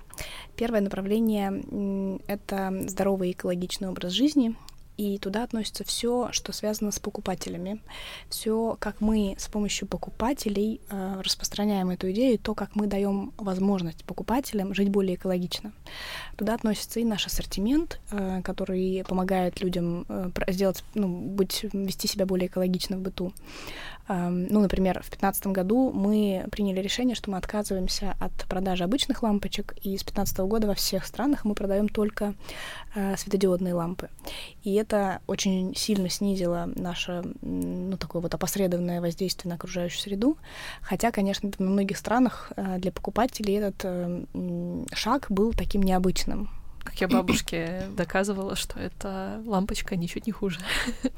Первое 0.55 0.81
направление— 0.81 2.19
это 2.27 2.73
здоровый 2.87 3.31
экологичный 3.31 3.87
образ 3.87 4.11
жизни. 4.11 4.55
И 4.99 5.17
туда 5.17 5.45
относится 5.45 5.85
все, 5.85 6.27
что 6.33 6.51
связано 6.51 6.91
с 6.91 6.99
покупателями, 6.99 7.79
все, 8.27 8.75
как 8.81 8.99
мы 8.99 9.35
с 9.37 9.47
помощью 9.47 9.87
покупателей 9.87 10.81
э, 10.89 11.21
распространяем 11.23 11.89
эту 11.89 12.11
идею, 12.11 12.37
то, 12.37 12.53
как 12.53 12.75
мы 12.75 12.85
даем 12.85 13.31
возможность 13.37 14.03
покупателям 14.03 14.73
жить 14.73 14.89
более 14.89 15.15
экологично. 15.15 15.71
Туда 16.35 16.53
относится 16.53 16.99
и 16.99 17.05
наш 17.05 17.25
ассортимент, 17.25 18.01
э, 18.11 18.41
который 18.43 19.05
помогает 19.07 19.61
людям 19.61 20.05
э, 20.09 20.31
сделать, 20.49 20.83
ну, 20.95 21.07
быть, 21.07 21.63
вести 21.71 22.09
себя 22.09 22.25
более 22.25 22.47
экологично 22.47 22.97
в 22.97 22.99
быту. 22.99 23.31
Ну, 24.09 24.59
например, 24.59 24.95
в 24.95 25.09
2015 25.09 25.47
году 25.47 25.91
мы 25.91 26.47
приняли 26.51 26.81
решение, 26.81 27.15
что 27.15 27.29
мы 27.29 27.37
отказываемся 27.37 28.15
от 28.19 28.33
продажи 28.47 28.83
обычных 28.83 29.21
лампочек, 29.21 29.73
и 29.83 29.95
с 29.97 30.01
2015 30.01 30.39
года 30.39 30.65
во 30.65 30.73
всех 30.73 31.05
странах 31.05 31.45
мы 31.45 31.53
продаем 31.53 31.87
только 31.87 32.33
э, 32.95 33.15
светодиодные 33.17 33.75
лампы. 33.75 34.09
И 34.63 34.73
это 34.73 34.88
очень 35.27 35.75
сильно 35.75 36.09
снизило 36.09 36.69
наше, 36.75 37.23
ну, 37.41 37.97
такое 37.97 38.21
вот 38.21 38.33
опосредованное 38.33 39.01
воздействие 39.01 39.49
на 39.49 39.55
окружающую 39.55 40.01
среду. 40.01 40.37
Хотя, 40.81 41.11
конечно, 41.11 41.51
в 41.51 41.59
многих 41.59 41.97
странах 41.97 42.51
э, 42.55 42.77
для 42.79 42.91
покупателей 42.91 43.55
этот 43.55 43.81
э, 43.83 44.85
шаг 44.93 45.27
был 45.29 45.53
таким 45.53 45.83
необычным 45.83 46.49
как 46.83 47.01
я 47.01 47.07
бабушке 47.07 47.83
доказывала, 47.97 48.55
что 48.55 48.79
эта 48.79 49.41
лампочка 49.45 49.95
ничуть 49.95 50.27
не 50.27 50.31
хуже. 50.31 50.59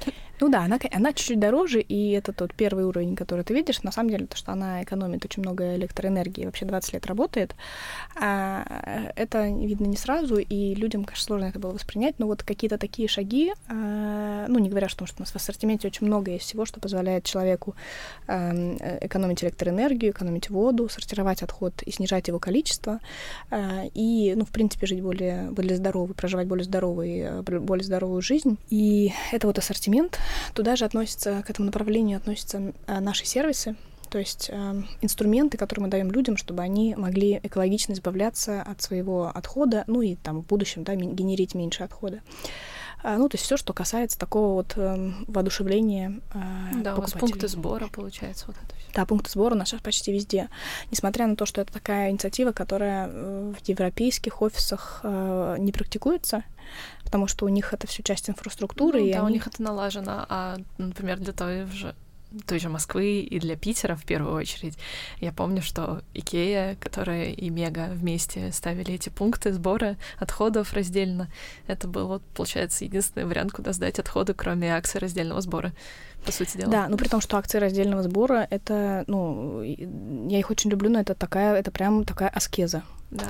Ну 0.42 0.50
да, 0.50 0.64
она, 0.64 0.80
она 0.92 1.14
чуть-чуть 1.14 1.40
дороже, 1.40 1.82
и 1.82 2.14
это 2.14 2.34
тот 2.34 2.56
первый 2.56 2.84
уровень, 2.86 3.16
который 3.16 3.44
ты 3.44 3.54
видишь, 3.54 3.84
на 3.84 3.92
самом 3.92 4.10
деле, 4.10 4.26
то, 4.26 4.36
что 4.36 4.52
она 4.52 4.82
экономит 4.82 5.24
очень 5.24 5.44
много 5.44 5.76
электроэнергии, 5.76 6.46
вообще 6.46 6.66
20 6.66 6.94
лет 6.94 7.06
работает. 7.06 7.56
А 8.20 9.12
это 9.16 9.46
видно 9.46 9.86
не 9.86 9.98
сразу, 9.98 10.38
и 10.38 10.74
людям, 10.74 11.04
конечно, 11.04 11.26
сложно 11.26 11.46
это 11.46 11.60
было 11.60 11.74
воспринять, 11.74 12.18
но 12.18 12.26
вот 12.26 12.42
какие-то 12.42 12.80
такие 12.80 13.08
шаги, 13.08 13.54
а, 13.70 14.48
ну, 14.48 14.58
не 14.58 14.70
говоря 14.70 14.88
о 14.88 14.96
том, 14.96 15.06
что 15.06 15.18
у 15.20 15.22
нас 15.22 15.32
в 15.32 15.36
ассортименте 15.36 15.88
очень 15.88 16.08
много 16.08 16.32
есть 16.32 16.46
всего, 16.46 16.66
что 16.66 16.80
позволяет 16.80 17.24
человеку 17.24 17.76
экономить 18.26 19.44
электроэнергию, 19.44 20.12
экономить 20.12 20.50
воду, 20.50 20.90
сортировать 20.90 21.44
отход 21.44 21.84
и 21.84 21.92
снижать 21.92 22.30
его 22.30 22.40
количество, 22.40 23.00
а, 23.52 23.84
и, 23.94 24.34
ну, 24.36 24.46
в 24.46 24.50
принципе, 24.50 24.88
жить 24.88 25.02
более, 25.02 25.51
более 25.52 25.76
здоровый, 25.76 26.16
проживать 26.16 26.48
более 26.48 26.64
здоровый, 26.64 27.20
э, 27.20 27.42
более 27.42 27.84
здоровую 27.84 28.22
жизнь. 28.22 28.58
И 28.70 29.14
это 29.32 29.48
вот 29.48 29.58
ассортимент, 29.58 30.20
Туда 30.54 30.76
же 30.76 30.86
относится, 30.86 31.44
к 31.46 31.50
этому 31.50 31.68
направлению 31.68 32.18
относятся 32.18 32.74
э, 32.88 33.00
наши 33.00 33.26
сервисы, 33.26 33.76
то 34.10 34.20
есть 34.20 34.50
э, 34.52 34.84
инструменты, 35.02 35.58
которые 35.58 35.86
мы 35.86 35.90
даем 35.90 36.12
людям, 36.12 36.36
чтобы 36.36 36.62
они 36.62 36.96
могли 36.96 37.40
экологично 37.44 37.94
избавляться 37.94 38.62
от 38.62 38.82
своего 38.82 39.32
отхода, 39.34 39.86
ну 39.88 40.02
и 40.02 40.16
там 40.16 40.42
в 40.42 40.48
будущем 40.48 40.84
да, 40.84 40.96
генерить 40.96 41.56
меньше 41.56 41.84
отхода. 41.84 42.22
А, 43.04 43.18
ну, 43.18 43.30
то 43.30 43.36
есть 43.36 43.46
все, 43.46 43.58
что 43.58 43.74
касается 43.74 44.20
такого 44.20 44.56
вот 44.56 44.74
э, 44.76 45.12
воодушевления 45.28 46.20
э, 46.34 46.82
Да, 46.84 46.96
у 46.96 47.02
вас 47.02 47.14
пункты 47.14 47.48
сбора, 47.48 47.88
получается, 47.88 48.46
вот 48.48 48.58
это. 48.58 48.76
Да, 48.94 49.06
пункты 49.06 49.30
сбора 49.30 49.56
у 49.56 49.58
нас 49.58 49.70
сейчас 49.70 49.82
почти 49.82 50.12
везде. 50.12 50.50
Несмотря 50.92 51.28
на 51.28 51.36
то, 51.36 51.46
что 51.46 51.62
это 51.62 51.72
такая 51.72 52.12
инициатива, 52.12 52.52
которая 52.52 53.10
э, 53.10 53.54
в 53.58 53.68
европейских 53.68 54.42
офисах 54.42 55.02
э, 55.04 55.56
не 55.60 55.72
практикуется, 55.72 56.44
потому 57.04 57.28
что 57.28 57.46
у 57.46 57.50
них 57.50 57.74
это 57.74 57.88
все 57.88 58.04
часть 58.04 58.30
инфраструктуры. 58.30 59.00
Ну, 59.00 59.06
и 59.08 59.14
да, 59.14 59.20
они... 59.20 59.28
у 59.28 59.30
них 59.30 59.48
это 59.48 59.62
налажено, 59.62 60.26
а, 60.30 60.58
например, 60.78 61.20
для 61.20 61.34
той 61.34 61.66
же 61.68 61.96
той 62.48 62.60
же 62.60 62.70
Москвы 62.70 63.20
и 63.20 63.40
для 63.40 63.56
Питера 63.56 63.96
в 63.96 64.06
первую 64.06 64.36
очередь. 64.36 64.78
Я 65.20 65.32
помню, 65.32 65.62
что 65.62 66.02
Икея, 66.14 66.78
которая 66.80 67.32
и 67.32 67.50
Мега 67.50 67.90
вместе 67.92 68.52
ставили 68.52 68.94
эти 68.94 69.10
пункты 69.10 69.52
сбора 69.52 69.98
отходов 70.18 70.74
раздельно. 70.74 71.30
Это 71.68 71.88
был, 71.88 72.08
вот, 72.08 72.22
получается, 72.34 72.86
единственный 72.86 73.26
вариант, 73.26 73.52
куда 73.52 73.74
сдать 73.74 74.00
отходы, 74.00 74.34
кроме 74.34 74.74
акции 74.74 75.00
раздельного 75.00 75.42
сбора 75.42 75.74
по 76.26 76.32
сути 76.32 76.58
дела. 76.58 76.72
Да, 76.72 76.88
ну 76.88 76.98
при 76.98 77.08
том, 77.08 77.22
что 77.22 77.38
акции 77.38 77.58
раздельного 77.58 78.04
сбора 78.04 78.48
это, 78.50 79.04
ну, 79.08 79.62
я 79.62 80.40
их 80.40 80.50
очень 80.50 80.70
люблю, 80.70 80.90
но 80.90 81.00
это 81.00 81.16
такая, 81.16 81.56
это 81.56 81.72
прям 81.72 82.04
такая 82.04 82.30
аскеза. 82.30 82.84
Да. 83.12 83.26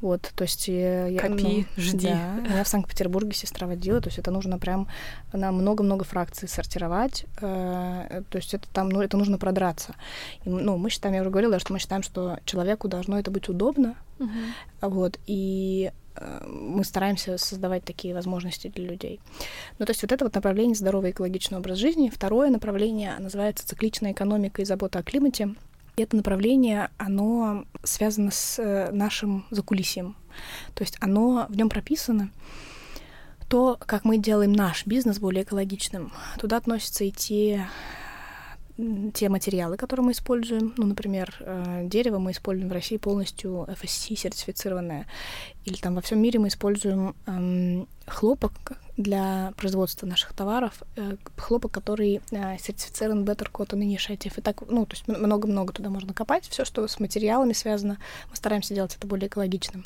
Вот, 0.00 0.30
то 0.36 0.42
есть 0.42 0.68
я... 0.68 1.18
Копи, 1.18 1.66
ну, 1.76 1.82
жди. 1.82 2.08
Да, 2.08 2.34
у 2.38 2.40
меня 2.42 2.64
в 2.64 2.68
Санкт-Петербурге 2.68 3.34
сестра 3.34 3.66
водила, 3.66 4.00
то 4.00 4.08
есть 4.08 4.18
это 4.18 4.30
нужно 4.30 4.58
прям 4.58 4.86
на 5.32 5.50
много-много 5.50 6.04
фракций 6.04 6.48
сортировать, 6.48 7.26
э, 7.40 8.22
то 8.28 8.38
есть 8.38 8.54
это 8.54 8.68
там, 8.72 8.90
ну, 8.90 9.02
это 9.02 9.16
нужно 9.16 9.36
продраться. 9.36 9.94
И, 10.44 10.50
ну, 10.50 10.76
мы 10.76 10.88
считаем, 10.88 11.16
я 11.16 11.22
уже 11.22 11.30
говорила, 11.30 11.58
что 11.58 11.72
мы 11.72 11.80
считаем, 11.80 12.04
что 12.04 12.38
человеку 12.44 12.86
должно 12.86 13.18
это 13.18 13.32
быть 13.32 13.48
удобно, 13.48 13.96
угу. 14.20 14.30
вот, 14.82 15.18
и 15.26 15.90
э, 15.90 16.03
мы 16.46 16.84
стараемся 16.84 17.38
создавать 17.38 17.84
такие 17.84 18.14
возможности 18.14 18.68
для 18.68 18.86
людей. 18.86 19.20
Ну, 19.78 19.86
то 19.86 19.90
есть 19.90 20.02
вот 20.02 20.12
это 20.12 20.24
вот 20.24 20.34
направление 20.34 20.74
здоровый 20.74 21.10
экологичный 21.10 21.58
образ 21.58 21.78
жизни. 21.78 22.10
Второе 22.10 22.50
направление 22.50 23.16
называется 23.18 23.66
цикличная 23.66 24.12
экономика 24.12 24.62
и 24.62 24.64
забота 24.64 25.00
о 25.00 25.02
климате. 25.02 25.54
Это 25.96 26.16
направление, 26.16 26.90
оно 26.98 27.64
связано 27.84 28.30
с 28.32 28.58
э, 28.58 28.90
нашим 28.90 29.46
закулисьем. 29.50 30.16
То 30.74 30.82
есть 30.82 30.96
оно 31.00 31.46
в 31.48 31.56
нем 31.56 31.68
прописано 31.68 32.30
то, 33.48 33.76
как 33.78 34.04
мы 34.04 34.18
делаем 34.18 34.52
наш 34.52 34.86
бизнес 34.86 35.18
более 35.20 35.44
экологичным. 35.44 36.12
Туда 36.38 36.56
относятся 36.56 37.04
и 37.04 37.10
те 37.10 37.68
те 39.12 39.28
материалы, 39.28 39.76
которые 39.76 40.06
мы 40.06 40.12
используем, 40.12 40.74
ну, 40.76 40.86
например, 40.86 41.34
э, 41.40 41.82
дерево 41.84 42.18
мы 42.18 42.32
используем 42.32 42.68
в 42.68 42.72
России 42.72 42.96
полностью 42.96 43.66
FSC 43.68 44.16
сертифицированное, 44.16 45.06
или 45.64 45.76
там 45.76 45.94
во 45.94 46.00
всем 46.00 46.20
мире 46.20 46.40
мы 46.40 46.48
используем 46.48 47.14
эм, 47.26 47.86
хлопок 48.06 48.52
для 48.96 49.52
производства 49.56 50.06
наших 50.06 50.32
товаров, 50.32 50.82
э, 50.96 51.16
хлопок, 51.36 51.70
который 51.70 52.20
э, 52.32 52.58
сертифицирован 52.58 53.24
Better 53.24 53.48
Cotton 53.50 53.80
Initiative. 53.80 54.32
И 54.36 54.40
так, 54.40 54.62
ну, 54.68 54.86
то 54.86 54.96
есть 54.96 55.06
много-много 55.06 55.72
туда 55.72 55.88
можно 55.88 56.12
копать, 56.12 56.48
все, 56.48 56.64
что 56.64 56.86
с 56.88 56.98
материалами 56.98 57.52
связано, 57.52 57.98
мы 58.30 58.36
стараемся 58.36 58.74
делать 58.74 58.96
это 58.96 59.06
более 59.06 59.28
экологичным. 59.28 59.84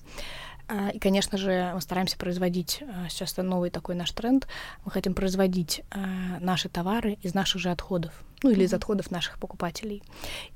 А, 0.68 0.90
и, 0.90 0.98
конечно 0.98 1.38
же, 1.38 1.72
мы 1.74 1.80
стараемся 1.80 2.18
производить, 2.18 2.82
а, 2.82 3.08
сейчас 3.08 3.32
это 3.32 3.42
новый 3.42 3.70
такой 3.70 3.94
наш 3.94 4.10
тренд, 4.12 4.46
мы 4.84 4.90
хотим 4.90 5.14
производить 5.14 5.82
а, 5.90 6.38
наши 6.40 6.68
товары 6.68 7.18
из 7.22 7.32
наших 7.32 7.60
же 7.60 7.70
отходов, 7.70 8.12
ну 8.42 8.50
или 8.50 8.64
из 8.64 8.74
отходов 8.74 9.10
наших 9.10 9.38
покупателей. 9.38 10.02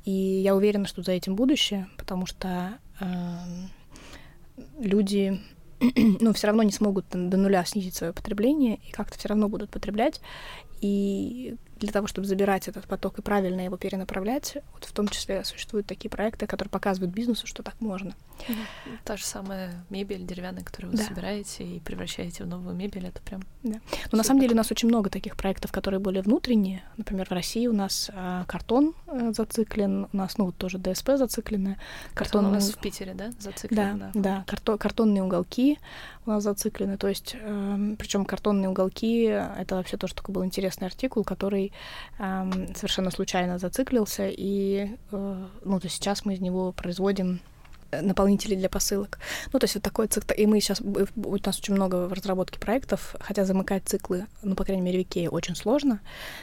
И 0.05 0.11
я 0.11 0.55
уверена, 0.55 0.87
что 0.87 1.03
за 1.03 1.13
этим 1.13 1.35
будущее, 1.35 1.89
потому 1.97 2.27
что 2.27 2.79
люди 4.79 5.41
ну, 6.21 6.33
все 6.33 6.47
равно 6.47 6.63
не 6.63 6.73
смогут 6.73 7.07
до 7.11 7.37
нуля 7.37 7.65
снизить 7.65 7.95
свое 7.95 8.13
потребление 8.13 8.79
и 8.87 8.93
как-то 8.93 9.19
все 9.19 9.29
равно 9.29 9.49
будут 9.49 9.71
потреблять. 9.71 10.21
И 10.81 11.57
для 11.83 11.93
того, 11.93 12.07
чтобы 12.07 12.27
забирать 12.27 12.69
этот 12.69 12.87
поток 12.87 13.19
и 13.19 13.23
правильно 13.23 13.61
его 13.63 13.77
перенаправлять, 13.77 14.57
вот 14.73 14.85
в 14.85 14.93
том 14.93 15.09
числе 15.09 15.45
существуют 15.45 15.87
такие 15.87 16.09
проекты, 16.09 16.47
которые 16.47 16.71
показывают 16.71 17.13
бизнесу, 17.13 17.47
что 17.47 17.63
так 17.63 17.75
можно. 17.81 18.15
Та 19.05 19.17
же 19.17 19.25
самая 19.25 19.85
мебель 19.91 20.25
деревянная, 20.25 20.63
которую 20.63 20.93
вы 20.93 20.99
да. 20.99 21.05
собираете 21.05 21.65
и 21.65 21.81
превращаете 21.81 22.45
в 22.45 22.47
новую 22.47 22.75
мебель, 22.75 23.07
это 23.07 23.21
прям. 23.23 23.43
Да. 23.63 23.81
Но 24.11 24.19
на 24.19 24.25
самом 24.25 24.41
деле 24.41 24.53
у 24.55 24.57
нас 24.57 24.71
очень 24.71 24.89
много 24.89 25.11
таких 25.11 25.37
проектов, 25.37 25.73
которые 25.73 26.01
более 26.01 26.23
внутренние. 26.23 26.83
Например, 26.97 27.27
в 27.29 27.33
России 27.33 27.67
у 27.67 27.73
нас 27.73 28.11
э, 28.13 28.45
картон 28.47 28.95
э, 29.09 29.33
зациклен, 29.37 30.07
у 30.13 30.17
нас, 30.17 30.39
ну, 30.39 30.47
вот 30.47 30.57
тоже 30.57 30.79
ДСП 30.79 31.11
зациклены. 31.17 31.79
Картон, 32.15 32.43
картон 32.43 32.47
у 32.47 32.51
нас 32.51 32.71
в 32.71 32.79
Питере, 32.79 33.15
да, 33.15 33.33
зациклен? 33.39 33.99
Да, 33.99 34.11
да, 34.15 34.21
да 34.21 34.45
карто 34.47 34.79
картонные 34.79 35.23
уголки 35.23 35.79
у 36.27 36.31
нас 36.31 36.43
зациклены. 36.43 36.97
То 36.97 37.09
есть, 37.09 37.37
э, 37.39 37.95
причем 37.99 38.25
картонные 38.25 38.69
уголки 38.69 39.23
это 39.25 39.77
вообще 39.77 39.97
тоже 39.97 40.15
такой 40.15 40.35
был 40.35 40.45
интересный 40.45 40.87
артикул, 40.87 41.25
который 41.25 41.73
э, 42.19 42.51
совершенно 42.75 43.11
случайно 43.11 43.59
зациклился, 43.59 44.29
и 44.29 44.97
э, 45.11 45.47
ну, 45.65 45.81
то 45.81 45.89
сейчас 45.89 46.25
мы 46.25 46.35
из 46.35 46.41
него 46.41 46.73
производим 46.73 47.41
наполнители 48.01 48.55
для 48.55 48.69
посылок. 48.69 49.19
Ну, 49.53 49.59
то 49.59 49.65
есть 49.65 49.75
вот 49.75 49.85
такой 49.85 50.07
цикл. 50.07 50.33
И 50.35 50.47
мы 50.47 50.61
сейчас, 50.61 50.81
у 50.81 51.37
нас 51.45 51.59
очень 51.59 51.75
много 51.75 52.07
в 52.09 52.13
разработке 52.13 52.59
проектов, 52.59 53.15
хотя 53.21 53.45
замыкать 53.45 53.83
циклы, 53.85 54.27
ну, 54.43 54.55
по 54.55 54.65
крайней 54.65 54.83
мере, 54.83 55.01
в 55.01 55.03
Икее 55.03 55.29
очень 55.31 55.55
сложно, 55.55 56.01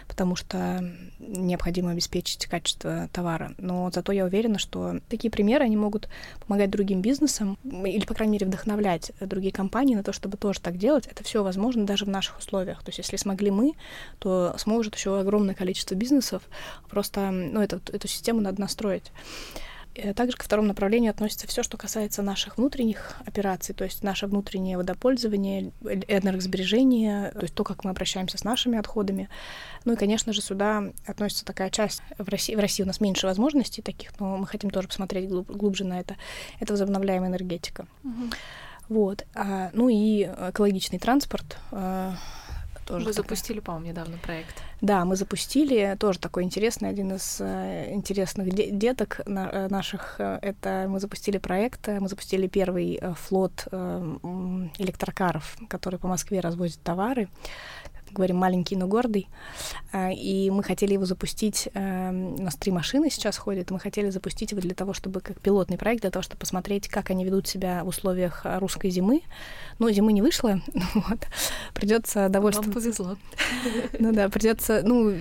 потому 0.07 0.35
что 0.35 0.83
необходимо 1.19 1.91
обеспечить 1.91 2.45
качество 2.47 3.09
товара. 3.11 3.53
Но 3.57 3.89
зато 3.93 4.11
я 4.11 4.25
уверена, 4.25 4.59
что 4.59 4.99
такие 5.09 5.31
примеры, 5.31 5.65
они 5.65 5.77
могут 5.77 6.09
помогать 6.45 6.69
другим 6.69 7.01
бизнесам 7.01 7.57
или, 7.63 8.05
по 8.05 8.13
крайней 8.13 8.33
мере, 8.33 8.45
вдохновлять 8.45 9.11
другие 9.19 9.51
компании 9.51 9.95
на 9.95 10.03
то, 10.03 10.13
чтобы 10.13 10.37
тоже 10.37 10.59
так 10.59 10.77
делать. 10.77 11.07
Это 11.07 11.23
все 11.23 11.43
возможно 11.43 11.85
даже 11.85 12.05
в 12.05 12.09
наших 12.09 12.39
условиях. 12.39 12.83
То 12.83 12.89
есть 12.89 12.99
если 12.99 13.17
смогли 13.17 13.51
мы, 13.51 13.73
то 14.19 14.55
сможет 14.57 14.95
еще 14.95 15.19
огромное 15.19 15.55
количество 15.55 15.95
бизнесов. 15.95 16.43
Просто, 16.89 17.31
ну, 17.31 17.61
эту, 17.61 17.81
эту 17.91 18.07
систему 18.07 18.41
надо 18.41 18.61
настроить. 18.61 19.11
Э, 20.01 20.13
также 20.13 20.37
ко 20.37 20.43
второму 20.43 20.67
направлению 20.67 21.11
относится 21.11 21.47
все, 21.47 21.63
что 21.63 21.77
касается 21.77 22.21
наших 22.21 22.57
внутренних 22.57 23.17
операций, 23.25 23.75
то 23.75 23.83
есть 23.83 24.03
наше 24.03 24.27
внутреннее 24.27 24.77
водопользование, 24.77 25.71
энергосбережение, 25.81 27.31
то 27.31 27.41
есть 27.41 27.53
то, 27.53 27.63
как 27.63 27.83
мы 27.83 27.91
обращаемся 27.91 28.37
с 28.37 28.43
нашими 28.43 28.77
отходами. 28.77 29.29
Ну 29.85 29.93
и, 29.93 29.95
конечно 29.95 30.33
же, 30.33 30.41
сюда 30.41 30.83
относится 31.05 31.45
такая 31.45 31.69
часть. 31.69 32.01
В 32.17 32.29
России, 32.29 32.55
в 32.55 32.59
России 32.59 32.83
у 32.83 32.87
нас 32.87 33.01
меньше 33.01 33.27
возможностей 33.27 33.81
таких, 33.81 34.17
но 34.19 34.37
мы 34.37 34.47
хотим 34.47 34.69
тоже 34.69 34.87
посмотреть 34.87 35.29
глуб, 35.29 35.49
глубже 35.49 35.83
на 35.83 35.99
это. 35.99 36.15
Это 36.59 36.73
возобновляемая 36.73 37.29
энергетика. 37.29 37.85
Угу. 38.03 38.29
Вот. 38.89 39.25
А, 39.35 39.69
ну 39.73 39.89
и 39.89 40.23
экологичный 40.23 40.99
транспорт. 40.99 41.57
А, 41.71 42.15
Тоже 42.89 43.05
Вы 43.05 43.11
такая... 43.13 43.23
запустили, 43.23 43.59
по-моему, 43.59 43.85
недавно 43.89 44.17
проект. 44.17 44.63
Да, 44.81 45.05
мы 45.05 45.15
запустили, 45.15 45.95
тоже 45.99 46.17
такой 46.17 46.43
интересный, 46.43 46.89
один 46.89 47.13
из 47.13 47.37
э, 47.39 47.93
интересных 47.93 48.49
де- 48.49 48.71
деток 48.71 49.21
на, 49.27 49.47
э, 49.47 49.67
наших. 49.67 50.15
Э, 50.17 50.39
это 50.41 50.87
мы 50.89 50.99
запустили 50.99 51.37
проект, 51.37 51.87
э, 51.87 51.99
мы 51.99 52.09
запустили 52.09 52.47
первый 52.47 52.99
флот 53.15 53.67
электрокаров, 54.79 55.55
который 55.69 55.99
по 55.99 56.07
Москве 56.07 56.39
развозит 56.39 56.81
товары 56.81 57.29
говорим, 58.13 58.37
маленький, 58.37 58.75
но 58.75 58.87
гордый. 58.87 59.27
А, 59.91 60.11
и 60.11 60.49
мы 60.49 60.63
хотели 60.63 60.93
его 60.93 61.05
запустить, 61.05 61.69
эм, 61.73 62.35
у 62.35 62.43
нас 62.43 62.55
три 62.55 62.71
машины 62.71 63.09
сейчас 63.09 63.37
ходят, 63.37 63.71
мы 63.71 63.79
хотели 63.79 64.09
запустить 64.09 64.51
его 64.51 64.61
для 64.61 64.75
того, 64.75 64.93
чтобы, 64.93 65.21
как 65.21 65.39
пилотный 65.39 65.77
проект, 65.77 66.01
для 66.01 66.11
того, 66.11 66.23
чтобы 66.23 66.39
посмотреть, 66.39 66.87
как 66.87 67.09
они 67.09 67.25
ведут 67.25 67.47
себя 67.47 67.83
в 67.83 67.87
условиях 67.87 68.41
русской 68.43 68.89
зимы. 68.89 69.21
Но 69.79 69.89
зимы 69.91 70.13
не 70.13 70.21
вышло, 70.21 70.61
вот. 70.93 71.27
Придется 71.73 72.29
довольствоваться... 72.29 72.73
Вам 72.73 72.83
повезло. 72.83 73.17
Ну 73.99 74.13
да, 74.13 74.29
придется, 74.29 74.81
ну, 74.83 75.13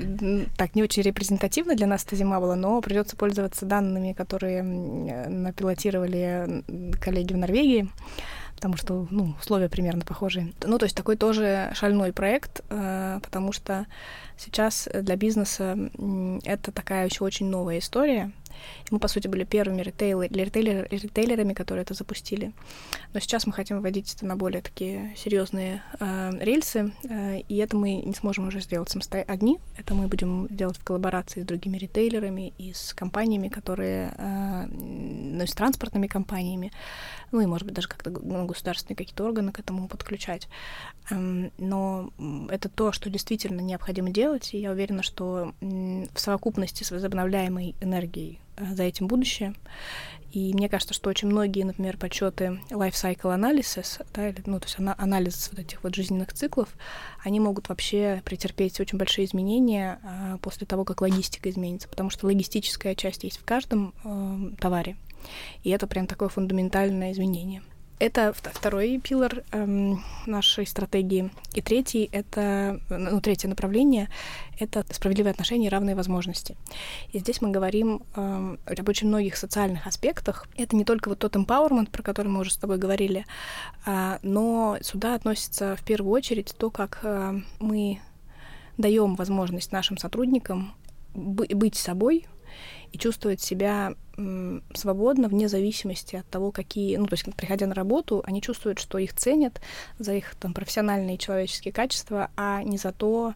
так, 0.57 0.75
не 0.75 0.83
очень 0.83 1.03
репрезентативно 1.03 1.75
для 1.75 1.87
нас 1.87 2.05
эта 2.05 2.17
зима 2.17 2.41
была, 2.41 2.57
но 2.57 2.81
придется 2.81 3.17
пользоваться 3.17 3.67
данными, 3.67 4.13
которые 4.13 4.63
напилотировали 4.63 6.65
коллеги 7.01 7.33
в 7.33 7.37
Норвегии 7.37 7.89
потому 8.59 8.77
что, 8.77 9.07
ну, 9.11 9.37
условия 9.41 9.69
примерно 9.69 10.05
похожие. 10.05 10.53
Ну, 10.65 10.79
то 10.79 10.85
есть 10.85 10.97
такой 10.97 11.17
тоже 11.17 11.71
шальной 11.75 12.13
проект, 12.13 12.63
э, 12.71 13.21
потому 13.23 13.53
что 13.53 13.87
сейчас 14.37 14.89
для 14.93 15.15
бизнеса 15.15 15.79
это 16.45 16.73
такая 16.73 17.07
еще 17.07 17.23
очень 17.23 17.47
новая 17.47 17.79
история. 17.79 18.33
Мы, 18.91 18.99
по 18.99 19.09
сути, 19.09 19.29
были 19.29 19.45
первыми 19.45 19.83
ритейлер, 19.83 20.31
ритейлер, 20.31 20.89
ритейлерами, 20.91 21.53
которые 21.53 21.83
это 21.83 21.95
запустили. 21.95 22.53
Но 23.13 23.21
сейчас 23.21 23.47
мы 23.47 23.53
хотим 23.53 23.81
вводить 23.81 24.15
это 24.15 24.27
на 24.27 24.37
более 24.37 24.63
такие 24.63 25.15
серьезные 25.17 25.83
э, 26.01 26.31
рельсы, 26.41 26.93
э, 27.05 27.41
и 27.41 27.57
это 27.57 27.77
мы 27.77 27.97
не 27.97 28.15
сможем 28.15 28.49
уже 28.49 28.61
сделать 28.61 28.89
самостоятельно 28.89 29.35
одни. 29.35 29.59
Это 29.77 29.95
мы 29.95 30.09
будем 30.09 30.47
делать 30.49 30.79
в 30.79 30.85
коллаборации 30.85 31.43
с 31.43 31.45
другими 31.45 31.77
ритейлерами 31.79 32.53
и 32.59 32.73
с 32.73 32.95
компаниями, 32.95 33.49
которые, 33.49 34.15
э, 34.17 34.67
ну, 34.67 35.43
и 35.43 35.47
с 35.47 35.53
транспортными 35.53 36.07
компаниями, 36.07 36.73
ну 37.33 37.41
и, 37.41 37.47
может 37.47 37.67
быть, 37.67 37.75
даже 37.75 37.89
как-то 37.89 38.11
ну, 38.11 38.47
государственные 38.47 38.97
какие-то 38.97 39.25
органы 39.25 39.53
к 39.53 39.61
этому 39.61 39.89
подключать. 39.89 40.49
Эм, 41.11 41.51
но 41.59 42.11
это 42.49 42.69
то, 42.69 42.93
что 42.93 43.11
действительно 43.11 43.61
необходимо 43.61 44.11
делать, 44.11 44.55
и 44.55 44.59
я 44.59 44.71
уверена, 44.71 45.03
что 45.03 45.53
в 45.61 46.21
совокупности 46.21 46.85
с 46.85 46.91
возобновляемой 46.91 47.75
энергией 47.81 48.41
Э, 48.48 48.48
за 48.73 48.83
этим 48.83 49.07
будущее. 49.07 49.55
И 50.31 50.53
мне 50.53 50.69
кажется, 50.69 50.93
что 50.93 51.09
очень 51.09 51.29
многие, 51.29 51.65
например, 51.65 51.97
подсчеты 51.97 52.61
life 52.71 52.93
cycle 52.93 53.35
analysis, 53.35 54.05
да, 54.13 54.29
или, 54.29 54.43
ну, 54.45 54.61
то 54.61 54.67
есть 54.67 54.77
анализ 54.79 55.49
вот 55.51 55.59
этих 55.59 55.83
вот 55.83 55.95
жизненных 55.95 56.35
циклов, 56.35 56.69
они 57.25 57.41
могут 57.41 57.71
вообще 57.71 58.23
претерпеть 58.25 58.79
очень 58.79 58.99
большие 58.99 59.25
изменения 59.25 59.99
а, 60.03 60.37
после 60.39 60.67
того, 60.67 60.85
как 60.85 61.01
логистика 61.01 61.49
изменится, 61.49 61.89
потому 61.89 62.11
что 62.11 62.27
логистическая 62.27 62.95
часть 62.95 63.25
есть 63.25 63.39
в 63.39 63.45
каждом 63.45 63.95
э, 64.05 64.57
товаре, 64.61 64.97
и 65.63 65.71
это 65.71 65.87
прям 65.87 66.07
такое 66.07 66.29
фундаментальное 66.29 67.13
изменение. 67.13 67.63
Это 67.99 68.33
второй 68.33 68.99
пилор 68.99 69.43
эм, 69.51 70.05
нашей 70.27 70.67
стратегии. 70.67 71.31
И 71.55 71.61
третий— 71.61 72.09
это, 72.13 72.81
ну, 72.89 73.21
третье 73.21 73.49
направление— 73.49 74.09
это 74.61 74.85
справедливые 74.91 75.33
отношения 75.33 75.67
и 75.67 75.71
равные 75.71 75.97
возможности. 75.97 76.57
И 77.13 77.19
здесь 77.19 77.41
мы 77.41 77.51
говорим 77.51 78.03
эм, 78.15 78.61
об 78.67 78.89
очень 78.89 79.09
многих 79.09 79.37
социальных 79.37 79.87
аспектах. 79.87 80.47
Это 80.57 80.77
не 80.77 80.85
только 80.85 81.09
вот 81.09 81.19
тот 81.19 81.35
empowerment, 81.35 81.91
про 81.91 82.03
который 82.03 82.29
мы 82.29 82.41
уже 82.41 82.53
с 82.53 82.57
тобой 82.57 82.79
говорили, 82.79 83.27
э, 83.85 84.19
но 84.23 84.79
сюда 84.81 85.17
относится 85.17 85.75
в 85.75 85.85
первую 85.85 86.13
очередь 86.13 86.55
то, 86.57 86.71
как 86.71 87.01
э, 87.03 87.41
мы 87.59 88.01
даем 88.77 89.17
возможность 89.17 89.73
нашим 89.73 89.99
сотрудникам 89.99 90.73
быть 91.15 91.75
собой, 91.75 92.27
и 92.93 92.99
чувствовать 92.99 93.41
себя 93.41 93.95
свободно, 94.75 95.29
вне 95.29 95.49
зависимости 95.49 96.17
от 96.17 96.27
того, 96.29 96.51
какие, 96.51 96.97
ну, 96.97 97.07
то 97.07 97.15
есть, 97.15 97.25
приходя 97.37 97.67
на 97.67 97.75
работу, 97.75 98.23
они 98.27 98.43
чувствуют, 98.43 98.81
что 98.81 98.99
их 98.99 99.15
ценят 99.15 99.61
за 99.99 100.15
их 100.15 100.35
там 100.35 100.55
профессиональные 100.55 101.19
человеческие 101.19 101.73
качества, 101.73 102.31
а 102.37 102.63
не 102.65 102.79
за 102.79 102.91
то, 102.91 103.35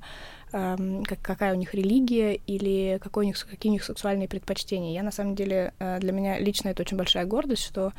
эм, 0.52 1.04
как, 1.04 1.20
какая 1.22 1.54
у 1.54 1.56
них 1.56 1.72
религия 1.74 2.34
или 2.34 2.98
какой 3.00 3.24
у 3.24 3.26
них, 3.28 3.46
какие 3.48 3.70
у 3.70 3.74
них 3.74 3.84
сексуальные 3.84 4.26
предпочтения. 4.26 4.92
Я, 4.92 5.04
на 5.04 5.12
самом 5.12 5.36
деле, 5.36 5.72
э, 5.78 6.00
для 6.00 6.12
меня 6.12 6.40
лично 6.40 6.70
это 6.70 6.82
очень 6.82 6.96
большая 6.96 7.26
гордость, 7.26 7.62
что 7.62 7.92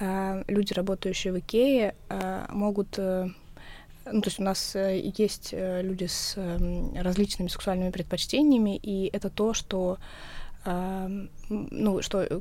э, 0.00 0.44
люди, 0.48 0.72
работающие 0.72 1.34
в 1.34 1.38
Икее, 1.38 1.94
э, 2.08 2.46
могут 2.48 2.98
э, 2.98 3.28
ну, 4.10 4.20
то 4.20 4.28
есть 4.28 4.40
у 4.40 4.42
нас 4.42 4.74
э, 4.74 5.00
есть 5.16 5.50
э, 5.52 5.82
люди 5.82 6.06
с 6.06 6.34
эм, 6.36 6.92
различными 6.94 7.48
сексуальными 7.48 7.90
предпочтениями, 7.90 8.76
и 8.76 9.08
это 9.12 9.30
то, 9.30 9.54
что 9.54 9.98
ну, 10.64 12.02
что 12.02 12.22
э, 12.22 12.40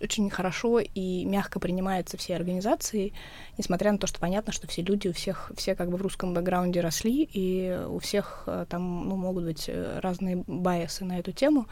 очень 0.00 0.28
хорошо 0.30 0.80
и 0.80 1.24
мягко 1.24 1.60
принимается 1.60 2.16
всей 2.16 2.34
организацией, 2.34 3.12
несмотря 3.58 3.92
на 3.92 3.98
то, 3.98 4.06
что 4.06 4.18
понятно, 4.18 4.52
что 4.52 4.66
все 4.66 4.82
люди, 4.82 5.08
у 5.08 5.12
всех, 5.12 5.52
все 5.56 5.74
как 5.74 5.90
бы 5.90 5.96
в 5.96 6.02
русском 6.02 6.34
бэкграунде 6.34 6.80
росли, 6.80 7.28
и 7.32 7.78
у 7.88 7.98
всех 8.00 8.44
э, 8.46 8.66
там, 8.68 9.08
ну, 9.08 9.16
могут 9.16 9.44
быть 9.44 9.64
э, 9.68 10.00
разные 10.00 10.42
байесы 10.46 11.04
на 11.04 11.18
эту 11.18 11.32
тему, 11.32 11.66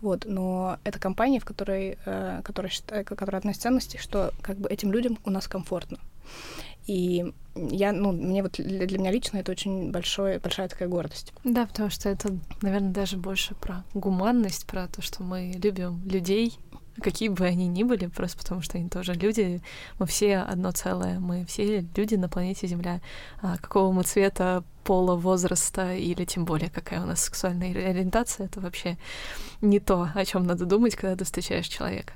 вот, 0.00 0.24
но 0.26 0.78
это 0.84 0.98
компания, 0.98 1.40
в 1.40 1.44
которой, 1.44 1.96
которая, 2.42 2.70
считает, 2.70 3.06
которая 3.06 3.38
одна 3.38 3.52
из 3.52 3.58
ценностей, 3.58 3.98
что 3.98 4.32
как 4.42 4.58
бы 4.58 4.68
этим 4.68 4.92
людям 4.92 5.18
у 5.24 5.30
нас 5.30 5.46
комфортно. 5.46 5.98
И 6.86 7.32
я, 7.54 7.92
ну, 7.92 8.12
мне 8.12 8.42
вот 8.42 8.52
для, 8.52 8.98
меня 8.98 9.10
лично 9.10 9.38
это 9.38 9.52
очень 9.52 9.90
большое, 9.90 10.38
большая 10.38 10.68
такая 10.68 10.88
гордость. 10.88 11.32
Да, 11.44 11.66
потому 11.66 11.90
что 11.90 12.08
это, 12.08 12.36
наверное, 12.62 12.92
даже 12.92 13.16
больше 13.16 13.54
про 13.54 13.84
гуманность, 13.94 14.66
про 14.66 14.88
то, 14.88 15.02
что 15.02 15.22
мы 15.22 15.52
любим 15.62 16.00
людей, 16.04 16.58
какие 17.00 17.28
бы 17.28 17.44
они 17.44 17.68
ни 17.68 17.82
были, 17.82 18.06
просто 18.06 18.38
потому 18.38 18.62
что 18.62 18.78
они 18.78 18.88
тоже 18.88 19.14
люди, 19.14 19.62
мы 19.98 20.06
все 20.06 20.38
одно 20.38 20.72
целое, 20.72 21.20
мы 21.20 21.44
все 21.44 21.86
люди 21.96 22.14
на 22.14 22.28
планете 22.28 22.66
Земля. 22.66 23.00
А 23.40 23.56
какого 23.58 23.92
мы 23.92 24.02
цвета, 24.02 24.64
пола, 24.84 25.14
возраста 25.14 25.94
или 25.94 26.24
тем 26.24 26.44
более 26.44 26.70
какая 26.70 27.02
у 27.02 27.06
нас 27.06 27.22
сексуальная 27.22 27.70
ориентация, 27.70 28.46
это 28.46 28.60
вообще 28.60 28.98
не 29.60 29.78
то, 29.78 30.08
о 30.14 30.24
чем 30.24 30.44
надо 30.44 30.66
думать, 30.66 30.96
когда 30.96 31.16
ты 31.16 31.24
встречаешь 31.24 31.68
человека. 31.68 32.14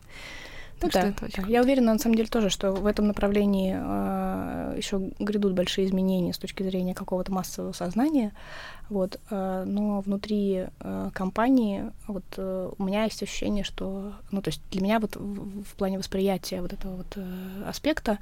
Так 0.80 0.92
да, 0.92 1.00
что 1.00 1.08
это 1.08 1.24
очень 1.24 1.50
Я 1.50 1.62
уверена, 1.62 1.92
на 1.92 1.98
самом 1.98 2.16
деле, 2.16 2.28
тоже, 2.28 2.50
что 2.50 2.72
в 2.72 2.86
этом 2.86 3.06
направлении 3.06 3.74
э, 3.76 4.76
еще 4.76 5.10
грядут 5.18 5.54
большие 5.54 5.86
изменения 5.86 6.32
с 6.32 6.38
точки 6.38 6.62
зрения 6.62 6.94
какого-то 6.94 7.32
массового 7.32 7.72
сознания. 7.72 8.32
Вот, 8.88 9.18
э, 9.30 9.64
но 9.66 10.00
внутри 10.00 10.66
э, 10.78 11.10
компании 11.12 11.90
вот, 12.06 12.24
э, 12.36 12.70
у 12.78 12.82
меня 12.84 13.04
есть 13.04 13.20
ощущение, 13.20 13.64
что, 13.64 14.12
ну, 14.30 14.40
то 14.40 14.50
есть 14.50 14.60
для 14.70 14.80
меня 14.80 15.00
вот 15.00 15.16
в, 15.16 15.64
в 15.64 15.74
плане 15.74 15.98
восприятия 15.98 16.60
вот 16.60 16.72
этого 16.72 16.96
вот 16.96 17.06
э, 17.16 17.64
аспекта 17.66 18.18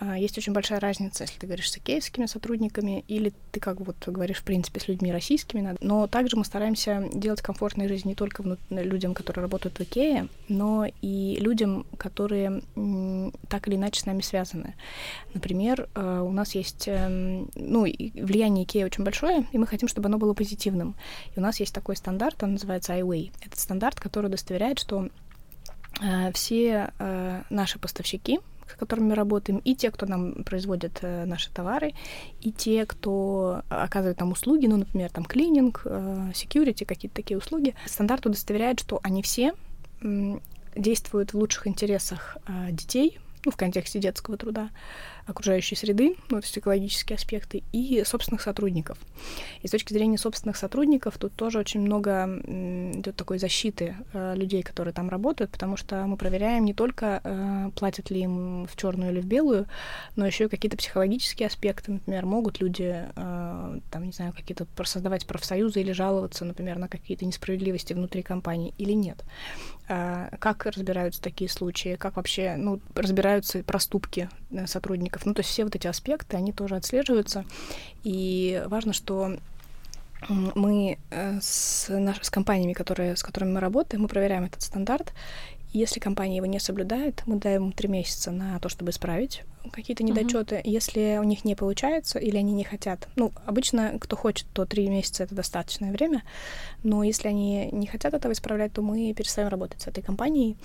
э, 0.00 0.16
есть 0.18 0.36
очень 0.36 0.52
большая 0.52 0.80
разница, 0.80 1.24
если 1.24 1.38
ты 1.38 1.46
говоришь 1.46 1.70
с 1.70 1.78
икеевскими 1.78 2.26
сотрудниками 2.26 3.04
или 3.08 3.32
ты 3.52 3.60
как 3.60 3.80
вот 3.80 3.96
говоришь, 4.06 4.38
в 4.38 4.44
принципе, 4.44 4.80
с 4.80 4.88
людьми 4.88 5.10
российскими. 5.10 5.74
Но 5.80 6.06
также 6.06 6.36
мы 6.36 6.44
стараемся 6.44 7.08
делать 7.14 7.40
комфортную 7.40 7.88
жизнь 7.88 8.06
не 8.06 8.14
только 8.14 8.44
людям, 8.68 9.14
которые 9.14 9.42
работают 9.42 9.78
в 9.78 9.80
Икее, 9.80 10.28
но 10.48 10.86
и 11.00 11.38
людям, 11.40 11.86
которые 11.96 12.62
так 13.48 13.68
или 13.68 13.76
иначе 13.76 14.00
с 14.00 14.06
нами 14.06 14.20
связаны. 14.20 14.74
Например, 15.34 15.88
э, 15.94 16.20
у 16.20 16.32
нас 16.32 16.54
есть, 16.54 16.88
э, 16.88 17.08
ну, 17.54 17.82
влияние 17.82 18.64
Икеи 18.64 18.84
очень 18.84 19.04
большое, 19.04 19.46
и 19.52 19.58
мы 19.58 19.66
хотим, 19.66 19.88
чтобы 19.88 20.08
оно 20.08 20.18
было 20.18 20.34
позитивным. 20.34 20.94
И 21.34 21.38
у 21.38 21.42
нас 21.42 21.60
есть 21.60 21.74
такой 21.74 21.96
стандарт, 21.96 22.42
он 22.42 22.52
называется 22.52 22.94
iWay. 22.94 23.32
Это 23.44 23.60
стандарт, 23.60 24.00
который 24.00 24.26
удостоверяет, 24.26 24.78
что 24.78 25.08
э, 26.00 26.32
все 26.32 26.92
э, 26.98 27.42
наши 27.50 27.78
поставщики, 27.78 28.40
с 28.72 28.74
которыми 28.78 29.08
мы 29.08 29.14
работаем, 29.14 29.58
и 29.58 29.74
те, 29.74 29.90
кто 29.90 30.06
нам 30.06 30.44
производит 30.44 30.98
э, 31.02 31.24
наши 31.24 31.50
товары, 31.50 31.94
и 32.40 32.52
те, 32.52 32.86
кто 32.86 33.62
оказывает 33.68 34.20
нам 34.20 34.32
услуги, 34.32 34.66
ну, 34.66 34.78
например, 34.78 35.10
там 35.10 35.24
клининг, 35.24 35.82
э, 35.84 36.30
security, 36.32 36.84
какие-то 36.84 37.16
такие 37.16 37.36
услуги, 37.36 37.74
стандарт 37.86 38.26
удостоверяет, 38.26 38.80
что 38.80 39.00
они 39.02 39.22
все 39.22 39.52
действуют 40.74 41.32
в 41.32 41.38
лучших 41.38 41.66
интересах 41.66 42.36
э, 42.46 42.72
детей, 42.72 43.18
ну, 43.44 43.50
в 43.50 43.56
контексте 43.56 43.98
детского 43.98 44.36
труда, 44.36 44.70
окружающей 45.26 45.76
среды, 45.76 46.16
ну, 46.30 46.40
то 46.40 46.44
есть 46.44 46.56
экологические 46.58 47.16
аспекты, 47.16 47.62
и 47.72 48.02
собственных 48.04 48.42
сотрудников. 48.42 48.98
И 49.62 49.68
с 49.68 49.70
точки 49.70 49.92
зрения 49.92 50.18
собственных 50.18 50.56
сотрудников 50.56 51.18
тут 51.18 51.32
тоже 51.34 51.58
очень 51.58 51.80
много 51.80 52.26
идет 52.46 53.16
такой 53.16 53.38
защиты 53.38 53.96
э, 54.12 54.34
людей, 54.36 54.62
которые 54.62 54.92
там 54.92 55.08
работают, 55.08 55.50
потому 55.50 55.76
что 55.76 56.06
мы 56.06 56.16
проверяем 56.16 56.64
не 56.64 56.74
только 56.74 57.20
э, 57.22 57.70
платят 57.76 58.10
ли 58.10 58.20
им 58.22 58.66
в 58.66 58.76
черную 58.76 59.12
или 59.12 59.20
в 59.20 59.26
белую, 59.26 59.66
но 60.16 60.26
еще 60.26 60.44
и 60.44 60.48
какие-то 60.48 60.76
психологические 60.76 61.46
аспекты, 61.46 61.92
например, 61.92 62.26
могут 62.26 62.60
люди 62.60 63.04
э, 63.14 63.80
там, 63.90 64.04
не 64.04 64.12
знаю, 64.12 64.32
какие-то 64.32 64.66
создавать 64.84 65.26
профсоюзы 65.26 65.80
или 65.80 65.92
жаловаться, 65.92 66.44
например, 66.44 66.78
на 66.78 66.88
какие-то 66.88 67.24
несправедливости 67.24 67.92
внутри 67.92 68.22
компании 68.22 68.74
или 68.78 68.92
нет. 68.92 69.24
Э, 69.88 70.28
как 70.38 70.66
разбираются 70.66 71.20
такие 71.20 71.50
случаи, 71.50 71.96
как 71.96 72.16
вообще, 72.16 72.56
ну, 72.56 72.80
разбираются 72.94 73.62
проступки 73.62 74.28
э, 74.50 74.66
сотрудников 74.66 74.92
сотрудников. 74.92 75.26
Ну, 75.26 75.34
то 75.34 75.40
есть 75.40 75.50
все 75.50 75.64
вот 75.64 75.74
эти 75.74 75.86
аспекты, 75.86 76.36
они 76.36 76.52
тоже 76.52 76.76
отслеживаются. 76.76 77.44
И 78.04 78.62
важно, 78.66 78.92
что 78.92 79.36
мы 80.28 80.98
э, 81.10 81.38
с, 81.40 81.88
наш, 81.88 82.22
с 82.22 82.30
компаниями, 82.30 82.74
которые, 82.74 83.16
с 83.16 83.22
которыми 83.22 83.52
мы 83.54 83.60
работаем, 83.60 84.02
мы 84.02 84.08
проверяем 84.08 84.44
этот 84.44 84.62
стандарт. 84.62 85.12
Если 85.72 86.00
компания 86.00 86.36
его 86.36 86.46
не 86.46 86.60
соблюдает, 86.60 87.22
мы 87.24 87.36
даем 87.36 87.72
три 87.72 87.88
месяца 87.88 88.30
на 88.30 88.58
то, 88.58 88.68
чтобы 88.68 88.90
исправить 88.90 89.42
какие-то 89.72 90.02
недочеты. 90.02 90.56
Uh-huh. 90.56 90.62
Если 90.64 91.18
у 91.18 91.22
них 91.22 91.46
не 91.46 91.54
получается 91.54 92.18
или 92.18 92.36
они 92.36 92.52
не 92.52 92.64
хотят, 92.64 93.08
ну, 93.16 93.32
обычно 93.46 93.98
кто 93.98 94.16
хочет, 94.16 94.46
то 94.52 94.66
три 94.66 94.88
месяца 94.88 95.22
это 95.22 95.34
достаточное 95.34 95.92
время. 95.92 96.24
Но 96.82 97.02
если 97.02 97.28
они 97.28 97.70
не 97.72 97.86
хотят 97.86 98.12
этого 98.12 98.32
исправлять, 98.32 98.74
то 98.74 98.82
мы 98.82 99.14
перестаем 99.14 99.48
работать 99.48 99.80
с 99.80 99.86
этой 99.86 100.02
компанией. 100.02 100.56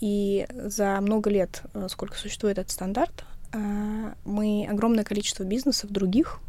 И 0.00 0.46
за 0.50 0.98
много 1.02 1.28
лет, 1.28 1.62
э, 1.74 1.88
сколько 1.90 2.16
существует 2.16 2.58
этот 2.58 2.70
стандарт, 2.70 3.24
э, 3.52 4.12
мы 4.24 4.66
огромное 4.70 5.04
количество 5.04 5.42
бизнесов 5.42 5.90
других 5.90 6.40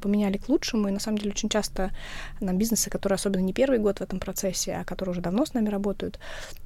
поменяли 0.00 0.36
к 0.36 0.48
лучшему. 0.48 0.88
И 0.88 0.92
на 0.92 1.00
самом 1.00 1.18
деле 1.18 1.30
очень 1.30 1.48
часто 1.48 1.90
нам 2.40 2.58
бизнесы, 2.58 2.90
которые 2.90 3.16
особенно 3.16 3.42
не 3.42 3.52
первый 3.52 3.78
год 3.78 3.98
в 3.98 4.02
этом 4.02 4.20
процессе, 4.20 4.74
а 4.74 4.84
которые 4.84 5.12
уже 5.12 5.20
давно 5.20 5.46
с 5.46 5.54
нами 5.54 5.68
работают, 5.68 6.18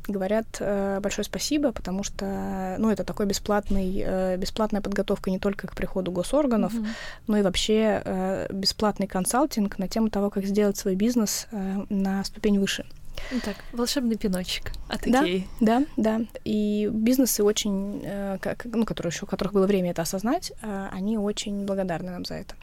говорят 0.08 0.46
э, 0.60 1.00
большое 1.00 1.24
спасибо, 1.24 1.72
потому 1.72 2.02
что 2.02 2.76
ну, 2.78 2.90
это 2.90 3.04
такой 3.04 3.26
бесплатный, 3.26 4.02
э, 4.04 4.36
бесплатная 4.36 4.80
подготовка 4.80 5.30
не 5.30 5.38
только 5.38 5.66
к 5.66 5.74
приходу 5.74 6.12
госорганов, 6.12 6.74
mm-hmm. 6.74 6.86
но 7.26 7.36
и 7.38 7.42
вообще 7.42 8.02
э, 8.04 8.46
бесплатный 8.52 9.06
консалтинг 9.06 9.78
на 9.78 9.88
тему 9.88 10.10
того, 10.10 10.30
как 10.30 10.44
сделать 10.44 10.76
свой 10.76 10.94
бизнес 10.94 11.46
на 11.88 12.24
ступень 12.24 12.58
выше. 12.58 12.84
Ну 13.30 13.40
так, 13.40 13.56
волшебный 13.72 14.16
пиночек 14.16 14.72
от 14.88 15.02
да, 15.02 15.22
Икеи. 15.22 15.46
Да, 15.60 15.82
да. 15.96 16.20
И 16.44 16.88
бизнесы 16.92 17.42
очень, 17.42 18.02
э, 18.04 18.38
как, 18.40 18.64
ну, 18.64 18.84
которые 18.84 19.10
еще, 19.10 19.24
у 19.24 19.28
которых 19.28 19.52
было 19.52 19.66
время 19.66 19.90
это 19.90 20.02
осознать, 20.02 20.52
э, 20.62 20.88
они 20.92 21.18
очень 21.18 21.64
благодарны 21.64 22.10
нам 22.10 22.24
за 22.24 22.34
это. 22.34 22.54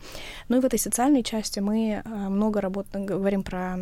Ну 0.49 0.57
и 0.57 0.59
в 0.59 0.65
этой 0.65 0.79
социальной 0.79 1.23
части 1.23 1.59
мы 1.59 2.01
э, 2.03 2.09
много 2.09 2.61
работаем, 2.61 3.05
говорим 3.05 3.43
про 3.43 3.77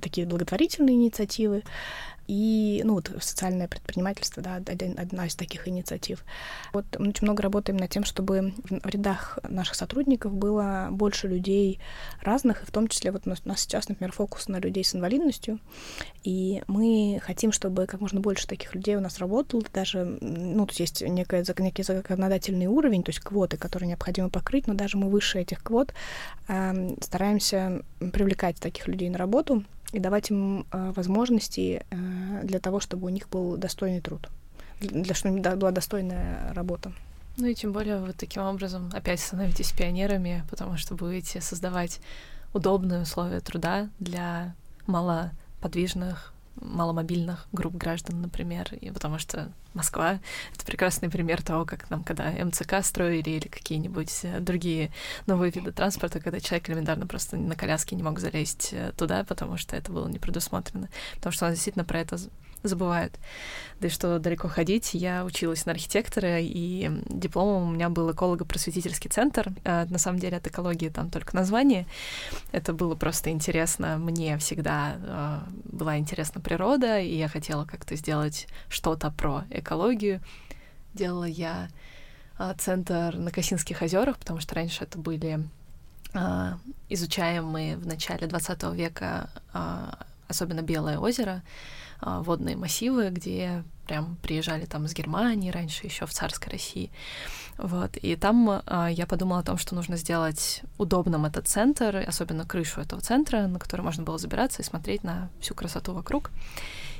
такие 0.00 0.26
благотворительные 0.26 0.94
инициативы, 0.94 1.62
и, 2.26 2.82
ну, 2.84 2.94
вот 2.94 3.10
социальное 3.20 3.68
предпринимательство, 3.68 4.42
да, 4.42 4.56
один, 4.56 4.98
одна 4.98 5.26
из 5.26 5.34
таких 5.34 5.68
инициатив. 5.68 6.24
Вот 6.72 6.84
мы 6.98 7.08
очень 7.08 7.26
много 7.26 7.42
работаем 7.42 7.76
над 7.76 7.90
тем, 7.90 8.04
чтобы 8.04 8.54
в 8.68 8.86
рядах 8.86 9.38
наших 9.48 9.74
сотрудников 9.74 10.32
было 10.32 10.88
больше 10.90 11.28
людей 11.28 11.80
разных, 12.20 12.62
и 12.62 12.66
в 12.66 12.70
том 12.70 12.88
числе 12.88 13.12
вот 13.12 13.22
у 13.26 13.30
нас, 13.30 13.42
у 13.44 13.48
нас 13.48 13.60
сейчас, 13.60 13.88
например, 13.88 14.12
фокус 14.12 14.48
на 14.48 14.58
людей 14.58 14.84
с 14.84 14.94
инвалидностью, 14.94 15.58
и 16.24 16.62
мы 16.66 17.20
хотим, 17.22 17.52
чтобы 17.52 17.86
как 17.86 18.00
можно 18.00 18.20
больше 18.20 18.46
таких 18.46 18.74
людей 18.74 18.96
у 18.96 19.00
нас 19.00 19.18
работало, 19.18 19.62
даже, 19.72 20.18
ну, 20.20 20.66
тут 20.66 20.78
есть 20.78 21.02
некое, 21.02 21.44
некий 21.58 21.82
законодательный 21.82 22.66
уровень, 22.66 23.02
то 23.02 23.10
есть 23.10 23.20
квоты, 23.20 23.56
которые 23.56 23.88
необходимо 23.88 24.28
покрыть, 24.28 24.66
но 24.66 24.74
даже 24.74 24.96
мы 24.96 25.08
выше 25.08 25.40
этих 25.40 25.62
квот 25.62 25.94
э, 26.48 26.94
стараемся 27.00 27.82
привлекать 27.98 28.56
таких 28.56 28.88
людей 28.88 29.08
на 29.10 29.18
работу, 29.18 29.64
и 29.92 29.98
давать 29.98 30.30
им 30.30 30.66
э, 30.70 30.92
возможности 30.94 31.84
э, 31.90 32.40
для 32.44 32.58
того, 32.60 32.80
чтобы 32.80 33.06
у 33.06 33.10
них 33.10 33.28
был 33.28 33.56
достойный 33.56 34.00
труд, 34.00 34.28
для 34.80 35.14
чтобы 35.14 35.40
да, 35.40 35.56
была 35.56 35.70
достойная 35.70 36.52
работа. 36.54 36.92
Ну 37.36 37.46
и 37.46 37.54
тем 37.54 37.72
более 37.72 37.98
вы 37.98 38.12
таким 38.12 38.42
образом 38.42 38.90
опять 38.94 39.20
становитесь 39.20 39.72
пионерами, 39.72 40.44
потому 40.50 40.76
что 40.76 40.94
будете 40.94 41.40
создавать 41.40 42.00
удобные 42.54 43.02
условия 43.02 43.40
труда 43.40 43.90
для 43.98 44.54
малоподвижных 44.86 46.32
маломобильных 46.60 47.46
групп 47.52 47.74
граждан, 47.74 48.20
например, 48.20 48.72
и 48.80 48.90
потому 48.90 49.18
что 49.18 49.52
Москва— 49.74 50.20
это 50.54 50.64
прекрасный 50.64 51.10
пример 51.10 51.42
того, 51.42 51.64
как 51.64 51.90
нам, 51.90 52.02
когда 52.02 52.30
МЦК 52.30 52.82
строили 52.82 53.30
или 53.30 53.48
какие-нибудь 53.48 54.20
э, 54.22 54.40
другие 54.40 54.90
новые 55.26 55.52
виды 55.52 55.72
транспорта, 55.72 56.20
когда 56.20 56.40
человек 56.40 56.68
элементарно 56.70 57.06
просто 57.06 57.36
на 57.36 57.56
коляске 57.56 57.94
не 57.94 58.02
мог 58.02 58.18
залезть 58.18 58.70
э, 58.72 58.92
туда, 58.96 59.24
потому 59.24 59.56
что 59.56 59.76
это 59.76 59.92
было 59.92 60.08
не 60.08 60.18
предусмотрено. 60.18 60.88
Потому 61.16 61.32
что 61.32 61.44
у 61.44 61.48
нас 61.48 61.56
действительно 61.56 61.84
про 61.84 62.00
это 62.00 62.18
забывают. 62.68 63.18
Да 63.80 63.88
и 63.88 63.90
что 63.90 64.18
далеко 64.18 64.48
ходить, 64.48 64.94
я 64.94 65.24
училась 65.24 65.66
на 65.66 65.72
архитектора, 65.72 66.40
и 66.40 66.90
дипломом 67.06 67.68
у 67.68 67.72
меня 67.72 67.88
был 67.88 68.10
эколого-просветительский 68.10 69.10
центр. 69.10 69.52
А, 69.64 69.86
на 69.86 69.98
самом 69.98 70.18
деле 70.18 70.38
от 70.38 70.46
экологии 70.46 70.88
там 70.88 71.10
только 71.10 71.36
название. 71.36 71.86
Это 72.52 72.72
было 72.72 72.94
просто 72.94 73.30
интересно. 73.30 73.98
Мне 73.98 74.38
всегда 74.38 74.96
а, 74.96 75.48
была 75.64 75.98
интересна 75.98 76.40
природа, 76.40 76.98
и 76.98 77.16
я 77.16 77.28
хотела 77.28 77.64
как-то 77.64 77.96
сделать 77.96 78.48
что-то 78.68 79.10
про 79.10 79.44
экологию. 79.50 80.20
Делала 80.94 81.24
я 81.24 81.68
а, 82.38 82.54
центр 82.54 83.16
на 83.16 83.30
Косинских 83.30 83.82
озерах, 83.82 84.18
потому 84.18 84.40
что 84.40 84.54
раньше 84.54 84.84
это 84.84 84.98
были 84.98 85.40
изучаемые 86.88 87.76
в 87.76 87.86
начале 87.86 88.26
20 88.26 88.62
века 88.72 89.28
особенно 90.28 90.62
Белое 90.62 90.98
озеро, 90.98 91.42
водные 92.00 92.56
массивы, 92.56 93.10
где 93.10 93.64
прям 93.86 94.16
приезжали 94.22 94.64
там 94.64 94.84
из 94.84 94.94
Германии 94.94 95.50
раньше, 95.50 95.86
еще 95.86 96.06
в 96.06 96.12
царской 96.12 96.52
России. 96.52 96.90
Вот. 97.56 97.96
И 97.96 98.16
там 98.16 98.62
а, 98.66 98.88
я 98.90 99.06
подумала 99.06 99.40
о 99.40 99.44
том, 99.44 99.56
что 99.56 99.74
нужно 99.74 99.96
сделать 99.96 100.62
удобным 100.76 101.24
этот 101.24 101.48
центр, 101.48 102.04
особенно 102.06 102.44
крышу 102.44 102.80
этого 102.80 103.00
центра, 103.00 103.46
на 103.46 103.58
который 103.58 103.82
можно 103.82 104.02
было 104.02 104.18
забираться 104.18 104.62
и 104.62 104.64
смотреть 104.64 105.04
на 105.04 105.30
всю 105.40 105.54
красоту 105.54 105.94
вокруг. 105.94 106.30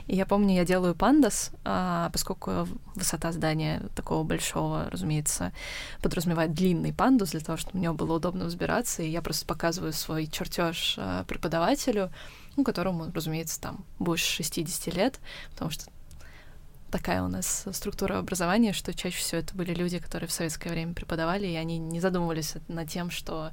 И 0.06 0.14
я 0.14 0.24
помню, 0.24 0.54
я 0.54 0.64
делаю 0.64 0.94
пандас, 0.94 1.50
а, 1.64 2.10
поскольку 2.10 2.68
высота 2.94 3.32
здания 3.32 3.82
такого 3.96 4.22
большого, 4.22 4.88
разумеется, 4.90 5.52
подразумевает 6.00 6.54
длинный 6.54 6.92
пандус 6.92 7.32
для 7.32 7.40
того, 7.40 7.58
чтобы 7.58 7.80
него 7.80 7.92
было 7.92 8.14
удобно 8.14 8.44
взбираться. 8.44 9.02
И 9.02 9.10
я 9.10 9.20
просто 9.20 9.44
показываю 9.46 9.92
свой 9.92 10.26
чертеж 10.28 10.94
а, 10.98 11.24
преподавателю, 11.24 12.10
ну, 12.56 12.64
которому, 12.64 13.10
разумеется, 13.12 13.60
там 13.60 13.84
больше 13.98 14.26
60 14.26 14.94
лет, 14.94 15.20
потому 15.50 15.70
что 15.70 15.86
такая 16.90 17.22
у 17.22 17.28
нас 17.28 17.64
структура 17.72 18.18
образования, 18.18 18.72
что 18.72 18.94
чаще 18.94 19.18
всего 19.18 19.40
это 19.40 19.54
были 19.54 19.74
люди, 19.74 19.98
которые 19.98 20.28
в 20.28 20.32
советское 20.32 20.70
время 20.70 20.94
преподавали, 20.94 21.46
и 21.46 21.54
они 21.54 21.78
не 21.78 22.00
задумывались 22.00 22.54
над 22.68 22.88
тем, 22.88 23.10
что 23.10 23.50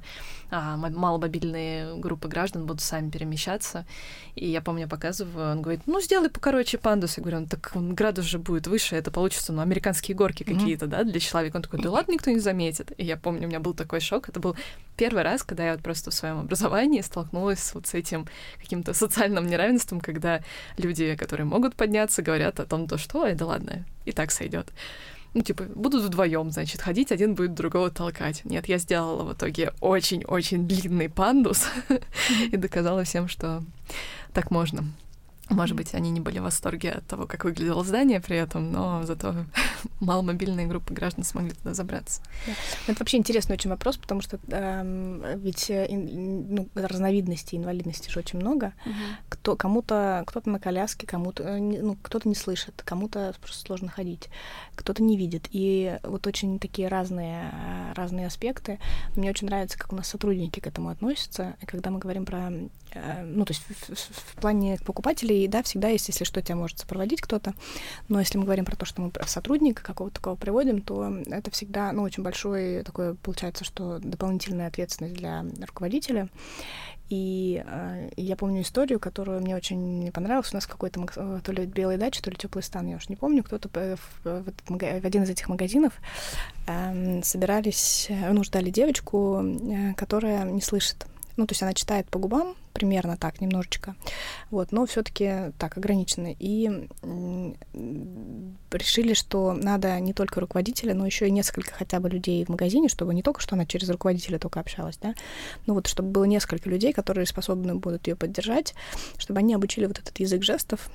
а, 0.50 0.76
маломобильные 0.76 1.96
группы 1.96 2.28
граждан 2.28 2.66
будут 2.66 2.80
сами 2.82 3.10
перемещаться. 3.10 3.86
И 4.34 4.48
я 4.48 4.60
помню, 4.60 4.88
показываю, 4.88 5.52
он 5.52 5.62
говорит, 5.62 5.82
ну, 5.86 6.00
сделай 6.00 6.30
покороче 6.30 6.78
пандус. 6.78 7.16
Я 7.16 7.22
говорю, 7.22 7.40
ну, 7.40 7.46
так 7.46 7.72
градус 7.74 8.24
же 8.24 8.38
будет 8.38 8.66
выше, 8.66 8.96
это 8.96 9.10
получится, 9.10 9.52
ну, 9.52 9.62
американские 9.62 10.16
горки 10.16 10.42
mm-hmm. 10.42 10.58
какие-то, 10.58 10.86
да, 10.86 11.04
для 11.04 11.20
человека. 11.20 11.56
Он 11.56 11.62
такой, 11.62 11.80
да 11.80 11.90
ладно, 11.90 12.12
никто 12.12 12.30
не 12.30 12.40
заметит. 12.40 12.92
И 12.96 13.04
я 13.04 13.16
помню, 13.16 13.46
у 13.46 13.48
меня 13.48 13.60
был 13.60 13.74
такой 13.74 14.00
шок. 14.00 14.28
Это 14.28 14.40
был 14.40 14.56
первый 14.96 15.22
раз, 15.22 15.42
когда 15.42 15.66
я 15.66 15.72
вот 15.72 15.82
просто 15.82 16.10
в 16.10 16.14
своем 16.14 16.40
образовании 16.40 17.00
столкнулась 17.00 17.74
вот 17.74 17.86
с 17.86 17.94
этим 17.94 18.26
каким-то 18.60 18.94
социальным 18.94 19.46
неравенством, 19.46 20.00
когда 20.00 20.40
люди, 20.76 21.16
которые 21.16 21.46
могут 21.46 21.74
подняться, 21.74 22.22
говорят 22.22 22.60
о 22.60 22.66
том, 22.66 22.86
то, 22.86 22.96
что 22.98 23.23
ой, 23.24 23.34
да 23.34 23.46
ладно, 23.46 23.84
и 24.04 24.12
так 24.12 24.30
сойдет. 24.30 24.72
Ну, 25.32 25.42
типа, 25.42 25.64
будут 25.74 26.04
вдвоем, 26.04 26.50
значит, 26.50 26.80
ходить, 26.80 27.10
один 27.10 27.34
будет 27.34 27.54
другого 27.54 27.90
толкать. 27.90 28.42
Нет, 28.44 28.68
я 28.68 28.78
сделала 28.78 29.24
в 29.24 29.32
итоге 29.32 29.72
очень-очень 29.80 30.68
длинный 30.68 31.08
пандус 31.08 31.66
и 32.52 32.56
доказала 32.56 33.02
всем, 33.02 33.26
что 33.28 33.64
так 34.32 34.52
можно. 34.52 34.84
Может 35.50 35.76
быть, 35.76 35.94
они 35.94 36.10
не 36.10 36.20
были 36.20 36.38
в 36.38 36.42
восторге 36.42 36.90
от 36.90 37.06
того, 37.06 37.26
как 37.26 37.44
выглядело 37.44 37.84
здание 37.84 38.20
при 38.20 38.36
этом, 38.36 38.72
но 38.72 39.04
зато 39.04 39.34
маломобильные 40.00 40.66
группы 40.66 40.94
граждан 40.94 41.24
смогли 41.24 41.52
туда 41.52 41.74
забраться. 41.74 42.22
Да. 42.46 42.52
Это 42.86 43.00
вообще 43.00 43.18
интересный 43.18 43.54
очень 43.54 43.68
вопрос, 43.68 43.98
потому 43.98 44.22
что 44.22 44.38
э, 44.48 45.36
ведь 45.38 45.68
э, 45.68 45.86
ну, 45.90 46.68
разновидностей 46.74 47.58
инвалидности 47.58 48.10
же 48.10 48.20
очень 48.20 48.38
много. 48.38 48.72
Угу. 48.86 48.94
Кто, 49.28 49.56
кому-то, 49.56 50.24
кто-то 50.26 50.48
на 50.48 50.58
коляске, 50.58 51.06
кому-то, 51.06 51.42
э, 51.42 51.58
ну, 51.58 51.96
кто-то 52.00 52.26
не 52.26 52.34
слышит, 52.34 52.82
кому-то 52.82 53.34
просто 53.40 53.66
сложно 53.66 53.90
ходить, 53.90 54.30
кто-то 54.74 55.02
не 55.02 55.18
видит. 55.18 55.48
И 55.50 55.98
вот 56.04 56.26
очень 56.26 56.58
такие 56.58 56.88
разные, 56.88 57.52
разные 57.94 58.26
аспекты. 58.28 58.78
Мне 59.14 59.28
очень 59.28 59.46
нравится, 59.46 59.78
как 59.78 59.92
у 59.92 59.96
нас 59.96 60.08
сотрудники 60.08 60.60
к 60.60 60.66
этому 60.66 60.88
относятся. 60.88 61.54
И 61.60 61.66
когда 61.66 61.90
мы 61.90 61.98
говорим 61.98 62.24
про 62.24 62.50
Э, 62.50 62.83
ну, 63.24 63.44
то 63.44 63.52
есть 63.52 63.62
в, 63.62 63.94
в, 63.94 63.98
в 63.98 64.34
плане 64.40 64.78
покупателей, 64.84 65.48
да, 65.48 65.62
всегда 65.62 65.88
есть, 65.88 66.08
если 66.08 66.24
что, 66.24 66.42
тебя 66.42 66.56
может 66.56 66.78
сопроводить 66.78 67.20
кто-то, 67.20 67.54
но 68.08 68.20
если 68.20 68.38
мы 68.38 68.44
говорим 68.44 68.64
про 68.64 68.76
то, 68.76 68.86
что 68.86 69.02
мы 69.02 69.12
сотрудника 69.26 69.82
какого-то 69.82 70.16
такого 70.16 70.36
приводим, 70.36 70.80
то 70.80 71.16
это 71.26 71.50
всегда, 71.50 71.92
ну, 71.92 72.02
очень 72.02 72.22
большой 72.22 72.82
такой, 72.82 73.14
получается, 73.14 73.64
что 73.64 73.98
дополнительная 73.98 74.68
ответственность 74.68 75.14
для 75.14 75.44
руководителя, 75.66 76.28
и 77.10 77.62
э, 77.66 78.08
я 78.16 78.34
помню 78.34 78.62
историю, 78.62 78.98
которую 78.98 79.40
мне 79.40 79.54
очень 79.54 80.10
понравилась. 80.10 80.52
У 80.52 80.56
нас 80.56 80.66
какой-то 80.66 81.06
э, 81.16 81.40
то 81.44 81.52
ли 81.52 81.66
белый 81.66 81.98
дача, 81.98 82.22
то 82.22 82.30
ли 82.30 82.36
теплый 82.36 82.62
стан, 82.62 82.86
я 82.88 82.96
уж 82.96 83.08
не 83.08 83.16
помню. 83.16 83.44
Кто-то 83.44 83.68
в, 83.68 84.24
в, 84.24 84.44
в 84.70 85.04
один 85.04 85.22
из 85.24 85.30
этих 85.30 85.48
магазинов 85.48 85.92
э, 86.66 87.22
собирались, 87.22 88.08
ну, 88.08 88.42
ждали 88.42 88.70
девочку, 88.70 89.42
э, 89.44 89.92
которая 89.94 90.44
не 90.44 90.62
слышит. 90.62 91.06
Ну, 91.36 91.46
то 91.46 91.52
есть 91.52 91.62
она 91.62 91.74
читает 91.74 92.08
по 92.08 92.18
губам, 92.18 92.54
примерно 92.74 93.16
так, 93.16 93.40
немножечко. 93.40 93.94
Вот, 94.50 94.72
но 94.72 94.84
все-таки 94.84 95.52
так, 95.58 95.78
ограниченно. 95.78 96.34
И 96.38 96.88
решили, 98.70 99.14
что 99.14 99.54
надо 99.54 99.98
не 100.00 100.12
только 100.12 100.40
руководителя, 100.40 100.92
но 100.92 101.06
еще 101.06 101.28
и 101.28 101.30
несколько 101.30 101.72
хотя 101.72 102.00
бы 102.00 102.10
людей 102.10 102.44
в 102.44 102.48
магазине, 102.50 102.88
чтобы 102.88 103.14
не 103.14 103.22
только 103.22 103.40
что 103.40 103.54
она 103.54 103.64
через 103.64 103.88
руководителя 103.88 104.38
только 104.38 104.60
общалась, 104.60 104.98
да, 104.98 105.14
но 105.66 105.74
вот 105.74 105.86
чтобы 105.86 106.10
было 106.10 106.24
несколько 106.24 106.68
людей, 106.68 106.92
которые 106.92 107.26
способны 107.26 107.74
будут 107.76 108.06
ее 108.08 108.16
поддержать, 108.16 108.74
чтобы 109.16 109.38
они 109.38 109.54
обучили 109.54 109.86
вот 109.86 109.98
этот 109.98 110.18
язык 110.18 110.42
жестов 110.42 110.90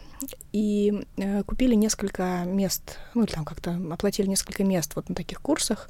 и 0.52 1.06
э, 1.18 1.44
купили 1.44 1.76
несколько 1.76 2.44
мест, 2.46 2.98
ну 3.14 3.26
там 3.26 3.46
как-то 3.46 3.80
оплатили 3.92 4.28
несколько 4.28 4.64
мест 4.64 4.96
вот 4.96 5.08
на 5.08 5.16
таких 5.16 5.42
курсах 5.42 5.90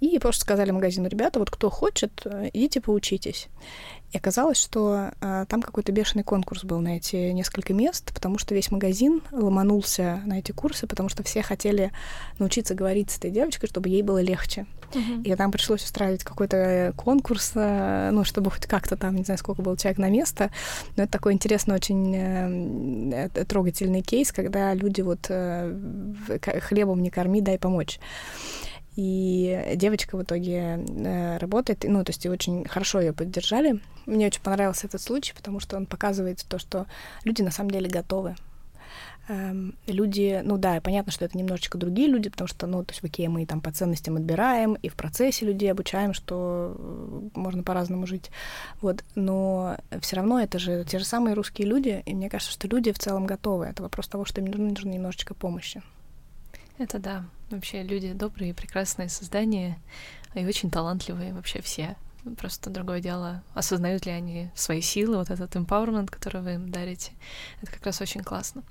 и 0.00 0.18
просто 0.18 0.42
сказали 0.42 0.70
магазину, 0.70 1.08
ребята, 1.08 1.38
вот 1.38 1.50
кто 1.50 1.70
хочет, 1.70 2.22
э, 2.26 2.50
идите 2.52 2.80
поучитесь. 2.80 3.48
И 4.12 4.18
оказалось, 4.18 4.58
что 4.58 5.10
э, 5.20 5.46
там 5.48 5.62
какой-то 5.62 5.90
бешеный 5.90 6.22
конкурс 6.22 6.64
был 6.64 6.80
на 6.80 6.98
эти 6.98 7.16
несколько 7.32 7.72
мест, 7.72 8.12
потому 8.12 8.36
что 8.38 8.54
весь 8.54 8.70
магазин 8.70 9.22
ломанулся 9.32 10.20
на 10.26 10.38
эти 10.38 10.52
курсы, 10.52 10.86
потому 10.86 11.08
что 11.08 11.22
все 11.22 11.42
хотели 11.42 11.92
научиться 12.38 12.74
говорить 12.74 13.10
с 13.10 13.16
этой 13.16 13.30
девочкой, 13.30 13.70
чтобы 13.70 13.88
ей 13.88 14.02
было 14.02 14.20
легче. 14.20 14.66
Uh-huh. 14.92 15.22
И 15.22 15.34
там 15.34 15.50
пришлось 15.50 15.82
устраивать 15.82 16.24
какой-то 16.24 16.92
конкурс, 16.96 17.52
э, 17.54 18.10
ну, 18.12 18.24
чтобы 18.24 18.50
хоть 18.50 18.66
как-то 18.66 18.96
там, 18.96 19.16
не 19.16 19.24
знаю, 19.24 19.38
сколько 19.38 19.62
был 19.62 19.76
человек 19.76 19.98
на 19.98 20.10
место. 20.10 20.50
Но 20.96 21.04
это 21.04 21.12
такой 21.12 21.32
интересный, 21.32 21.74
очень 21.74 22.14
э, 22.14 23.28
э 23.34 23.44
трогательный 23.46 24.02
кейс, 24.02 24.30
когда 24.30 24.74
люди 24.74 25.00
вот 25.00 25.26
э, 25.30 25.74
хлебом 26.60 27.02
не 27.02 27.08
корми, 27.08 27.40
дай 27.40 27.58
помочь. 27.58 27.98
И 28.96 29.72
девочка 29.76 30.16
в 30.16 30.22
итоге 30.22 30.84
э, 30.86 31.38
работает, 31.38 31.84
ну, 31.84 32.04
то 32.04 32.10
есть 32.10 32.26
очень 32.26 32.66
хорошо 32.68 33.00
ее 33.00 33.12
поддержали. 33.12 33.80
Мне 34.06 34.26
очень 34.26 34.42
понравился 34.42 34.86
этот 34.86 35.00
случай, 35.00 35.32
потому 35.34 35.60
что 35.60 35.76
он 35.76 35.86
показывает 35.86 36.44
то, 36.46 36.58
что 36.58 36.86
люди 37.24 37.42
на 37.42 37.50
самом 37.50 37.70
деле 37.70 37.88
готовы. 37.88 38.36
Эм, 39.28 39.76
люди, 39.86 40.40
ну 40.44 40.58
да, 40.58 40.80
понятно, 40.80 41.12
что 41.12 41.24
это 41.24 41.38
немножечко 41.38 41.78
другие 41.78 42.08
люди, 42.08 42.28
потому 42.28 42.48
что, 42.48 42.66
ну, 42.66 42.84
то 42.84 42.90
есть 42.92 43.02
в 43.02 43.06
Икее 43.06 43.28
мы 43.28 43.46
там 43.46 43.60
по 43.60 43.70
ценностям 43.70 44.16
отбираем, 44.16 44.74
и 44.74 44.88
в 44.88 44.94
процессе 44.94 45.46
людей 45.46 45.70
обучаем, 45.70 46.12
что 46.12 46.76
э, 46.76 47.28
можно 47.34 47.62
по-разному 47.62 48.06
жить. 48.06 48.30
Вот, 48.80 49.04
но 49.14 49.76
все 50.00 50.16
равно 50.16 50.40
это 50.40 50.58
же 50.58 50.84
те 50.84 50.98
же 50.98 51.04
самые 51.04 51.34
русские 51.34 51.68
люди, 51.68 52.02
и 52.04 52.14
мне 52.14 52.28
кажется, 52.28 52.52
что 52.52 52.66
люди 52.66 52.90
в 52.90 52.98
целом 52.98 53.24
готовы. 53.26 53.66
Это 53.66 53.84
вопрос 53.84 54.08
того, 54.08 54.24
что 54.24 54.40
им 54.40 54.50
нужно 54.50 54.90
немножечко 54.90 55.34
помощи. 55.34 55.82
Это 56.78 56.98
да. 56.98 57.24
Вообще 57.52 57.82
люди 57.82 58.12
добрые, 58.14 58.54
прекрасные 58.54 59.08
создания 59.08 59.78
и 60.34 60.44
очень 60.46 60.70
талантливые 60.70 61.34
вообще 61.34 61.60
все. 61.60 61.96
Просто 62.38 62.70
другое 62.70 63.00
дело, 63.00 63.42
осознают 63.52 64.06
ли 64.06 64.12
они 64.12 64.48
свои 64.54 64.80
силы, 64.80 65.18
вот 65.18 65.30
этот 65.30 65.54
empowerment, 65.56 66.06
который 66.08 66.40
вы 66.40 66.54
им 66.54 66.70
дарите. 66.70 67.10
Это 67.60 67.72
как 67.72 67.84
раз 67.84 68.00
очень 68.00 68.22
классно. 68.22 68.62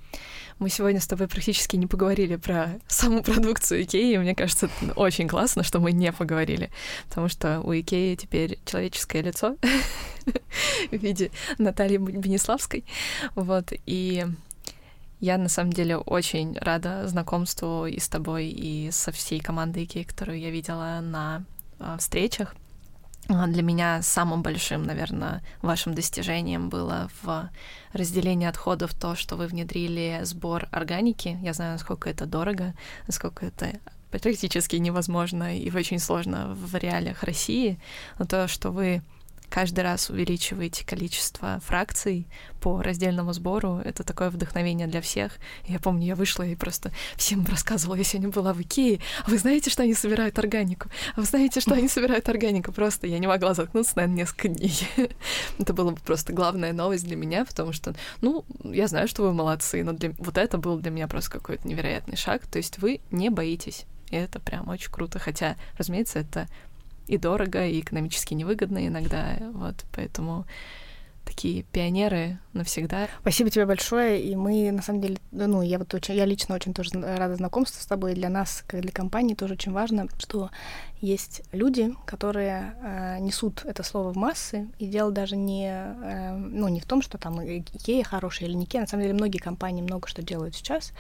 Мы 0.58 0.70
сегодня 0.70 1.02
с 1.02 1.08
тобой 1.08 1.28
практически 1.28 1.76
не 1.76 1.86
поговорили 1.86 2.38
про 2.38 2.80
саму 2.88 3.22
продукцию 3.22 3.84
Икеи, 3.84 4.14
и 4.14 4.18
мне 4.18 4.36
кажется, 4.36 4.70
это 4.82 4.94
очень 4.94 5.28
классно, 5.28 5.64
что 5.64 5.80
мы 5.80 5.92
не 5.92 6.14
поговорили, 6.14 6.72
потому 7.10 7.28
что 7.28 7.60
у 7.60 7.74
Икеи 7.74 8.16
теперь 8.16 8.58
человеческое 8.66 9.22
лицо 9.22 9.58
в 10.92 10.96
виде 10.96 11.30
Натальи 11.58 11.98
Бенеславской. 11.98 12.86
Вот, 13.36 13.74
и 13.86 14.26
я 15.22 15.38
на 15.38 15.50
самом 15.50 15.72
деле 15.72 15.98
очень 15.98 16.58
рада 16.60 17.08
знакомству 17.08 17.86
и 17.86 18.00
с 18.00 18.10
тобой, 18.10 18.48
и 18.48 18.90
со 18.92 19.12
всей 19.12 19.40
командой 19.40 19.86
Икеи, 19.86 20.04
которую 20.04 20.40
я 20.40 20.50
видела 20.50 21.00
на 21.02 21.44
э, 21.80 21.96
встречах. 22.00 22.56
А, 23.30 23.46
для 23.46 23.62
меня 23.62 24.02
самым 24.02 24.42
большим, 24.42 24.84
наверное, 24.84 25.44
вашим 25.62 25.94
достижением 25.94 26.70
было 26.70 27.10
в 27.22 27.50
разделении 27.94 28.48
отходов 28.48 28.96
то, 28.96 29.16
что 29.16 29.36
вы 29.36 29.46
внедрили 29.46 30.22
сбор 30.24 30.68
органики. 30.72 31.38
Я 31.42 31.54
знаю, 31.54 31.74
насколько 31.74 32.10
это 32.10 32.26
дорого, 32.26 32.74
насколько 33.06 33.46
это 33.46 33.80
практически 34.10 34.76
невозможно 34.78 35.58
и 35.58 35.72
очень 35.72 36.00
сложно 36.00 36.54
в 36.56 36.76
реалиях 36.76 37.24
России, 37.24 37.80
но 38.18 38.26
то, 38.26 38.48
что 38.48 38.72
вы 38.72 39.04
каждый 39.52 39.82
раз 39.82 40.10
увеличиваете 40.10 40.86
количество 40.86 41.60
фракций 41.60 42.26
по 42.62 42.82
раздельному 42.82 43.34
сбору. 43.34 43.82
Это 43.84 44.04
такое 44.04 44.30
вдохновение 44.30 44.88
для 44.88 45.02
всех. 45.02 45.34
Я 45.68 45.80
помню, 45.80 46.08
я 46.08 46.16
вышла 46.16 46.44
и 46.44 46.56
просто 46.56 46.92
всем 47.18 47.46
рассказывала, 47.46 47.96
я 47.96 48.04
сегодня 48.04 48.30
была 48.30 48.54
в 48.54 48.62
Икее, 48.62 49.00
а 49.26 49.30
вы 49.30 49.38
знаете, 49.38 49.70
что 49.70 49.84
они 49.84 49.94
собирают 49.94 50.40
органику? 50.40 50.90
А 51.16 51.20
вы 51.20 51.26
знаете, 51.26 51.60
что 51.60 51.74
они 51.76 51.90
собирают 51.90 52.30
органику? 52.30 52.72
Просто 52.72 53.08
я 53.08 53.20
не 53.20 53.28
могла 53.28 53.54
заткнуться, 53.54 53.94
наверное, 53.98 54.18
несколько 54.18 54.48
дней. 54.48 54.74
это 55.60 55.74
было 55.74 55.92
просто 55.92 56.32
главная 56.32 56.72
новость 56.72 57.06
для 57.06 57.18
меня, 57.18 57.44
потому 57.44 57.74
что, 57.74 57.94
ну, 58.22 58.46
я 58.64 58.88
знаю, 58.88 59.08
что 59.10 59.24
вы 59.24 59.34
молодцы, 59.34 59.84
но 59.84 59.92
для... 59.92 60.12
вот 60.18 60.38
это 60.38 60.58
был 60.58 60.80
для 60.80 60.92
меня 60.92 61.08
просто 61.08 61.32
какой-то 61.32 61.68
невероятный 61.68 62.16
шаг. 62.16 62.48
То 62.48 62.58
есть 62.58 62.78
вы 62.78 63.02
не 63.12 63.30
боитесь. 63.30 63.86
И 64.12 64.16
это 64.16 64.40
прям 64.40 64.68
очень 64.68 64.92
круто. 64.92 65.20
Хотя, 65.20 65.56
разумеется, 65.78 66.20
это 66.20 66.48
и 67.12 67.18
дорого, 67.18 67.68
и 67.68 67.82
экономически 67.82 68.34
невыгодно 68.34 68.88
иногда. 68.88 69.38
Вот, 69.54 69.76
поэтому 69.94 70.46
такие 71.26 71.64
пионеры 71.64 72.40
навсегда. 72.54 73.08
Спасибо 73.22 73.50
тебе 73.50 73.66
большое, 73.66 74.22
и 74.22 74.36
мы, 74.36 74.72
на 74.72 74.82
самом 74.82 75.02
деле, 75.02 75.18
ну, 75.32 75.62
я 75.62 75.78
вот 75.78 75.94
очень, 75.94 76.16
я 76.16 76.26
лично 76.26 76.56
очень 76.56 76.74
тоже 76.74 76.92
рада 76.94 77.36
знакомству 77.36 77.82
с 77.82 77.86
тобой, 77.86 78.14
и 78.14 78.16
для 78.16 78.30
нас, 78.30 78.64
как 78.66 78.82
для 78.82 78.92
компании, 78.92 79.36
тоже 79.36 79.54
очень 79.54 79.72
важно, 79.72 80.08
что 80.18 80.50
есть 81.00 81.44
люди, 81.52 81.94
которые 82.06 82.76
э, 82.82 83.20
несут 83.20 83.64
это 83.66 83.84
слово 83.84 84.14
в 84.14 84.18
массы, 84.18 84.70
и 84.80 84.88
дело 84.88 85.12
даже 85.12 85.36
не, 85.36 85.70
э, 85.70 86.36
ну, 86.36 86.68
не 86.70 86.80
в 86.80 86.86
том, 86.86 87.02
что 87.02 87.18
там 87.18 87.42
Икея 87.42 88.04
хорошая 88.04 88.50
или 88.50 88.56
не 88.56 88.66
Икея, 88.66 88.82
на 88.82 88.88
самом 88.88 89.04
деле 89.04 89.14
многие 89.14 89.40
компании 89.40 89.82
много 89.82 90.08
что 90.08 90.22
делают 90.24 90.56
сейчас, 90.56 90.94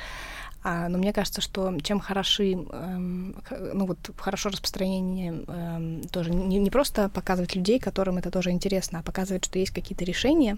а, 0.63 0.89
но 0.89 0.97
мне 0.97 1.11
кажется, 1.11 1.41
что 1.41 1.75
чем 1.81 1.99
хороши, 1.99 2.51
эм, 2.53 3.35
ну 3.73 3.85
вот 3.87 3.97
хорошо 4.17 4.49
распространение 4.49 5.43
эм, 5.47 6.01
тоже 6.11 6.29
не, 6.29 6.59
не 6.59 6.69
просто 6.69 7.09
показывать 7.09 7.55
людей, 7.55 7.79
которым 7.79 8.17
это 8.17 8.29
тоже 8.29 8.51
интересно, 8.51 8.99
а 8.99 9.03
показывать, 9.03 9.45
что 9.45 9.57
есть 9.57 9.71
какие-то 9.71 10.05
решения. 10.05 10.57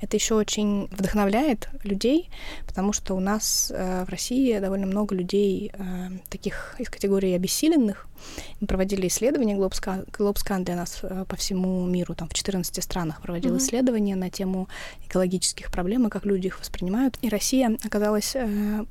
Это 0.00 0.16
еще 0.16 0.34
очень 0.34 0.88
вдохновляет 0.90 1.68
людей, 1.84 2.30
потому 2.66 2.92
что 2.92 3.14
у 3.14 3.20
нас 3.20 3.72
э, 3.74 4.04
в 4.04 4.08
России 4.08 4.58
довольно 4.58 4.86
много 4.86 5.14
людей 5.14 5.70
э, 5.72 6.08
таких 6.28 6.74
из 6.78 6.88
категории 6.90 7.32
обессиленных. 7.32 8.08
Мы 8.60 8.66
проводили 8.66 9.06
исследования 9.06 9.54
Globscan, 9.54 10.10
Globscan 10.10 10.64
для 10.64 10.74
нас 10.74 10.98
э, 11.02 11.24
по 11.28 11.36
всему 11.36 11.86
миру, 11.86 12.14
там 12.14 12.28
в 12.28 12.34
14 12.34 12.82
странах 12.82 13.22
проводил 13.22 13.54
mm-hmm. 13.54 13.58
исследования 13.58 14.16
на 14.16 14.30
тему 14.30 14.68
экологических 15.06 15.70
проблем 15.70 16.06
и 16.06 16.10
как 16.10 16.24
люди 16.24 16.48
их 16.48 16.58
воспринимают. 16.58 17.18
И 17.22 17.28
Россия 17.28 17.76
оказалась 17.84 18.34
э, 18.34 18.84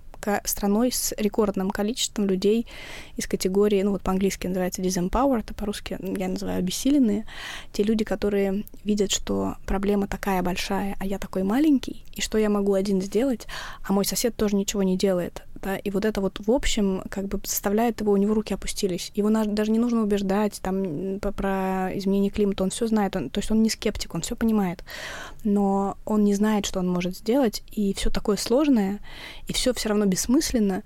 страной 0.43 0.91
с 0.91 1.13
рекордным 1.17 1.71
количеством 1.71 2.25
людей 2.27 2.67
из 3.15 3.27
категории, 3.27 3.81
ну 3.81 3.91
вот 3.91 4.01
по-английски 4.01 4.47
называется 4.47 4.81
disempowered, 4.81 5.45
а 5.49 5.53
по-русски 5.53 5.97
я 6.17 6.27
называю 6.27 6.59
обессиленные. 6.59 7.25
Те 7.73 7.83
люди, 7.83 8.03
которые 8.03 8.63
видят, 8.83 9.11
что 9.11 9.55
проблема 9.65 10.07
такая 10.07 10.41
большая, 10.43 10.95
а 10.99 11.05
я 11.05 11.19
такой 11.19 11.43
маленький, 11.43 12.03
и 12.13 12.21
что 12.21 12.37
я 12.37 12.49
могу 12.49 12.73
один 12.73 13.01
сделать, 13.01 13.47
а 13.87 13.93
мой 13.93 14.05
сосед 14.05 14.35
тоже 14.35 14.55
ничего 14.55 14.83
не 14.83 14.97
делает 14.97 15.43
да, 15.67 15.75
и 15.75 15.89
вот 15.89 16.05
это 16.05 16.21
вот 16.21 16.39
в 16.39 16.49
общем 16.49 17.03
как 17.09 17.27
бы 17.27 17.41
заставляет 17.43 17.99
его, 17.99 18.13
у 18.13 18.17
него 18.17 18.33
руки 18.33 18.53
опустились. 18.53 19.11
Его 19.15 19.29
на, 19.29 19.43
даже 19.43 19.69
не 19.71 19.79
нужно 19.79 20.01
убеждать 20.01 20.61
там 20.61 21.19
по, 21.19 21.33
про 21.33 21.89
изменение 21.95 22.31
климата, 22.31 22.63
он 22.63 22.69
все 22.69 22.87
знает, 22.87 23.17
он, 23.17 23.29
то 23.29 23.39
есть 23.39 23.51
он 23.51 23.61
не 23.61 23.69
скептик, 23.69 24.15
он 24.15 24.21
все 24.21 24.37
понимает, 24.37 24.85
но 25.43 25.97
он 26.05 26.23
не 26.23 26.35
знает, 26.35 26.65
что 26.65 26.79
он 26.79 26.87
может 26.87 27.17
сделать, 27.17 27.63
и 27.69 27.93
все 27.93 28.09
такое 28.09 28.37
сложное, 28.37 28.99
и 29.47 29.53
все 29.53 29.73
все 29.73 29.89
равно 29.89 30.05
бессмысленно. 30.05 30.83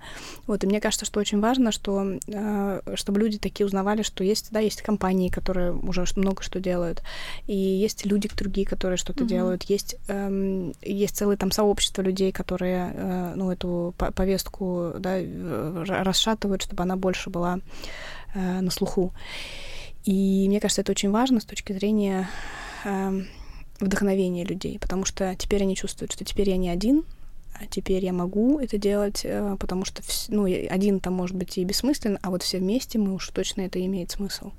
Вот, 0.48 0.64
и 0.64 0.66
мне 0.66 0.80
кажется, 0.80 1.06
что 1.06 1.20
очень 1.20 1.38
важно, 1.38 1.70
что 1.70 2.18
э, 2.26 2.80
чтобы 2.94 3.20
люди 3.20 3.38
такие 3.38 3.64
узнавали, 3.64 4.02
что 4.02 4.24
есть, 4.24 4.48
да, 4.50 4.58
есть 4.58 4.82
компании, 4.82 5.28
которые 5.28 5.72
уже 5.74 6.04
много 6.16 6.42
что 6.42 6.58
делают, 6.58 7.02
и 7.46 7.56
есть 7.56 8.04
люди 8.04 8.28
другие, 8.36 8.66
которые 8.66 8.96
что-то 8.96 9.22
mm-hmm. 9.22 9.28
делают, 9.28 9.62
есть 9.64 9.94
э, 10.08 10.72
есть 10.82 11.16
целое 11.16 11.36
там 11.36 11.52
сообщество 11.52 12.02
людей, 12.02 12.32
которые 12.32 12.92
э, 12.92 13.32
ну 13.36 13.52
эту 13.52 13.94
повестку 13.96 14.71
да, 14.98 15.20
расшатывают, 15.84 16.62
чтобы 16.62 16.82
она 16.82 16.96
больше 16.96 17.30
была 17.30 17.60
э, 18.34 18.60
на 18.60 18.70
слуху. 18.70 19.12
И 20.04 20.46
мне 20.48 20.60
кажется, 20.60 20.80
это 20.80 20.92
очень 20.92 21.10
важно 21.10 21.40
с 21.40 21.44
точки 21.44 21.72
зрения 21.72 22.28
э, 22.84 23.22
вдохновения 23.80 24.44
людей, 24.44 24.78
потому 24.78 25.04
что 25.04 25.34
теперь 25.36 25.62
они 25.62 25.76
чувствуют, 25.76 26.12
что 26.12 26.24
теперь 26.24 26.50
я 26.50 26.56
не 26.56 26.70
один, 26.70 27.04
теперь 27.70 28.04
я 28.04 28.12
могу 28.12 28.58
это 28.58 28.78
делать, 28.78 29.22
э, 29.24 29.56
потому 29.58 29.84
что 29.84 30.02
ну, 30.28 30.44
один 30.44 31.00
там 31.00 31.14
может 31.14 31.36
быть 31.36 31.58
и 31.58 31.64
бессмыслен, 31.64 32.18
а 32.22 32.30
вот 32.30 32.42
все 32.42 32.58
вместе 32.58 32.98
мы 32.98 33.14
уж 33.14 33.28
точно 33.28 33.62
это 33.62 33.84
имеет 33.84 34.10
смысл. 34.10 34.52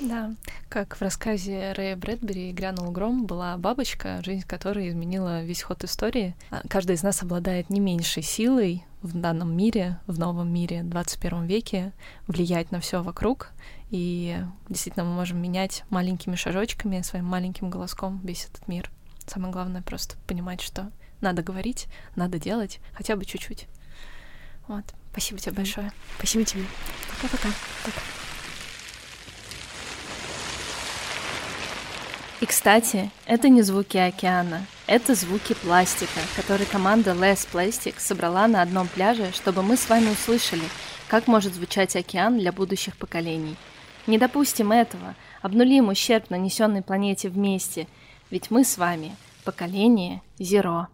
Да, 0.00 0.34
как 0.68 0.96
в 0.96 1.02
рассказе 1.02 1.72
Рэя 1.72 1.96
Брэдбери 1.96 2.52
«Грянул 2.52 2.90
гром» 2.90 3.26
была 3.26 3.56
бабочка, 3.56 4.20
жизнь 4.24 4.46
которой 4.46 4.88
изменила 4.88 5.42
весь 5.42 5.62
ход 5.62 5.84
истории. 5.84 6.34
А 6.50 6.62
каждый 6.68 6.96
из 6.96 7.02
нас 7.02 7.22
обладает 7.22 7.70
не 7.70 7.80
меньшей 7.80 8.22
силой 8.22 8.84
в 9.02 9.18
данном 9.18 9.56
мире, 9.56 9.98
в 10.06 10.18
новом 10.18 10.52
мире, 10.52 10.82
в 10.82 10.88
21 10.88 11.46
веке, 11.46 11.92
влиять 12.26 12.72
на 12.72 12.80
все 12.80 13.02
вокруг. 13.02 13.50
И 13.90 14.36
действительно 14.68 15.04
мы 15.04 15.14
можем 15.14 15.40
менять 15.40 15.84
маленькими 15.90 16.34
шажочками, 16.34 17.02
своим 17.02 17.24
маленьким 17.26 17.70
голоском 17.70 18.20
весь 18.24 18.46
этот 18.46 18.68
мир. 18.68 18.90
Самое 19.26 19.52
главное 19.52 19.82
просто 19.82 20.16
понимать, 20.26 20.60
что 20.60 20.90
надо 21.20 21.42
говорить, 21.42 21.86
надо 22.14 22.38
делать, 22.38 22.80
хотя 22.94 23.16
бы 23.16 23.24
чуть-чуть. 23.24 23.66
Вот. 24.68 24.84
Спасибо 25.12 25.40
тебе 25.40 25.52
большое. 25.52 25.92
Спасибо 26.18 26.44
тебе. 26.44 26.64
Пока-пока. 27.10 27.48
Пока. 27.84 28.00
И, 32.40 32.44
кстати, 32.44 33.10
это 33.24 33.48
не 33.48 33.62
звуки 33.62 33.96
океана, 33.96 34.66
это 34.86 35.14
звуки 35.14 35.54
пластика, 35.54 36.20
который 36.36 36.66
команда 36.66 37.12
Less 37.12 37.48
Plastic 37.50 37.94
собрала 37.96 38.46
на 38.46 38.60
одном 38.60 38.88
пляже, 38.88 39.32
чтобы 39.32 39.62
мы 39.62 39.78
с 39.78 39.88
вами 39.88 40.10
услышали, 40.10 40.64
как 41.08 41.28
может 41.28 41.54
звучать 41.54 41.96
океан 41.96 42.38
для 42.38 42.52
будущих 42.52 42.98
поколений. 42.98 43.56
Не 44.06 44.18
допустим 44.18 44.70
этого, 44.70 45.14
обнулим 45.40 45.88
ущерб, 45.88 46.28
нанесенный 46.28 46.82
планете 46.82 47.30
вместе, 47.30 47.88
ведь 48.30 48.50
мы 48.50 48.64
с 48.64 48.76
вами 48.76 49.16
поколение 49.44 50.20
Зеро. 50.38 50.88